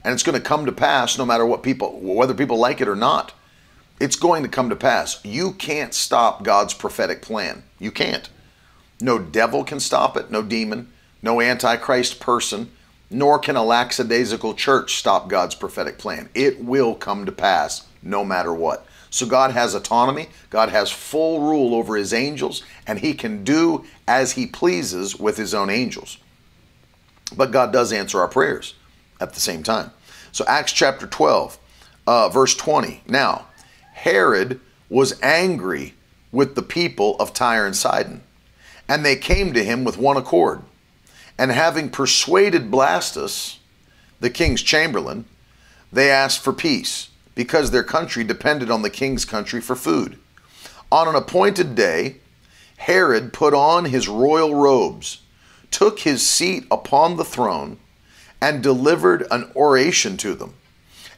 And 0.04 0.14
it's 0.14 0.24
going 0.24 0.40
to 0.40 0.46
come 0.46 0.66
to 0.66 0.72
pass 0.72 1.18
no 1.18 1.26
matter 1.26 1.46
what 1.46 1.64
people 1.64 2.00
whether 2.00 2.34
people 2.34 2.58
like 2.58 2.82
it 2.82 2.88
or 2.88 2.96
not. 2.96 3.34
It's 4.00 4.16
going 4.16 4.42
to 4.44 4.50
come 4.50 4.70
to 4.70 4.76
pass. 4.76 5.24
You 5.24 5.52
can't 5.54 5.94
stop 5.94 6.44
God's 6.44 6.74
prophetic 6.74 7.22
plan. 7.22 7.64
You 7.78 7.92
can't. 7.92 8.30
No 9.00 9.20
devil 9.20 9.64
can 9.64 9.80
stop 9.80 10.18
it, 10.18 10.32
no 10.32 10.42
demon, 10.42 10.92
no 11.22 11.40
antichrist 11.40 12.20
person, 12.20 12.72
nor 13.10 13.38
can 13.40 13.56
a 13.56 13.64
lackadaisical 13.64 14.56
church 14.56 14.96
stop 14.96 15.28
God's 15.28 15.56
prophetic 15.56 15.98
plan. 15.98 16.30
It 16.34 16.64
will 16.64 16.96
come 16.96 17.26
to 17.26 17.32
pass 17.32 17.88
no 18.02 18.26
matter 18.26 18.54
what. 18.54 18.86
So 19.12 19.26
God 19.26 19.52
has 19.52 19.76
autonomy, 19.76 20.30
God 20.50 20.70
has 20.70 20.90
full 20.90 21.42
rule 21.42 21.76
over 21.76 21.98
his 21.98 22.14
angels, 22.14 22.64
and 22.88 22.98
he 22.98 23.14
can 23.14 23.44
do 23.44 23.86
as 24.08 24.32
he 24.32 24.48
pleases 24.48 25.20
with 25.20 25.36
his 25.36 25.54
own 25.54 25.70
angels. 25.70 26.18
But 27.36 27.52
God 27.52 27.74
does 27.74 27.92
answer 27.92 28.22
our 28.22 28.30
prayers 28.30 28.74
at 29.20 29.34
the 29.34 29.42
same 29.42 29.64
time. 29.64 29.92
So 30.32 30.46
Acts 30.48 30.72
chapter 30.72 31.08
12, 31.08 31.60
uh, 32.08 32.30
verse 32.30 32.56
20. 32.56 33.04
Now, 33.06 33.48
Herod 33.94 34.62
was 34.90 35.22
angry 35.22 35.94
with 36.32 36.56
the 36.56 36.62
people 36.62 37.18
of 37.20 37.34
Tyre 37.34 37.66
and 37.66 37.76
Sidon, 37.76 38.22
and 38.88 39.06
they 39.06 39.18
came 39.18 39.52
to 39.54 39.64
him 39.64 39.84
with 39.84 39.98
one 39.98 40.16
accord. 40.16 40.62
And 41.38 41.52
having 41.52 41.90
persuaded 41.90 42.72
Blastus, 42.72 43.58
the 44.22 44.30
king's 44.30 44.62
chamberlain, 44.62 45.26
they 45.92 46.10
asked 46.10 46.40
for 46.40 46.54
peace 46.54 47.10
because 47.42 47.72
their 47.72 47.84
country 47.84 48.24
depended 48.24 48.70
on 48.70 48.84
the 48.84 48.90
king's 48.92 49.26
country 49.26 49.60
for 49.60 49.76
food. 49.76 50.16
On 50.92 51.08
an 51.08 51.16
appointed 51.16 51.74
day, 51.74 52.18
Herod 52.78 53.34
put 53.34 53.56
on 53.56 53.86
his 53.86 54.08
royal 54.08 54.54
robes, 54.54 55.24
took 55.72 56.02
his 56.02 56.22
seat 56.22 56.68
upon 56.70 57.18
the 57.18 57.26
throne, 57.26 57.80
and 58.40 58.62
delivered 58.62 59.26
an 59.32 59.50
oration 59.56 60.18
to 60.18 60.36
them. 60.36 60.54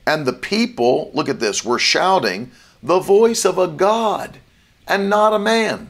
And 0.07 0.26
the 0.26 0.32
people, 0.32 1.11
look 1.13 1.28
at 1.28 1.41
this, 1.41 1.65
were 1.65 1.78
shouting, 1.78 2.51
The 2.82 3.01
voice 3.01 3.43
of 3.43 3.57
a 3.57 3.67
God 3.67 4.38
and 4.88 5.09
not 5.09 5.34
a 5.34 5.39
man. 5.39 5.89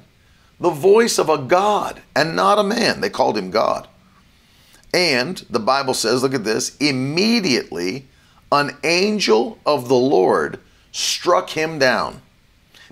The 0.60 0.72
voice 0.72 1.20
of 1.20 1.30
a 1.30 1.38
God 1.38 2.02
and 2.16 2.36
not 2.36 2.58
a 2.58 2.64
man. 2.64 3.02
They 3.02 3.12
called 3.12 3.38
him 3.38 3.52
God. 3.52 3.88
And 4.92 5.38
the 5.48 5.60
Bible 5.60 5.94
says, 5.94 6.24
look 6.24 6.34
at 6.34 6.44
this, 6.44 6.76
immediately 6.78 8.08
an 8.54 8.78
angel 8.84 9.58
of 9.66 9.88
the 9.88 9.96
Lord 9.96 10.60
struck 10.92 11.50
him 11.50 11.80
down 11.80 12.22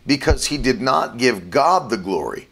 because 0.07 0.47
he 0.47 0.57
did 0.57 0.81
not 0.81 1.17
give 1.17 1.51
God 1.51 1.89
the 1.89 1.97
glory, 1.97 2.47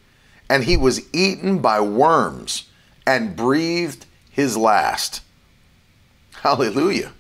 and 0.48 0.64
he 0.64 0.78
was 0.78 1.12
eaten 1.14 1.60
by 1.60 1.82
worms 1.82 2.70
and 3.08 3.36
breathed 3.36 4.06
his 4.30 4.56
last. 4.56 5.22
Hallelujah. 6.42 7.12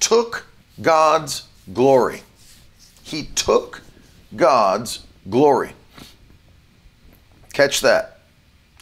Took 0.00 0.46
God's 0.80 1.46
glory. 1.72 2.22
He 3.04 3.26
took 3.36 3.82
God's 4.34 5.06
glory. 5.30 5.72
Catch 7.52 7.80
that. 7.82 8.18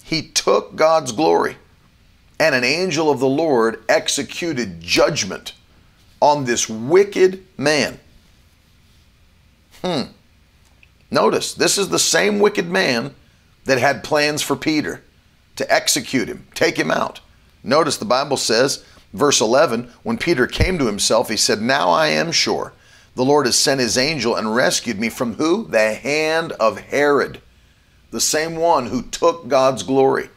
He 0.03 0.22
took 0.22 0.74
God's 0.74 1.12
glory, 1.12 1.57
and 2.38 2.55
an 2.55 2.64
angel 2.64 3.11
of 3.11 3.20
the 3.20 3.28
Lord 3.28 3.84
executed 3.88 4.80
judgment 4.80 5.53
on 6.21 6.45
this 6.45 6.68
wicked 6.68 7.45
man. 7.57 7.99
Hmm. 9.83 10.03
Notice, 11.11 11.55
this 11.55 11.79
is 11.79 11.89
the 11.89 11.99
same 11.99 12.39
wicked 12.39 12.68
man 12.68 13.14
that 13.64 13.79
had 13.79 14.05
plans 14.05 14.43
for 14.43 14.57
Peter 14.57 15.03
to 15.57 15.73
execute 15.73 16.29
him, 16.29 16.47
take 16.55 16.79
him 16.79 16.91
out. 16.91 17.21
Notice 17.62 17.97
the 17.97 18.05
Bible 18.05 18.37
says, 18.37 18.85
verse 19.12 19.41
11, 19.41 19.91
when 20.03 20.18
Peter 20.18 20.47
came 20.47 20.79
to 20.79 20.87
himself, 20.87 21.29
he 21.29 21.37
said, 21.37 21.61
Now 21.61 21.91
I 21.91 22.09
am 22.09 22.33
sure 22.33 22.73
the 23.14 23.25
Lord 23.25 23.47
has 23.47 23.57
sent 23.57 23.81
his 23.81 23.99
angel 23.99 24.37
and 24.37 24.55
rescued 24.55 24.99
me 24.99 25.09
from 25.09 25.35
who? 25.35 25.66
The 25.66 25.95
hand 25.95 26.53
of 26.53 26.79
Herod, 26.79 27.41
the 28.11 28.21
same 28.21 28.57
one 28.57 28.87
who 28.87 29.03
took 29.03 29.49
God's 29.49 29.83
glory. 29.83 30.31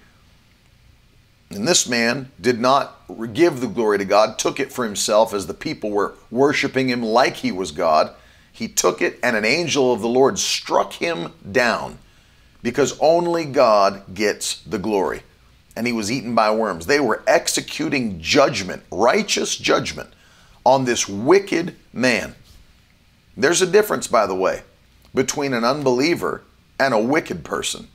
And 1.55 1.67
this 1.67 1.87
man 1.87 2.31
did 2.39 2.59
not 2.59 2.99
give 3.33 3.59
the 3.59 3.67
glory 3.67 3.97
to 3.99 4.05
God, 4.05 4.39
took 4.39 4.59
it 4.59 4.71
for 4.71 4.85
himself 4.85 5.33
as 5.33 5.47
the 5.47 5.53
people 5.53 5.91
were 5.91 6.15
worshiping 6.31 6.89
him 6.89 7.03
like 7.03 7.37
he 7.37 7.51
was 7.51 7.71
God. 7.71 8.13
He 8.51 8.67
took 8.67 9.01
it, 9.01 9.19
and 9.23 9.35
an 9.35 9.45
angel 9.45 9.91
of 9.91 10.01
the 10.01 10.07
Lord 10.07 10.37
struck 10.39 10.93
him 10.93 11.33
down 11.51 11.97
because 12.61 12.97
only 12.99 13.45
God 13.45 14.13
gets 14.13 14.61
the 14.61 14.77
glory. 14.79 15.23
And 15.75 15.87
he 15.87 15.93
was 15.93 16.11
eaten 16.11 16.35
by 16.35 16.51
worms. 16.51 16.85
They 16.85 16.99
were 16.99 17.23
executing 17.27 18.21
judgment, 18.21 18.83
righteous 18.91 19.57
judgment, 19.57 20.13
on 20.65 20.85
this 20.85 21.09
wicked 21.09 21.75
man. 21.91 22.35
There's 23.35 23.61
a 23.61 23.67
difference, 23.67 24.07
by 24.07 24.27
the 24.27 24.35
way, 24.35 24.61
between 25.13 25.53
an 25.53 25.63
unbeliever 25.63 26.43
and 26.79 26.93
a 26.93 26.99
wicked 26.99 27.43
person. 27.43 27.87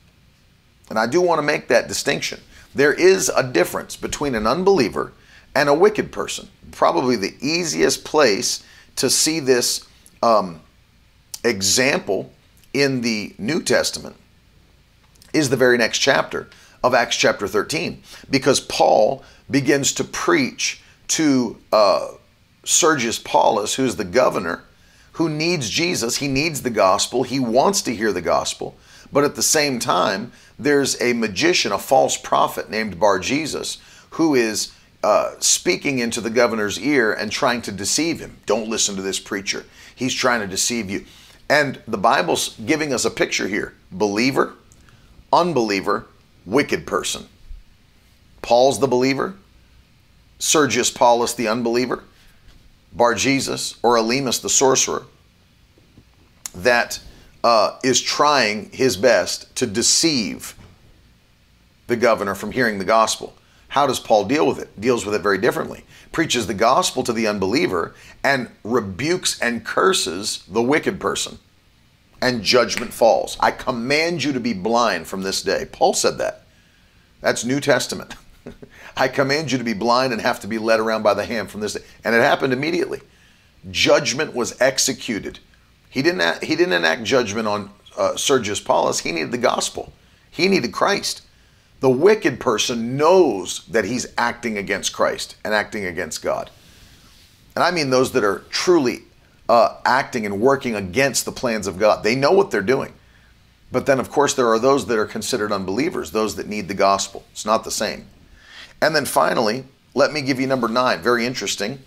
And 0.91 0.99
I 0.99 1.07
do 1.07 1.21
want 1.21 1.39
to 1.39 1.43
make 1.43 1.69
that 1.69 1.89
distinction. 1.89 2.41
There 2.75 2.93
is 2.93 3.31
a 3.35 3.43
difference 3.43 3.97
between 3.97 4.35
an 4.35 4.47
unbeliever 4.47 5.13
and 5.55 5.69
a 5.69 5.75
wicked 5.75 6.13
person. 6.13 6.49
Probably 6.71 7.17
the 7.17 7.35
easiest 7.41 8.05
place 8.05 8.63
to 8.97 9.09
see 9.09 9.41
this 9.41 9.87
um, 10.23 10.61
example 11.45 12.33
in 12.73 13.01
the 13.01 13.35
New 13.39 13.63
Testament 13.63 14.17
is 15.33 15.51
the 15.51 15.57
very 15.57 15.79
next 15.79 15.99
chapter 15.99 16.49
of 16.83 16.95
Acts 16.95 17.17
chapter 17.17 17.49
13, 17.49 18.03
because 18.31 18.61
Paul 18.61 19.25
begins 19.51 19.93
to 19.95 20.05
preach 20.05 20.81
to 21.09 21.59
uh, 21.73 22.09
Sergius 22.65 23.19
Paulus, 23.19 23.75
who's 23.75 23.97
the 23.97 24.05
governor, 24.05 24.63
who 25.13 25.29
needs 25.29 25.69
Jesus. 25.69 26.19
He 26.19 26.29
needs 26.29 26.63
the 26.63 26.71
gospel. 26.71 27.25
He 27.25 27.41
wants 27.41 27.83
to 27.83 27.95
hear 27.95 28.13
the 28.13 28.23
gospel. 28.23 28.77
But 29.13 29.25
at 29.25 29.35
the 29.35 29.43
same 29.43 29.79
time, 29.79 30.33
there's 30.59 31.01
a 31.01 31.13
magician, 31.13 31.73
a 31.73 31.79
false 31.79 32.17
prophet 32.17 32.71
named 32.71 32.99
Bar 32.99 33.19
Jesus, 33.19 33.79
who 34.11 34.35
is 34.35 34.73
uh, 35.03 35.35
speaking 35.39 35.99
into 36.01 36.21
the 36.21 36.31
governor's 36.31 36.79
ear 36.81 37.13
and 37.13 37.31
trying 37.31 37.63
to 37.63 37.73
deceive 37.73 38.21
him. 38.21 38.39
Don't 38.47 38.69
listen 38.69 38.97
to 38.97 39.03
this 39.03 39.21
preacher. 39.21 39.65
He's 39.95 40.15
trying 40.15 40.41
to 40.41 40.47
deceive 40.47 40.91
you. 40.91 41.05
And 41.49 41.81
the 41.87 41.99
Bible's 41.99 42.57
giving 42.67 42.93
us 42.93 43.05
a 43.05 43.11
picture 43.11 43.49
here 43.49 43.75
believer, 43.91 44.55
unbeliever, 45.33 46.07
wicked 46.45 46.87
person. 46.87 47.29
Paul's 48.43 48.81
the 48.81 48.89
believer, 48.89 49.35
Sergius 50.39 50.91
Paulus 50.91 51.35
the 51.35 51.49
unbeliever, 51.49 52.05
Bar 52.93 53.15
Jesus 53.15 53.79
or 53.83 53.97
Elymas 53.97 54.41
the 54.41 54.49
sorcerer 54.49 55.05
that 56.55 57.01
uh, 57.45 57.79
is 57.85 58.01
trying 58.01 58.71
his 58.71 58.97
best 58.97 59.55
to 59.57 59.67
deceive 59.67 60.55
the 61.87 61.97
governor 61.97 62.35
from 62.35 62.53
hearing 62.53 62.79
the 62.79 62.85
gospel. 62.85 63.35
How 63.69 63.87
does 63.87 64.01
Paul 64.01 64.25
deal 64.25 64.47
with 64.47 64.59
it? 64.59 64.81
Deals 64.81 65.05
with 65.05 65.15
it 65.15 65.23
very 65.23 65.39
differently. 65.39 65.85
Preaches 66.13 66.47
the 66.47 66.55
gospel 66.55 67.03
to 67.05 67.13
the 67.13 67.27
unbeliever 67.27 67.95
and 68.25 68.51
rebukes 68.65 69.39
and 69.41 69.65
curses 69.65 70.45
the 70.49 70.63
wicked 70.63 70.99
person. 70.99 71.39
And 72.21 72.43
judgment 72.43 72.93
falls. 72.93 73.37
I 73.41 73.51
command 73.53 74.25
you 74.25 74.33
to 74.33 74.41
be 74.41 74.53
blind 74.53 75.07
from 75.07 75.23
this 75.23 75.43
day. 75.43 75.67
Paul 75.71 75.95
said 75.95 76.19
that. 76.19 76.43
That's 77.21 77.45
New 77.45 77.61
Testament. 77.61 78.15
I 78.97 79.09
command 79.09 79.53
you 79.53 79.59
to 79.59 79.65
be 79.65 79.75
blind 79.75 80.13
and 80.13 80.23
have 80.23 80.41
to 80.41 80.49
be 80.49 80.59
led 80.59 80.81
around 80.81 81.03
by 81.03 81.15
the 81.15 81.25
hand 81.25 81.51
from 81.51 81.61
this 81.61 81.75
day. 81.75 81.85
And 82.05 82.15
it 82.15 82.23
happened 82.23 82.53
immediately. 82.53 83.01
Judgment 83.71 84.35
was 84.35 84.61
executed. 84.61 85.39
He 85.99 86.03
didn't, 86.03 86.45
he 86.45 86.55
didn't 86.55 86.75
enact 86.75 87.03
judgment 87.03 87.49
on 87.49 87.73
uh, 87.97 88.15
Sergius 88.15 88.61
Paulus. 88.61 89.01
He 89.01 89.11
needed 89.11 89.33
the 89.33 89.37
gospel. 89.37 89.93
He 90.31 90.47
needed 90.47 90.73
Christ. 90.73 91.23
The 91.81 91.91
wicked 91.91 92.39
person 92.39 92.97
knows 92.97 93.67
that 93.67 93.85
he's 93.85 94.07
acting 94.17 94.59
against 94.59 94.93
Christ 94.93 95.35
and 95.45 95.53
acting 95.53 95.87
against 95.87 96.23
God. 96.23 96.53
And 97.57 97.65
I 97.65 97.73
mean 97.73 97.91
those 97.91 98.13
that 98.13 98.23
are 98.23 98.45
truly 98.49 99.07
uh, 99.49 99.75
acting 99.85 100.25
and 100.25 100.41
working 100.41 100.77
against 100.77 101.25
the 101.25 101.33
plans 101.33 101.67
of 101.67 101.81
God. 101.81 102.05
They 102.05 102.15
know 102.15 102.31
what 102.31 102.53
they're 102.53 102.63
doing. 102.63 102.93
But 103.73 103.87
then, 103.87 103.99
of 103.99 104.09
course, 104.09 104.35
there 104.35 104.47
are 104.47 104.61
those 104.61 104.87
that 104.87 104.99
are 105.01 105.05
considered 105.05 105.51
unbelievers, 105.51 106.13
those 106.13 106.37
that 106.37 106.47
need 106.47 106.69
the 106.69 106.75
gospel. 106.75 107.25
It's 107.33 107.45
not 107.45 107.65
the 107.65 107.73
same. 107.73 108.07
And 108.81 108.95
then 108.95 109.05
finally, 109.05 109.65
let 109.95 110.13
me 110.13 110.21
give 110.21 110.39
you 110.39 110.47
number 110.47 110.69
nine. 110.69 111.01
Very 111.01 111.27
interesting. 111.27 111.81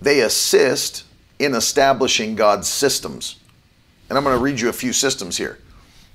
They 0.00 0.20
assist 0.20 1.02
in 1.42 1.54
establishing 1.54 2.36
God's 2.36 2.68
systems. 2.68 3.40
And 4.08 4.16
I'm 4.16 4.24
going 4.24 4.36
to 4.36 4.42
read 4.42 4.60
you 4.60 4.68
a 4.68 4.72
few 4.72 4.92
systems 4.92 5.36
here. 5.36 5.58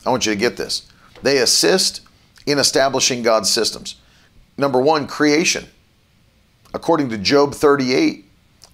I 0.06 0.10
want 0.10 0.26
you 0.26 0.32
to 0.32 0.40
get 0.40 0.56
this. 0.56 0.88
They 1.22 1.40
assist 1.40 2.02
in 2.46 2.60
establishing 2.60 3.24
God's 3.24 3.52
systems. 3.52 3.96
Number 4.58 4.80
one, 4.80 5.06
creation. 5.06 5.66
According 6.74 7.10
to 7.10 7.18
Job 7.18 7.54
38, 7.54 8.26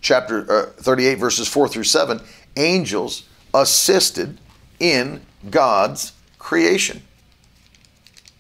chapter 0.02 0.52
uh, 0.52 0.66
38, 0.78 1.16
verses 1.16 1.48
4 1.48 1.68
through 1.68 1.86
7, 1.86 2.22
angels 2.56 3.24
assisted 3.54 4.40
in 4.80 5.22
God's 5.50 6.14
creation. 6.38 7.02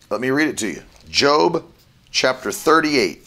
Let 0.09 0.21
me 0.21 0.29
read 0.29 0.49
it 0.49 0.57
to 0.59 0.67
you. 0.67 0.83
Job 1.09 1.65
chapter 2.11 2.51
38, 2.51 3.25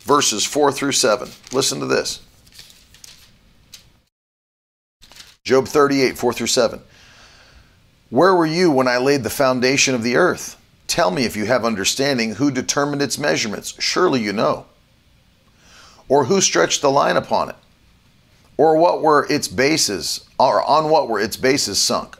verses 0.00 0.44
4 0.44 0.72
through 0.72 0.92
7. 0.92 1.30
Listen 1.52 1.80
to 1.80 1.86
this. 1.86 2.20
Job 5.44 5.66
38, 5.66 6.18
4 6.18 6.32
through 6.32 6.46
7. 6.46 6.80
Where 8.10 8.34
were 8.34 8.46
you 8.46 8.70
when 8.70 8.88
I 8.88 8.98
laid 8.98 9.22
the 9.22 9.30
foundation 9.30 9.94
of 9.94 10.02
the 10.02 10.16
earth? 10.16 10.56
Tell 10.86 11.10
me 11.10 11.24
if 11.24 11.36
you 11.36 11.46
have 11.46 11.64
understanding 11.64 12.34
who 12.34 12.50
determined 12.50 13.00
its 13.00 13.18
measurements. 13.18 13.74
Surely 13.78 14.20
you 14.20 14.32
know. 14.32 14.66
Or 16.08 16.24
who 16.24 16.40
stretched 16.40 16.82
the 16.82 16.90
line 16.90 17.16
upon 17.16 17.50
it? 17.50 17.56
Or 18.56 18.76
what 18.76 19.00
were 19.00 19.26
its 19.30 19.48
bases, 19.48 20.28
or 20.38 20.62
on 20.62 20.90
what 20.90 21.08
were 21.08 21.20
its 21.20 21.36
bases 21.36 21.80
sunk? 21.80 22.18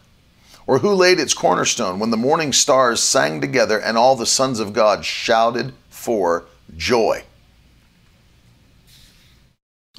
Or 0.66 0.78
who 0.78 0.94
laid 0.94 1.18
its 1.18 1.34
cornerstone 1.34 1.98
when 1.98 2.10
the 2.10 2.16
morning 2.16 2.52
stars 2.52 3.02
sang 3.02 3.40
together 3.40 3.78
and 3.78 3.98
all 3.98 4.14
the 4.14 4.24
sons 4.24 4.60
of 4.60 4.72
God 4.72 5.04
shouted 5.04 5.74
for 5.90 6.46
joy? 6.76 7.24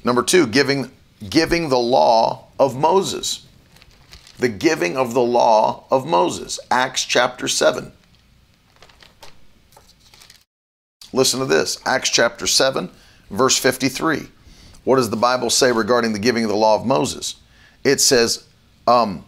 Number 0.04 0.24
two, 0.24 0.48
giving, 0.48 0.90
giving 1.30 1.70
the 1.70 1.78
law 1.78 2.48
of 2.62 2.78
Moses 2.78 3.48
the 4.38 4.50
giving 4.50 4.98
of 4.98 5.14
the 5.14 5.22
law 5.22 5.86
of 5.90 6.06
Moses. 6.06 6.60
Acts 6.70 7.06
chapter 7.06 7.48
7. 7.48 7.92
Listen 11.14 11.40
to 11.40 11.46
this 11.46 11.80
Acts 11.86 12.10
chapter 12.10 12.48
7, 12.48 12.90
verse 13.30 13.58
53. 13.58 14.28
What 14.84 14.96
does 14.98 15.10
the 15.10 15.16
Bible 15.16 15.50
say 15.50 15.72
regarding 15.72 16.14
the 16.14 16.20
giving 16.20 16.44
of 16.44 16.50
the 16.50 16.56
law 16.56 16.76
of 16.76 16.86
Moses? 16.86 17.36
It 17.84 18.02
says, 18.02 18.48
um, 18.88 19.26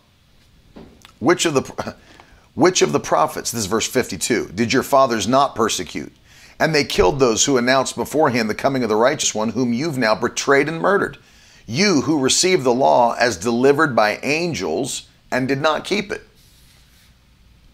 which 1.19 1.45
of 1.45 1.53
the 1.53 1.95
which 2.55 2.83
of 2.83 2.91
the 2.91 2.99
prophets, 2.99 3.51
this 3.51 3.61
is 3.61 3.65
verse 3.65 3.87
52, 3.87 4.51
did 4.53 4.71
your 4.71 4.83
fathers 4.83 5.27
not 5.27 5.55
persecute? 5.55 6.13
And 6.59 6.73
they 6.73 6.83
killed 6.83 7.19
those 7.19 7.45
who 7.45 7.57
announced 7.57 7.95
beforehand 7.95 8.47
the 8.47 8.55
coming 8.55 8.83
of 8.83 8.89
the 8.89 8.95
righteous 8.95 9.33
one, 9.33 9.49
whom 9.49 9.73
you've 9.73 9.97
now 9.97 10.13
betrayed 10.13 10.69
and 10.69 10.79
murdered. 10.79 11.17
You 11.65 12.01
who 12.01 12.19
received 12.19 12.63
the 12.63 12.73
law 12.73 13.13
as 13.13 13.37
delivered 13.37 13.95
by 13.95 14.17
angels 14.17 15.07
and 15.31 15.47
did 15.47 15.61
not 15.61 15.85
keep 15.85 16.11
it. 16.11 16.21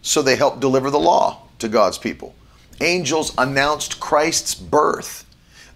So 0.02 0.22
they 0.22 0.36
helped 0.36 0.60
deliver 0.60 0.90
the 0.90 0.98
law 0.98 1.42
to 1.58 1.68
God's 1.68 1.98
people. 1.98 2.34
Angels 2.80 3.34
announced 3.36 4.00
Christ's 4.00 4.54
birth. 4.54 5.26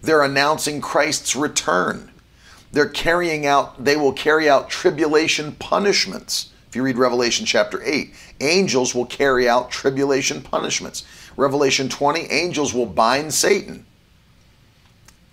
They're 0.01 0.23
announcing 0.23 0.81
Christ's 0.81 1.37
return. 1.37 2.11
They're 2.73 2.89
carrying 2.89 3.47
out, 3.47 3.85
they 3.85 3.97
will 3.97 4.13
carry 4.13 4.49
out 4.49 4.71
tribulation 4.71 5.53
punishments. 5.53 6.51
If 6.69 6.77
you 6.77 6.83
read 6.83 6.97
Revelation 6.97 7.47
chapter 7.47 7.81
8, 7.85 8.13
angels 8.41 8.95
will 8.95 9.07
carry 9.07 9.49
out 9.49 9.71
tribulation 9.71 10.43
punishments. 10.43 11.05
Revelation 11.37 11.89
20, 11.89 12.23
angels 12.33 12.75
will 12.75 12.87
bind 12.87 13.33
Satan. 13.33 13.87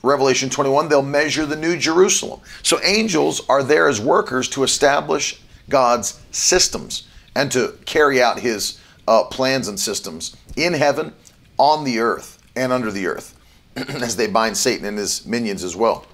Revelation 0.03 0.49
21, 0.49 0.89
they'll 0.89 1.01
measure 1.01 1.45
the 1.45 1.55
new 1.55 1.77
Jerusalem. 1.77 2.41
So 2.63 2.81
angels 2.83 3.41
are 3.47 3.63
there 3.63 3.87
as 3.87 4.01
workers 4.01 4.49
to 4.49 4.63
establish 4.63 5.39
God's 5.69 6.19
systems 6.31 7.07
and 7.35 7.51
to 7.51 7.77
carry 7.85 8.21
out 8.21 8.39
his 8.39 8.79
uh, 9.07 9.23
plans 9.25 9.67
and 9.67 9.79
systems 9.79 10.35
in 10.55 10.73
heaven, 10.73 11.13
on 11.57 11.83
the 11.83 11.99
earth, 11.99 12.41
and 12.55 12.71
under 12.71 12.91
the 12.91 13.05
earth, 13.07 13.37
as 13.75 14.15
they 14.15 14.27
bind 14.27 14.57
Satan 14.57 14.85
and 14.85 14.97
his 14.97 15.25
minions 15.25 15.63
as 15.63 15.75
well. 15.75 16.05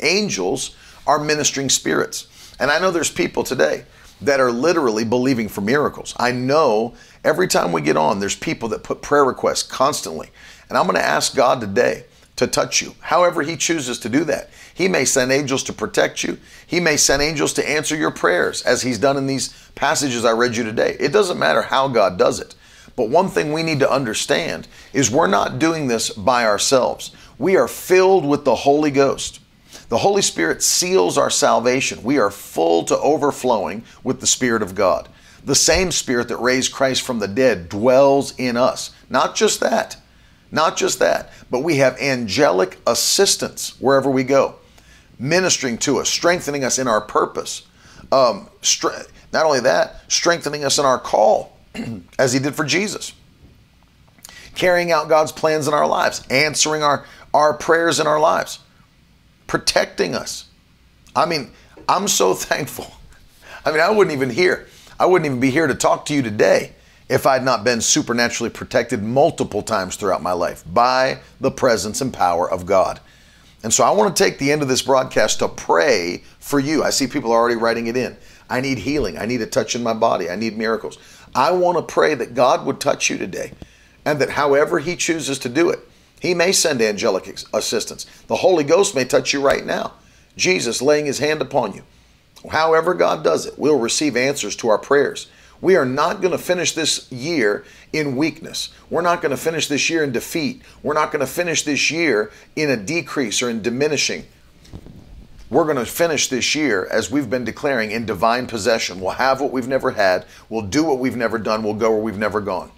Angels 0.00 0.74
are 1.06 1.18
ministering 1.18 1.68
spirits. 1.68 2.26
And 2.58 2.70
I 2.70 2.78
know 2.78 2.90
there's 2.90 3.10
people 3.10 3.44
today 3.44 3.84
that 4.20 4.40
are 4.40 4.50
literally 4.50 5.04
believing 5.04 5.48
for 5.48 5.60
miracles. 5.60 6.14
I 6.18 6.32
know 6.32 6.94
every 7.24 7.48
time 7.48 7.72
we 7.72 7.82
get 7.82 7.96
on, 7.96 8.20
there's 8.20 8.36
people 8.36 8.68
that 8.70 8.82
put 8.82 9.02
prayer 9.02 9.24
requests 9.24 9.62
constantly. 9.62 10.30
And 10.68 10.78
I'm 10.78 10.84
going 10.84 10.96
to 10.96 11.04
ask 11.04 11.34
God 11.34 11.60
today 11.60 12.04
to 12.36 12.46
touch 12.46 12.82
you, 12.82 12.94
however 13.00 13.42
He 13.42 13.56
chooses 13.56 13.98
to 14.00 14.08
do 14.08 14.24
that. 14.24 14.50
He 14.74 14.88
may 14.88 15.04
send 15.04 15.30
angels 15.30 15.62
to 15.64 15.72
protect 15.72 16.24
you. 16.24 16.38
He 16.66 16.80
may 16.80 16.96
send 16.96 17.22
angels 17.22 17.52
to 17.54 17.68
answer 17.68 17.96
your 17.96 18.10
prayers, 18.10 18.62
as 18.62 18.82
He's 18.82 18.98
done 18.98 19.16
in 19.16 19.26
these 19.26 19.54
passages 19.74 20.24
I 20.24 20.32
read 20.32 20.56
you 20.56 20.64
today. 20.64 20.96
It 20.98 21.12
doesn't 21.12 21.38
matter 21.38 21.62
how 21.62 21.88
God 21.88 22.18
does 22.18 22.40
it. 22.40 22.54
But 22.96 23.08
one 23.08 23.28
thing 23.28 23.52
we 23.52 23.62
need 23.62 23.80
to 23.80 23.90
understand 23.90 24.68
is 24.92 25.10
we're 25.10 25.26
not 25.26 25.58
doing 25.58 25.88
this 25.88 26.10
by 26.10 26.44
ourselves. 26.44 27.10
We 27.38 27.56
are 27.56 27.68
filled 27.68 28.24
with 28.24 28.44
the 28.44 28.54
Holy 28.54 28.90
Ghost. 28.90 29.40
The 29.88 29.98
Holy 29.98 30.22
Spirit 30.22 30.62
seals 30.62 31.18
our 31.18 31.30
salvation. 31.30 32.02
We 32.02 32.18
are 32.18 32.30
full 32.30 32.84
to 32.84 32.98
overflowing 32.98 33.84
with 34.02 34.20
the 34.20 34.26
Spirit 34.26 34.62
of 34.62 34.74
God. 34.74 35.08
The 35.44 35.54
same 35.54 35.90
Spirit 35.92 36.28
that 36.28 36.38
raised 36.38 36.72
Christ 36.72 37.02
from 37.02 37.18
the 37.18 37.28
dead 37.28 37.68
dwells 37.68 38.34
in 38.38 38.56
us. 38.56 38.92
Not 39.10 39.34
just 39.34 39.60
that, 39.60 39.96
not 40.50 40.76
just 40.76 40.98
that, 41.00 41.32
but 41.50 41.60
we 41.60 41.76
have 41.76 41.98
angelic 42.00 42.78
assistance 42.86 43.80
wherever 43.80 44.10
we 44.10 44.24
go, 44.24 44.56
ministering 45.18 45.78
to 45.78 45.98
us, 45.98 46.08
strengthening 46.08 46.64
us 46.64 46.78
in 46.78 46.86
our 46.86 47.00
purpose. 47.00 47.66
Um, 48.12 48.48
not 49.32 49.46
only 49.46 49.60
that, 49.60 50.02
strengthening 50.08 50.64
us 50.64 50.78
in 50.78 50.84
our 50.84 50.98
call. 50.98 51.54
as 52.18 52.32
he 52.32 52.38
did 52.38 52.54
for 52.54 52.64
Jesus. 52.64 53.12
Carrying 54.54 54.92
out 54.92 55.08
God's 55.08 55.32
plans 55.32 55.66
in 55.66 55.74
our 55.74 55.86
lives, 55.86 56.24
answering 56.30 56.82
our, 56.82 57.04
our 57.32 57.54
prayers 57.54 58.00
in 58.00 58.06
our 58.06 58.20
lives, 58.20 58.60
protecting 59.46 60.14
us. 60.14 60.46
I 61.14 61.26
mean, 61.26 61.50
I'm 61.88 62.08
so 62.08 62.34
thankful. 62.34 62.92
I 63.64 63.70
mean, 63.70 63.80
I 63.80 63.90
wouldn't 63.90 64.14
even 64.14 64.30
hear, 64.30 64.66
I 64.98 65.06
wouldn't 65.06 65.26
even 65.26 65.40
be 65.40 65.50
here 65.50 65.66
to 65.66 65.74
talk 65.74 66.06
to 66.06 66.14
you 66.14 66.22
today 66.22 66.72
if 67.08 67.26
I'd 67.26 67.44
not 67.44 67.64
been 67.64 67.80
supernaturally 67.80 68.50
protected 68.50 69.02
multiple 69.02 69.62
times 69.62 69.96
throughout 69.96 70.22
my 70.22 70.32
life 70.32 70.64
by 70.72 71.18
the 71.40 71.50
presence 71.50 72.00
and 72.00 72.12
power 72.12 72.50
of 72.50 72.66
God. 72.66 73.00
And 73.62 73.72
so 73.72 73.84
I 73.84 73.90
want 73.90 74.14
to 74.14 74.24
take 74.24 74.38
the 74.38 74.52
end 74.52 74.62
of 74.62 74.68
this 74.68 74.82
broadcast 74.82 75.38
to 75.38 75.48
pray 75.48 76.22
for 76.38 76.60
you. 76.60 76.82
I 76.82 76.90
see 76.90 77.06
people 77.06 77.32
are 77.32 77.38
already 77.38 77.56
writing 77.56 77.86
it 77.86 77.96
in. 77.96 78.16
I 78.48 78.60
need 78.60 78.78
healing. 78.78 79.16
I 79.16 79.26
need 79.26 79.40
a 79.40 79.46
touch 79.46 79.74
in 79.74 79.82
my 79.82 79.94
body. 79.94 80.28
I 80.28 80.36
need 80.36 80.58
miracles. 80.58 80.98
I 81.34 81.50
want 81.50 81.78
to 81.78 81.92
pray 81.94 82.14
that 82.14 82.34
God 82.34 82.66
would 82.66 82.78
touch 82.80 83.08
you 83.10 83.18
today 83.18 83.52
and 84.04 84.20
that 84.20 84.30
however 84.30 84.78
He 84.78 84.96
chooses 84.96 85.38
to 85.40 85.48
do 85.48 85.70
it, 85.70 85.80
He 86.20 86.34
may 86.34 86.52
send 86.52 86.82
angelic 86.82 87.26
assistance. 87.52 88.04
The 88.26 88.36
Holy 88.36 88.64
Ghost 88.64 88.94
may 88.94 89.04
touch 89.04 89.32
you 89.32 89.40
right 89.40 89.64
now. 89.64 89.94
Jesus 90.36 90.82
laying 90.82 91.06
His 91.06 91.18
hand 91.18 91.40
upon 91.40 91.72
you. 91.72 91.82
However, 92.50 92.92
God 92.92 93.24
does 93.24 93.46
it, 93.46 93.58
we'll 93.58 93.78
receive 93.78 94.16
answers 94.16 94.54
to 94.56 94.68
our 94.68 94.78
prayers. 94.78 95.28
We 95.64 95.76
are 95.76 95.86
not 95.86 96.20
going 96.20 96.32
to 96.32 96.38
finish 96.38 96.74
this 96.74 97.10
year 97.10 97.64
in 97.90 98.16
weakness. 98.16 98.68
We're 98.90 99.00
not 99.00 99.22
going 99.22 99.30
to 99.30 99.36
finish 99.38 99.66
this 99.66 99.88
year 99.88 100.04
in 100.04 100.12
defeat. 100.12 100.60
We're 100.82 100.92
not 100.92 101.10
going 101.10 101.20
to 101.20 101.26
finish 101.26 101.62
this 101.62 101.90
year 101.90 102.30
in 102.54 102.68
a 102.68 102.76
decrease 102.76 103.40
or 103.40 103.48
in 103.48 103.62
diminishing. 103.62 104.26
We're 105.48 105.64
going 105.64 105.78
to 105.78 105.86
finish 105.86 106.28
this 106.28 106.54
year 106.54 106.86
as 106.90 107.10
we've 107.10 107.30
been 107.30 107.44
declaring 107.44 107.92
in 107.92 108.04
divine 108.04 108.46
possession. 108.46 109.00
We'll 109.00 109.12
have 109.12 109.40
what 109.40 109.52
we've 109.52 109.66
never 109.66 109.92
had. 109.92 110.26
We'll 110.50 110.66
do 110.66 110.84
what 110.84 110.98
we've 110.98 111.16
never 111.16 111.38
done. 111.38 111.62
We'll 111.62 111.72
go 111.72 111.92
where 111.92 112.02
we've 112.02 112.18
never 112.18 112.42
gone. 112.42 112.70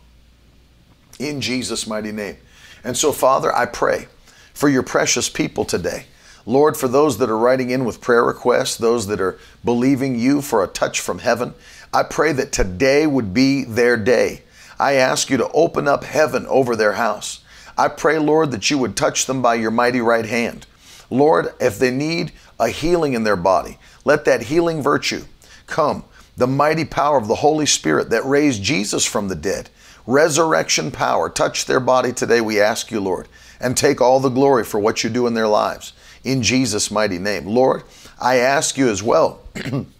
In 1.18 1.40
Jesus' 1.40 1.88
mighty 1.88 2.12
name. 2.12 2.36
And 2.84 2.96
so, 2.96 3.10
Father, 3.10 3.52
I 3.52 3.66
pray 3.66 4.06
for 4.54 4.68
your 4.68 4.84
precious 4.84 5.28
people 5.28 5.64
today. 5.64 6.06
Lord, 6.48 6.76
for 6.76 6.86
those 6.86 7.18
that 7.18 7.28
are 7.28 7.36
writing 7.36 7.70
in 7.70 7.84
with 7.84 8.00
prayer 8.00 8.22
requests, 8.22 8.76
those 8.76 9.08
that 9.08 9.20
are 9.20 9.36
believing 9.64 10.16
you 10.16 10.40
for 10.40 10.62
a 10.62 10.68
touch 10.68 11.00
from 11.00 11.18
heaven, 11.18 11.52
I 11.92 12.02
pray 12.02 12.32
that 12.32 12.52
today 12.52 13.06
would 13.06 13.32
be 13.32 13.64
their 13.64 13.96
day. 13.96 14.42
I 14.78 14.94
ask 14.94 15.30
you 15.30 15.36
to 15.38 15.50
open 15.52 15.88
up 15.88 16.04
heaven 16.04 16.46
over 16.46 16.76
their 16.76 16.92
house. 16.92 17.40
I 17.78 17.88
pray, 17.88 18.18
Lord, 18.18 18.50
that 18.52 18.70
you 18.70 18.78
would 18.78 18.96
touch 18.96 19.26
them 19.26 19.42
by 19.42 19.54
your 19.54 19.70
mighty 19.70 20.00
right 20.00 20.26
hand. 20.26 20.66
Lord, 21.10 21.52
if 21.60 21.78
they 21.78 21.90
need 21.90 22.32
a 22.58 22.68
healing 22.68 23.14
in 23.14 23.24
their 23.24 23.36
body, 23.36 23.78
let 24.04 24.24
that 24.24 24.42
healing 24.42 24.82
virtue 24.82 25.24
come. 25.66 26.04
The 26.36 26.46
mighty 26.46 26.84
power 26.84 27.16
of 27.16 27.28
the 27.28 27.36
Holy 27.36 27.66
Spirit 27.66 28.10
that 28.10 28.24
raised 28.24 28.62
Jesus 28.62 29.04
from 29.06 29.28
the 29.28 29.34
dead, 29.34 29.70
resurrection 30.06 30.90
power, 30.90 31.30
touch 31.30 31.64
their 31.64 31.80
body 31.80 32.12
today, 32.12 32.40
we 32.40 32.60
ask 32.60 32.90
you, 32.90 33.00
Lord, 33.00 33.28
and 33.60 33.76
take 33.76 34.00
all 34.00 34.20
the 34.20 34.28
glory 34.28 34.64
for 34.64 34.78
what 34.78 35.02
you 35.02 35.10
do 35.10 35.26
in 35.26 35.34
their 35.34 35.48
lives. 35.48 35.92
In 36.24 36.42
Jesus' 36.42 36.90
mighty 36.90 37.18
name. 37.18 37.46
Lord, 37.46 37.84
I 38.20 38.36
ask 38.36 38.76
you 38.76 38.88
as 38.88 39.02
well. 39.02 39.40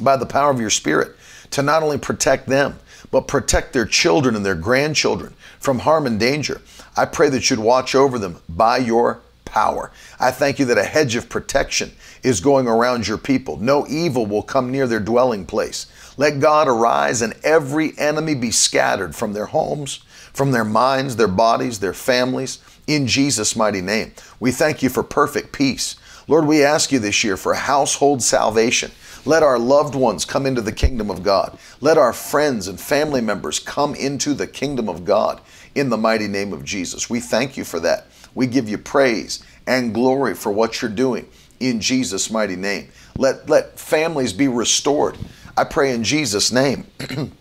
by 0.00 0.16
the 0.16 0.26
power 0.26 0.50
of 0.50 0.60
your 0.60 0.70
Spirit 0.70 1.16
to 1.50 1.62
not 1.62 1.82
only 1.82 1.98
protect 1.98 2.46
them, 2.46 2.78
but 3.10 3.28
protect 3.28 3.72
their 3.72 3.86
children 3.86 4.36
and 4.36 4.46
their 4.46 4.54
grandchildren 4.54 5.34
from 5.58 5.80
harm 5.80 6.06
and 6.06 6.18
danger. 6.18 6.60
I 6.96 7.06
pray 7.06 7.28
that 7.30 7.50
you'd 7.50 7.58
watch 7.58 7.94
over 7.94 8.18
them 8.18 8.40
by 8.48 8.78
your 8.78 9.20
power. 9.44 9.90
I 10.18 10.30
thank 10.30 10.58
you 10.58 10.64
that 10.66 10.78
a 10.78 10.84
hedge 10.84 11.16
of 11.16 11.28
protection 11.28 11.92
is 12.22 12.40
going 12.40 12.68
around 12.68 13.08
your 13.08 13.18
people. 13.18 13.56
No 13.56 13.86
evil 13.88 14.26
will 14.26 14.42
come 14.42 14.70
near 14.70 14.86
their 14.86 15.00
dwelling 15.00 15.44
place. 15.44 15.86
Let 16.16 16.40
God 16.40 16.68
arise 16.68 17.22
and 17.22 17.34
every 17.42 17.98
enemy 17.98 18.34
be 18.34 18.50
scattered 18.50 19.14
from 19.14 19.32
their 19.32 19.46
homes, 19.46 20.00
from 20.32 20.52
their 20.52 20.64
minds, 20.64 21.16
their 21.16 21.28
bodies, 21.28 21.80
their 21.80 21.94
families, 21.94 22.58
in 22.86 23.06
Jesus' 23.06 23.56
mighty 23.56 23.80
name. 23.80 24.12
We 24.38 24.52
thank 24.52 24.82
you 24.82 24.88
for 24.88 25.02
perfect 25.02 25.52
peace. 25.52 25.96
Lord, 26.28 26.46
we 26.46 26.62
ask 26.62 26.92
you 26.92 26.98
this 26.98 27.24
year 27.24 27.36
for 27.36 27.54
household 27.54 28.22
salvation. 28.22 28.92
Let 29.24 29.42
our 29.42 29.58
loved 29.58 29.94
ones 29.94 30.24
come 30.24 30.46
into 30.46 30.62
the 30.62 30.72
kingdom 30.72 31.10
of 31.10 31.22
God. 31.22 31.58
Let 31.80 31.98
our 31.98 32.12
friends 32.12 32.68
and 32.68 32.80
family 32.80 33.20
members 33.20 33.58
come 33.58 33.94
into 33.94 34.34
the 34.34 34.46
kingdom 34.46 34.88
of 34.88 35.04
God 35.04 35.40
in 35.74 35.90
the 35.90 35.96
mighty 35.96 36.28
name 36.28 36.52
of 36.52 36.64
Jesus. 36.64 37.10
We 37.10 37.20
thank 37.20 37.56
you 37.56 37.64
for 37.64 37.80
that. 37.80 38.06
We 38.34 38.46
give 38.46 38.68
you 38.68 38.78
praise 38.78 39.42
and 39.66 39.94
glory 39.94 40.34
for 40.34 40.50
what 40.50 40.80
you're 40.80 40.90
doing 40.90 41.28
in 41.60 41.80
Jesus' 41.80 42.30
mighty 42.30 42.56
name. 42.56 42.88
Let, 43.16 43.48
let 43.48 43.78
families 43.78 44.32
be 44.32 44.48
restored. 44.48 45.18
I 45.56 45.64
pray 45.64 45.94
in 45.94 46.02
Jesus' 46.02 46.50
name. 46.50 46.86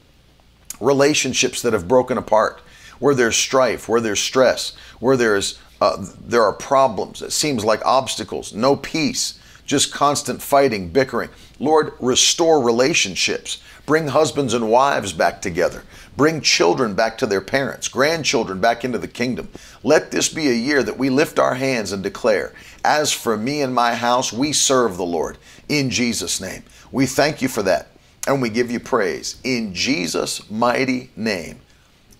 Relationships 0.81 1.61
that 1.61 1.73
have 1.73 1.87
broken 1.87 2.17
apart, 2.17 2.61
where 2.99 3.15
there's 3.15 3.35
strife, 3.35 3.87
where 3.87 4.01
there's 4.01 4.19
stress, 4.19 4.75
where 4.99 5.17
there's 5.17 5.59
uh, 5.81 6.05
there 6.25 6.43
are 6.43 6.51
problems. 6.51 7.21
It 7.21 7.31
seems 7.31 7.63
like 7.63 7.85
obstacles, 7.85 8.53
no 8.53 8.75
peace, 8.75 9.38
just 9.69 9.93
constant 9.93 10.41
fighting, 10.41 10.89
bickering. 10.89 11.29
Lord, 11.59 11.93
restore 11.99 12.59
relationships. 12.59 13.61
Bring 13.85 14.07
husbands 14.07 14.55
and 14.55 14.71
wives 14.71 15.13
back 15.13 15.43
together. 15.43 15.83
Bring 16.17 16.41
children 16.41 16.95
back 16.95 17.19
to 17.19 17.27
their 17.27 17.39
parents, 17.39 17.87
grandchildren 17.87 18.59
back 18.59 18.83
into 18.83 18.97
the 18.97 19.07
kingdom. 19.07 19.47
Let 19.83 20.09
this 20.09 20.27
be 20.27 20.49
a 20.49 20.53
year 20.53 20.81
that 20.81 20.97
we 20.97 21.11
lift 21.11 21.37
our 21.37 21.53
hands 21.53 21.91
and 21.91 22.01
declare, 22.01 22.51
As 22.83 23.13
for 23.13 23.37
me 23.37 23.61
and 23.61 23.73
my 23.73 23.93
house, 23.93 24.33
we 24.33 24.53
serve 24.53 24.97
the 24.97 25.05
Lord 25.05 25.37
in 25.69 25.91
Jesus' 25.91 26.41
name. 26.41 26.63
We 26.91 27.05
thank 27.05 27.43
you 27.43 27.47
for 27.47 27.61
that 27.61 27.89
and 28.27 28.41
we 28.41 28.49
give 28.49 28.71
you 28.71 28.79
praise 28.79 29.39
in 29.43 29.75
Jesus' 29.75 30.49
mighty 30.49 31.11
name. 31.15 31.59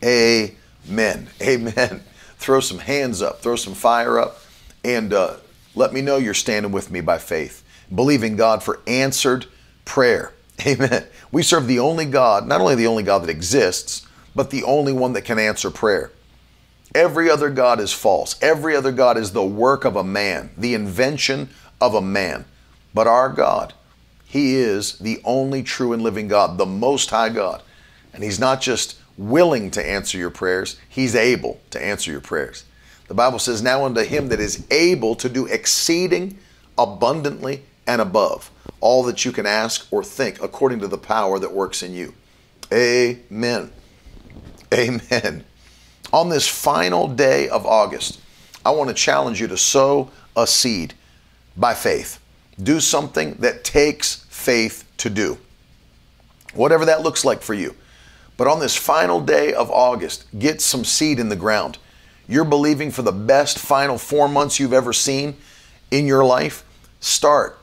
Amen. 0.04 1.28
Amen. 1.41 2.04
Throw 2.38 2.60
some 2.60 2.80
hands 2.80 3.22
up, 3.24 3.41
throw 3.41 3.58
some 3.58 3.74
fire 3.74 4.18
up, 4.18 4.39
and 4.86 5.12
uh, 5.12 5.36
let 5.80 5.93
me 5.93 6.01
know 6.01 6.17
you're 6.17 6.34
standing 6.34 6.71
with 6.71 6.91
me 6.91 7.01
by 7.01 7.17
faith 7.17 7.63
believing 7.93 8.36
God 8.36 8.61
for 8.61 8.82
answered 8.86 9.45
prayer. 9.86 10.34
Amen. 10.67 11.05
We 11.32 11.41
serve 11.41 11.67
the 11.67 11.80
only 11.80 12.05
God, 12.05 12.45
not 12.45 12.61
only 12.61 12.75
the 12.75 12.88
only 12.88 13.03
God 13.03 13.23
that 13.23 13.30
exists, 13.30 14.05
but 14.36 14.49
the 14.49 14.63
only 14.63 14.93
one 14.93 15.13
that 15.13 15.23
can 15.25 15.39
answer 15.39 15.71
prayer. 15.71 16.11
Every 16.93 17.30
other 17.30 17.49
God 17.49 17.80
is 17.80 17.93
false. 17.93 18.36
Every 18.41 18.75
other 18.75 18.91
God 18.91 19.17
is 19.17 19.32
the 19.32 19.43
work 19.43 19.86
of 19.86 19.95
a 19.95 20.03
man, 20.03 20.51
the 20.57 20.73
invention 20.73 21.49
of 21.80 21.93
a 21.93 22.01
man. 22.01 22.45
But 22.93 23.07
our 23.07 23.30
God, 23.30 23.73
He 24.25 24.55
is 24.55 24.97
the 24.97 25.21
only 25.23 25.63
true 25.63 25.93
and 25.93 26.01
living 26.01 26.27
God, 26.27 26.57
the 26.57 26.65
Most 26.65 27.09
High 27.09 27.30
God. 27.30 27.61
And 28.13 28.23
He's 28.23 28.39
not 28.39 28.59
just 28.59 28.99
willing 29.17 29.71
to 29.71 29.88
answer 29.88 30.17
your 30.17 30.30
prayers, 30.30 30.77
He's 30.89 31.15
able 31.15 31.59
to 31.69 31.84
answer 31.84 32.11
your 32.11 32.21
prayers. 32.21 32.65
The 33.10 33.16
Bible 33.16 33.39
says, 33.39 33.62
Now 33.62 33.86
unto 33.86 34.01
Him 34.01 34.30
that 34.30 34.39
is 34.39 34.66
able 34.72 35.16
to 35.16 35.28
do 35.28 35.47
exceeding 35.47 36.38
abundantly 36.78 37.64
and 37.86 37.99
above 37.99 38.51
all 38.80 39.03
that 39.03 39.26
you 39.26 39.32
can 39.32 39.45
ask 39.45 39.88
or 39.91 40.03
think 40.03 40.41
according 40.41 40.80
to 40.80 40.88
the 40.88 40.97
power 40.97 41.39
that 41.39 41.51
works 41.51 41.84
in 41.84 41.93
you. 41.93 42.14
Amen. 42.72 43.72
Amen. 44.74 45.43
On 46.14 46.30
this 46.30 46.47
final 46.47 47.07
day 47.07 47.49
of 47.49 47.66
August, 47.66 48.22
I 48.64 48.72
want 48.72 48.89
to 48.89 48.93
challenge 48.93 49.41
you 49.41 49.47
to 49.47 49.57
sow 49.57 50.12
a 50.36 50.45
seed 50.45 50.93
by 51.57 51.74
faith. 51.74 52.20
Do 52.62 52.80
something 52.80 53.34
that 53.39 53.64
takes 53.64 54.26
faith 54.30 54.86
to 54.97 55.10
do. 55.10 55.38
Whatever 56.53 56.86
that 56.86 57.01
looks 57.01 57.26
like 57.26 57.41
for 57.41 57.53
you. 57.53 57.76
But 58.38 58.47
on 58.47 58.60
this 58.60 58.76
final 58.76 59.20
day 59.20 59.53
of 59.53 59.70
August, 59.72 60.26
get 60.38 60.62
some 60.62 60.86
seed 60.86 61.20
in 61.20 61.30
the 61.30 61.36
ground. 61.36 61.78
You're 62.30 62.45
believing 62.45 62.91
for 62.91 63.01
the 63.01 63.11
best 63.11 63.57
final 63.57 63.97
four 63.97 64.30
months 64.30 64.59
you've 64.59 64.71
ever 64.71 64.93
seen 64.93 65.36
in 65.89 66.05
your 66.05 66.23
life. 66.23 66.63
Start 66.99 67.57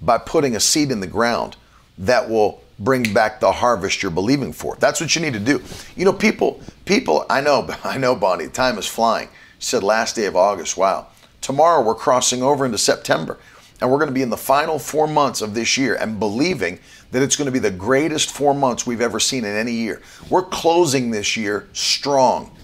by 0.00 0.16
putting 0.16 0.56
a 0.56 0.60
seed 0.60 0.90
in 0.90 1.00
the 1.00 1.06
ground 1.06 1.56
that 1.98 2.30
will 2.30 2.62
bring 2.78 3.12
back 3.12 3.40
the 3.40 3.52
harvest 3.52 4.02
you're 4.02 4.10
believing 4.10 4.54
for. 4.54 4.76
That's 4.76 5.02
what 5.02 5.14
you 5.14 5.20
need 5.20 5.34
to 5.34 5.38
do. 5.38 5.62
You 5.96 6.06
know, 6.06 6.14
people, 6.14 6.62
people, 6.86 7.26
I 7.28 7.42
know, 7.42 7.68
I 7.84 7.98
know, 7.98 8.16
Bonnie, 8.16 8.48
time 8.48 8.78
is 8.78 8.86
flying. 8.86 9.28
Said 9.58 9.82
last 9.82 10.16
day 10.16 10.24
of 10.24 10.34
August. 10.34 10.78
Wow. 10.78 11.08
Tomorrow 11.42 11.82
we're 11.82 11.94
crossing 11.94 12.42
over 12.42 12.64
into 12.64 12.78
September 12.78 13.38
and 13.82 13.90
we're 13.90 13.98
going 13.98 14.08
to 14.08 14.14
be 14.14 14.22
in 14.22 14.30
the 14.30 14.36
final 14.38 14.78
four 14.78 15.06
months 15.06 15.42
of 15.42 15.52
this 15.52 15.76
year 15.76 15.94
and 15.96 16.18
believing 16.18 16.78
that 17.10 17.22
it's 17.22 17.36
going 17.36 17.46
to 17.46 17.52
be 17.52 17.58
the 17.58 17.70
greatest 17.70 18.30
four 18.30 18.54
months 18.54 18.86
we've 18.86 19.02
ever 19.02 19.20
seen 19.20 19.44
in 19.44 19.54
any 19.54 19.72
year. 19.72 20.00
We're 20.30 20.44
closing 20.44 21.10
this 21.10 21.36
year 21.36 21.68
strong. 21.74 22.55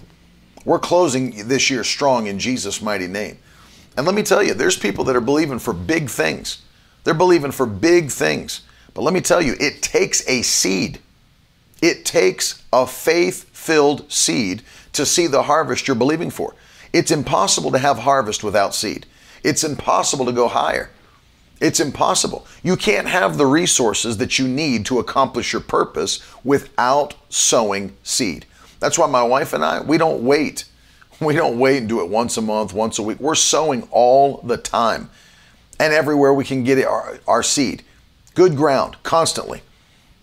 We're 0.65 0.79
closing 0.79 1.47
this 1.47 1.69
year 1.69 1.83
strong 1.83 2.27
in 2.27 2.39
Jesus' 2.39 2.81
mighty 2.81 3.07
name. 3.07 3.37
And 3.97 4.05
let 4.05 4.15
me 4.15 4.23
tell 4.23 4.41
you, 4.41 4.53
there's 4.53 4.77
people 4.77 5.03
that 5.05 5.15
are 5.15 5.21
believing 5.21 5.59
for 5.59 5.73
big 5.73 6.09
things. 6.09 6.61
They're 7.03 7.13
believing 7.13 7.51
for 7.51 7.65
big 7.65 8.09
things. 8.09 8.61
But 8.93 9.01
let 9.01 9.13
me 9.13 9.21
tell 9.21 9.41
you, 9.41 9.55
it 9.59 9.81
takes 9.81 10.27
a 10.27 10.41
seed. 10.41 10.99
It 11.81 12.05
takes 12.05 12.63
a 12.71 12.87
faith 12.87 13.49
filled 13.49 14.11
seed 14.11 14.63
to 14.93 15.05
see 15.05 15.27
the 15.27 15.43
harvest 15.43 15.87
you're 15.87 15.95
believing 15.95 16.29
for. 16.29 16.55
It's 16.93 17.11
impossible 17.11 17.71
to 17.71 17.77
have 17.79 17.99
harvest 17.99 18.43
without 18.43 18.73
seed. 18.73 19.05
It's 19.43 19.63
impossible 19.63 20.25
to 20.25 20.31
go 20.31 20.47
higher. 20.47 20.91
It's 21.59 21.79
impossible. 21.79 22.45
You 22.61 22.75
can't 22.75 23.07
have 23.07 23.37
the 23.37 23.45
resources 23.45 24.17
that 24.17 24.37
you 24.37 24.47
need 24.47 24.85
to 24.87 24.99
accomplish 24.99 25.53
your 25.53 25.61
purpose 25.61 26.19
without 26.43 27.15
sowing 27.29 27.95
seed. 28.03 28.45
That's 28.83 28.99
why 28.99 29.07
my 29.07 29.23
wife 29.23 29.53
and 29.53 29.63
I, 29.63 29.79
we 29.79 29.97
don't 29.97 30.23
wait. 30.23 30.65
We 31.21 31.35
don't 31.35 31.57
wait 31.57 31.77
and 31.77 31.87
do 31.87 32.01
it 32.01 32.09
once 32.09 32.35
a 32.35 32.41
month, 32.41 32.73
once 32.73 32.99
a 32.99 33.03
week. 33.03 33.19
We're 33.19 33.35
sowing 33.35 33.87
all 33.91 34.41
the 34.43 34.57
time 34.57 35.09
and 35.79 35.93
everywhere 35.93 36.33
we 36.33 36.43
can 36.43 36.65
get 36.65 36.79
it, 36.79 36.85
our, 36.85 37.17
our 37.27 37.43
seed. 37.43 37.83
Good 38.33 38.57
ground, 38.57 38.97
constantly. 39.03 39.61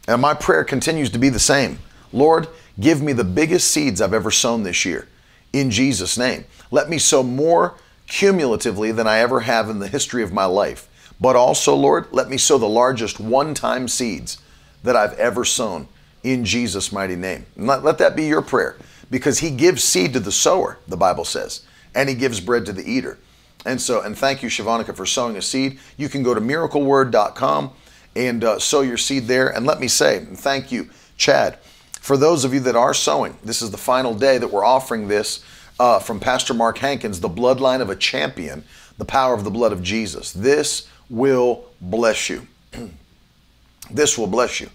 And 0.06 0.20
my 0.20 0.34
prayer 0.34 0.62
continues 0.62 1.08
to 1.10 1.18
be 1.18 1.30
the 1.30 1.38
same. 1.38 1.78
Lord, 2.12 2.48
give 2.78 3.00
me 3.00 3.14
the 3.14 3.24
biggest 3.24 3.70
seeds 3.70 4.02
I've 4.02 4.12
ever 4.12 4.32
sown 4.32 4.64
this 4.64 4.84
year. 4.84 5.08
In 5.54 5.70
Jesus' 5.70 6.18
name. 6.18 6.44
Let 6.70 6.90
me 6.90 6.98
sow 6.98 7.22
more 7.22 7.76
cumulatively 8.08 8.92
than 8.92 9.06
I 9.06 9.20
ever 9.20 9.40
have 9.40 9.70
in 9.70 9.78
the 9.78 9.88
history 9.88 10.22
of 10.22 10.34
my 10.34 10.44
life. 10.44 10.86
But 11.18 11.34
also, 11.34 11.74
Lord, 11.74 12.08
let 12.10 12.28
me 12.28 12.36
sow 12.36 12.58
the 12.58 12.68
largest 12.68 13.20
one 13.20 13.54
time 13.54 13.88
seeds 13.88 14.36
that 14.82 14.96
I've 14.96 15.14
ever 15.14 15.46
sown 15.46 15.88
in 16.22 16.44
Jesus' 16.44 16.92
mighty 16.92 17.16
name. 17.16 17.46
And 17.56 17.66
let, 17.66 17.82
let 17.82 17.98
that 17.98 18.16
be 18.16 18.26
your 18.26 18.42
prayer 18.42 18.76
because 19.10 19.38
He 19.38 19.50
gives 19.50 19.82
seed 19.82 20.12
to 20.12 20.20
the 20.20 20.32
sower, 20.32 20.78
the 20.88 20.96
Bible 20.96 21.24
says, 21.24 21.64
and 21.94 22.08
He 22.08 22.14
gives 22.14 22.40
bread 22.40 22.66
to 22.66 22.72
the 22.72 22.88
eater. 22.88 23.18
And 23.66 23.80
so, 23.80 24.00
and 24.00 24.16
thank 24.16 24.42
you, 24.42 24.48
Shavanika, 24.48 24.94
for 24.94 25.06
sowing 25.06 25.36
a 25.36 25.42
seed. 25.42 25.78
You 25.96 26.08
can 26.08 26.22
go 26.22 26.34
to 26.34 26.40
miracleword.com 26.40 27.72
and 28.16 28.44
uh, 28.44 28.58
sow 28.58 28.80
your 28.80 28.96
seed 28.96 29.24
there. 29.24 29.48
And 29.48 29.66
let 29.66 29.80
me 29.80 29.88
say, 29.88 30.24
thank 30.24 30.72
you, 30.72 30.90
Chad. 31.16 31.58
For 32.00 32.16
those 32.16 32.44
of 32.44 32.54
you 32.54 32.60
that 32.60 32.76
are 32.76 32.94
sowing, 32.94 33.36
this 33.44 33.60
is 33.60 33.70
the 33.70 33.76
final 33.76 34.14
day 34.14 34.38
that 34.38 34.48
we're 34.48 34.64
offering 34.64 35.08
this 35.08 35.44
uh, 35.78 35.98
from 35.98 36.20
Pastor 36.20 36.54
Mark 36.54 36.78
Hankins, 36.78 37.20
The 37.20 37.28
Bloodline 37.28 37.80
of 37.80 37.90
a 37.90 37.96
Champion, 37.96 38.64
the 38.96 39.04
power 39.04 39.34
of 39.34 39.44
the 39.44 39.50
blood 39.50 39.72
of 39.72 39.82
Jesus. 39.82 40.32
This 40.32 40.88
will 41.10 41.66
bless 41.80 42.30
you. 42.30 42.46
this 43.90 44.16
will 44.16 44.26
bless 44.26 44.60
you. 44.60 44.70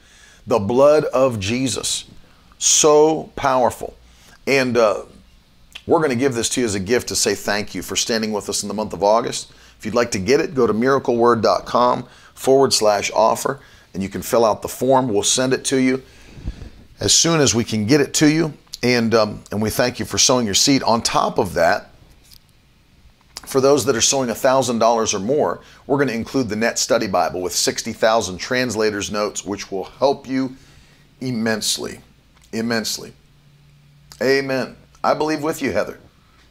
The 0.47 0.59
blood 0.59 1.05
of 1.05 1.39
Jesus, 1.39 2.05
so 2.57 3.31
powerful. 3.35 3.95
And 4.47 4.77
uh, 4.77 5.03
we're 5.87 5.99
going 5.99 6.11
to 6.11 6.15
give 6.15 6.33
this 6.33 6.49
to 6.49 6.61
you 6.61 6.65
as 6.65 6.75
a 6.75 6.79
gift 6.79 7.07
to 7.09 7.15
say 7.15 7.35
thank 7.35 7.75
you 7.75 7.81
for 7.81 7.95
standing 7.95 8.31
with 8.31 8.49
us 8.49 8.63
in 8.63 8.67
the 8.67 8.73
month 8.73 8.93
of 8.93 9.03
August. 9.03 9.51
If 9.77 9.85
you'd 9.85 9.95
like 9.95 10.11
to 10.11 10.19
get 10.19 10.39
it, 10.39 10.55
go 10.55 10.65
to 10.67 10.73
miracleword.com 10.73 12.07
forward 12.33 12.73
slash 12.73 13.11
offer 13.13 13.59
and 13.93 14.03
you 14.03 14.09
can 14.09 14.21
fill 14.21 14.45
out 14.45 14.61
the 14.61 14.67
form. 14.67 15.07
We'll 15.07 15.23
send 15.23 15.53
it 15.53 15.63
to 15.65 15.77
you 15.77 16.03
as 16.99 17.13
soon 17.13 17.39
as 17.39 17.55
we 17.55 17.63
can 17.63 17.85
get 17.85 18.01
it 18.01 18.13
to 18.15 18.29
you. 18.29 18.53
And, 18.83 19.15
um, 19.15 19.43
and 19.51 19.61
we 19.61 19.69
thank 19.69 19.99
you 19.99 20.05
for 20.05 20.17
sowing 20.17 20.45
your 20.45 20.53
seed. 20.53 20.83
On 20.83 21.01
top 21.01 21.39
of 21.39 21.53
that, 21.53 21.91
for 23.47 23.61
those 23.61 23.85
that 23.85 23.95
are 23.95 24.01
sowing 24.01 24.29
$1,000 24.29 25.13
or 25.13 25.19
more, 25.19 25.61
we're 25.87 25.97
going 25.97 26.07
to 26.07 26.13
include 26.13 26.49
the 26.49 26.55
Net 26.55 26.79
Study 26.79 27.07
Bible 27.07 27.41
with 27.41 27.53
60,000 27.53 28.37
translators' 28.37 29.11
notes, 29.11 29.45
which 29.45 29.71
will 29.71 29.85
help 29.85 30.27
you 30.27 30.55
immensely. 31.21 31.99
Immensely. 32.51 33.13
Amen. 34.21 34.75
I 35.03 35.13
believe 35.13 35.43
with 35.43 35.61
you, 35.61 35.71
Heather. 35.71 35.99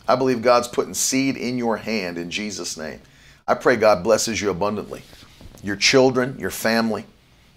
I 0.07 0.17
believe 0.17 0.43
God's 0.43 0.69
putting 0.69 0.95
seed 0.95 1.37
in 1.37 1.57
your 1.57 1.79
hand 1.79 2.19
in 2.19 2.31
Jesus' 2.31 2.77
name. 2.77 3.01
I 3.49 3.55
pray 3.55 3.77
God 3.77 4.03
blesses 4.03 4.41
you 4.41 4.51
abundantly, 4.51 5.03
your 5.63 5.77
children, 5.77 6.39
your 6.39 6.51
family. 6.51 7.07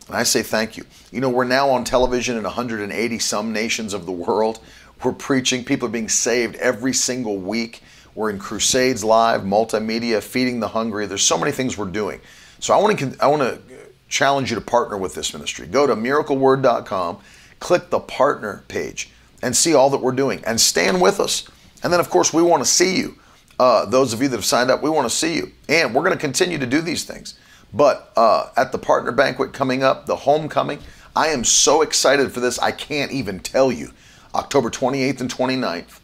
And 0.07 0.15
I 0.15 0.23
say 0.23 0.43
thank 0.43 0.77
you. 0.77 0.85
You 1.11 1.21
know, 1.21 1.29
we're 1.29 1.43
now 1.43 1.69
on 1.69 1.83
television 1.83 2.37
in 2.37 2.43
180 2.43 3.19
some 3.19 3.51
nations 3.51 3.93
of 3.93 4.05
the 4.05 4.11
world. 4.11 4.59
We're 5.03 5.11
preaching, 5.11 5.63
people 5.63 5.87
are 5.87 5.91
being 5.91 6.09
saved 6.09 6.55
every 6.55 6.93
single 6.93 7.37
week. 7.37 7.83
We're 8.17 8.31
in 8.31 8.39
Crusades 8.39 9.03
Live, 9.03 9.41
multimedia, 9.41 10.23
feeding 10.23 10.59
the 10.59 10.69
hungry. 10.69 11.05
There's 11.05 11.21
so 11.21 11.37
many 11.37 11.51
things 11.51 11.77
we're 11.77 11.85
doing. 11.85 12.19
So 12.57 12.73
I 12.73 12.81
want 12.81 12.97
to 12.97 13.15
I 13.19 13.27
want 13.27 13.43
to 13.43 13.61
challenge 14.09 14.49
you 14.49 14.55
to 14.55 14.61
partner 14.61 14.97
with 14.97 15.13
this 15.13 15.35
ministry. 15.35 15.67
Go 15.67 15.85
to 15.85 15.95
miracleword.com, 15.95 17.19
click 17.59 17.91
the 17.91 17.99
partner 17.99 18.63
page, 18.69 19.11
and 19.43 19.55
see 19.55 19.75
all 19.75 19.91
that 19.91 20.01
we're 20.01 20.13
doing, 20.13 20.43
and 20.47 20.59
stand 20.59 20.99
with 20.99 21.19
us. 21.19 21.47
And 21.83 21.93
then, 21.93 21.99
of 21.99 22.09
course, 22.09 22.33
we 22.33 22.41
want 22.41 22.63
to 22.63 22.67
see 22.67 22.97
you. 22.97 23.19
Uh, 23.59 23.85
those 23.85 24.13
of 24.13 24.21
you 24.23 24.27
that 24.29 24.37
have 24.37 24.45
signed 24.45 24.71
up, 24.71 24.81
we 24.81 24.89
want 24.89 25.07
to 25.07 25.15
see 25.15 25.35
you, 25.35 25.51
and 25.69 25.93
we're 25.93 26.03
going 26.03 26.17
to 26.17 26.19
continue 26.19 26.57
to 26.57 26.65
do 26.65 26.81
these 26.81 27.03
things. 27.03 27.37
But 27.71 28.13
uh, 28.15 28.49
at 28.57 28.71
the 28.71 28.79
partner 28.79 29.11
banquet 29.11 29.53
coming 29.53 29.83
up, 29.83 30.07
the 30.07 30.15
homecoming, 30.15 30.79
I 31.15 31.27
am 31.27 31.43
so 31.43 31.83
excited 31.83 32.31
for 32.31 32.39
this. 32.39 32.57
I 32.57 32.71
can't 32.71 33.11
even 33.11 33.41
tell 33.41 33.71
you. 33.71 33.91
October 34.33 34.71
28th 34.71 35.21
and 35.21 35.31
29th. 35.31 35.99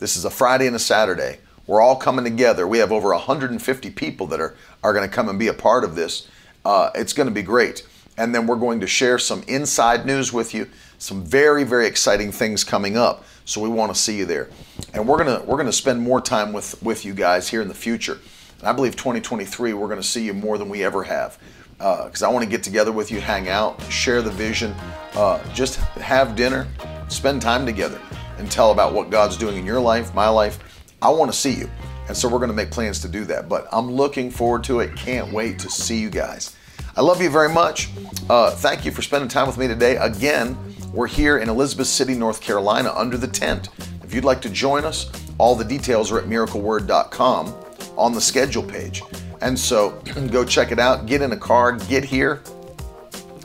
This 0.00 0.16
is 0.16 0.24
a 0.24 0.30
Friday 0.30 0.66
and 0.66 0.74
a 0.74 0.80
Saturday. 0.80 1.38
We're 1.66 1.80
all 1.80 1.96
coming 1.96 2.24
together. 2.24 2.66
We 2.66 2.78
have 2.78 2.92
over 2.92 3.10
150 3.10 3.90
people 3.90 4.26
that 4.28 4.40
are, 4.40 4.56
are 4.82 4.92
going 4.92 5.08
to 5.08 5.14
come 5.14 5.28
and 5.28 5.38
be 5.38 5.48
a 5.48 5.54
part 5.54 5.84
of 5.84 5.94
this. 5.94 6.28
Uh, 6.64 6.90
it's 6.94 7.12
going 7.12 7.28
to 7.28 7.34
be 7.34 7.42
great. 7.42 7.86
And 8.16 8.34
then 8.34 8.46
we're 8.46 8.56
going 8.56 8.80
to 8.80 8.86
share 8.86 9.18
some 9.18 9.42
inside 9.46 10.04
news 10.04 10.32
with 10.32 10.54
you, 10.54 10.68
some 10.98 11.24
very, 11.24 11.64
very 11.64 11.86
exciting 11.86 12.32
things 12.32 12.64
coming 12.64 12.96
up. 12.96 13.24
So 13.44 13.60
we 13.60 13.68
want 13.68 13.94
to 13.94 14.00
see 14.00 14.18
you 14.18 14.26
there. 14.26 14.48
And 14.92 15.08
we're 15.08 15.22
going 15.22 15.40
to 15.40 15.44
we're 15.46 15.56
going 15.56 15.66
to 15.66 15.72
spend 15.72 16.00
more 16.00 16.20
time 16.20 16.52
with 16.52 16.80
with 16.82 17.04
you 17.04 17.14
guys 17.14 17.48
here 17.48 17.62
in 17.62 17.68
the 17.68 17.74
future. 17.74 18.18
And 18.58 18.68
I 18.68 18.72
believe 18.72 18.94
2023 18.96 19.72
we're 19.72 19.88
going 19.88 20.00
to 20.00 20.06
see 20.06 20.24
you 20.24 20.34
more 20.34 20.58
than 20.58 20.68
we 20.68 20.84
ever 20.84 21.02
have. 21.04 21.38
Because 21.78 22.22
uh, 22.22 22.28
I 22.28 22.32
want 22.32 22.44
to 22.44 22.50
get 22.50 22.62
together 22.62 22.92
with 22.92 23.10
you, 23.10 23.20
hang 23.20 23.48
out, 23.48 23.82
share 23.90 24.22
the 24.22 24.30
vision, 24.30 24.72
uh, 25.14 25.42
just 25.52 25.76
have 25.76 26.36
dinner, 26.36 26.68
spend 27.08 27.42
time 27.42 27.66
together, 27.66 28.00
and 28.38 28.48
tell 28.48 28.70
about 28.70 28.94
what 28.94 29.10
God's 29.10 29.36
doing 29.36 29.56
in 29.56 29.66
your 29.66 29.80
life, 29.80 30.14
my 30.14 30.28
life, 30.28 30.71
I 31.02 31.08
want 31.08 31.32
to 31.32 31.36
see 31.36 31.52
you. 31.52 31.68
And 32.08 32.16
so 32.16 32.28
we're 32.28 32.38
going 32.38 32.50
to 32.50 32.56
make 32.56 32.70
plans 32.70 33.00
to 33.00 33.08
do 33.08 33.24
that. 33.26 33.48
But 33.48 33.66
I'm 33.72 33.90
looking 33.90 34.30
forward 34.30 34.64
to 34.64 34.80
it. 34.80 34.94
Can't 34.96 35.32
wait 35.32 35.58
to 35.60 35.68
see 35.68 35.98
you 35.98 36.10
guys. 36.10 36.56
I 36.96 37.00
love 37.00 37.20
you 37.22 37.30
very 37.30 37.48
much. 37.48 37.88
Uh, 38.28 38.50
thank 38.50 38.84
you 38.84 38.90
for 38.90 39.02
spending 39.02 39.28
time 39.28 39.46
with 39.46 39.58
me 39.58 39.66
today. 39.66 39.96
Again, 39.96 40.56
we're 40.92 41.06
here 41.06 41.38
in 41.38 41.48
Elizabeth 41.48 41.86
City, 41.86 42.14
North 42.14 42.40
Carolina, 42.40 42.92
under 42.94 43.16
the 43.16 43.26
tent. 43.26 43.70
If 44.04 44.14
you'd 44.14 44.24
like 44.24 44.42
to 44.42 44.50
join 44.50 44.84
us, 44.84 45.10
all 45.38 45.54
the 45.56 45.64
details 45.64 46.12
are 46.12 46.18
at 46.18 46.26
miracleword.com 46.26 47.54
on 47.96 48.12
the 48.12 48.20
schedule 48.20 48.62
page. 48.62 49.02
And 49.40 49.58
so 49.58 49.90
go 50.30 50.44
check 50.44 50.70
it 50.70 50.78
out, 50.78 51.06
get 51.06 51.22
in 51.22 51.32
a 51.32 51.36
car, 51.36 51.72
get 51.72 52.04
here. 52.04 52.42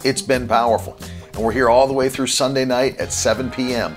It's 0.03 0.21
been 0.21 0.47
powerful. 0.47 0.97
And 1.33 1.37
we're 1.37 1.53
here 1.53 1.69
all 1.69 1.87
the 1.87 1.93
way 1.93 2.09
through 2.09 2.27
Sunday 2.27 2.65
night 2.65 2.97
at 2.97 3.13
7 3.13 3.49
p.m. 3.49 3.95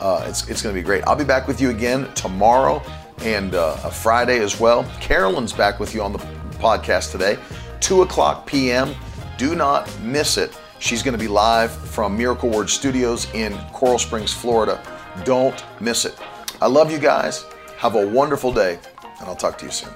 Uh, 0.00 0.24
it's 0.28 0.48
it's 0.48 0.62
going 0.62 0.74
to 0.74 0.80
be 0.80 0.84
great. 0.84 1.04
I'll 1.06 1.16
be 1.16 1.24
back 1.24 1.48
with 1.48 1.60
you 1.60 1.70
again 1.70 2.12
tomorrow 2.14 2.82
and 3.20 3.54
uh, 3.54 3.76
a 3.84 3.90
Friday 3.90 4.38
as 4.40 4.58
well. 4.60 4.84
Carolyn's 5.00 5.52
back 5.52 5.80
with 5.80 5.94
you 5.94 6.02
on 6.02 6.12
the 6.12 6.18
podcast 6.58 7.12
today, 7.12 7.38
2 7.80 8.02
o'clock 8.02 8.46
p.m. 8.46 8.94
Do 9.36 9.54
not 9.54 9.90
miss 10.00 10.36
it. 10.36 10.58
She's 10.80 11.02
going 11.02 11.12
to 11.12 11.18
be 11.18 11.28
live 11.28 11.72
from 11.72 12.16
Miracle 12.16 12.50
Word 12.50 12.70
Studios 12.70 13.32
in 13.34 13.56
Coral 13.72 13.98
Springs, 13.98 14.32
Florida. 14.32 14.82
Don't 15.24 15.64
miss 15.80 16.04
it. 16.04 16.16
I 16.60 16.66
love 16.66 16.90
you 16.90 16.98
guys. 16.98 17.44
Have 17.78 17.94
a 17.94 18.06
wonderful 18.06 18.52
day, 18.52 18.78
and 19.02 19.28
I'll 19.28 19.36
talk 19.36 19.58
to 19.58 19.66
you 19.66 19.72
soon. 19.72 19.90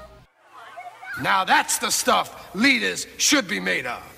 Now 1.20 1.44
that's 1.44 1.78
the 1.78 1.90
stuff 1.90 2.54
leaders 2.54 3.06
should 3.18 3.46
be 3.46 3.60
made 3.60 3.86
of. 3.86 4.11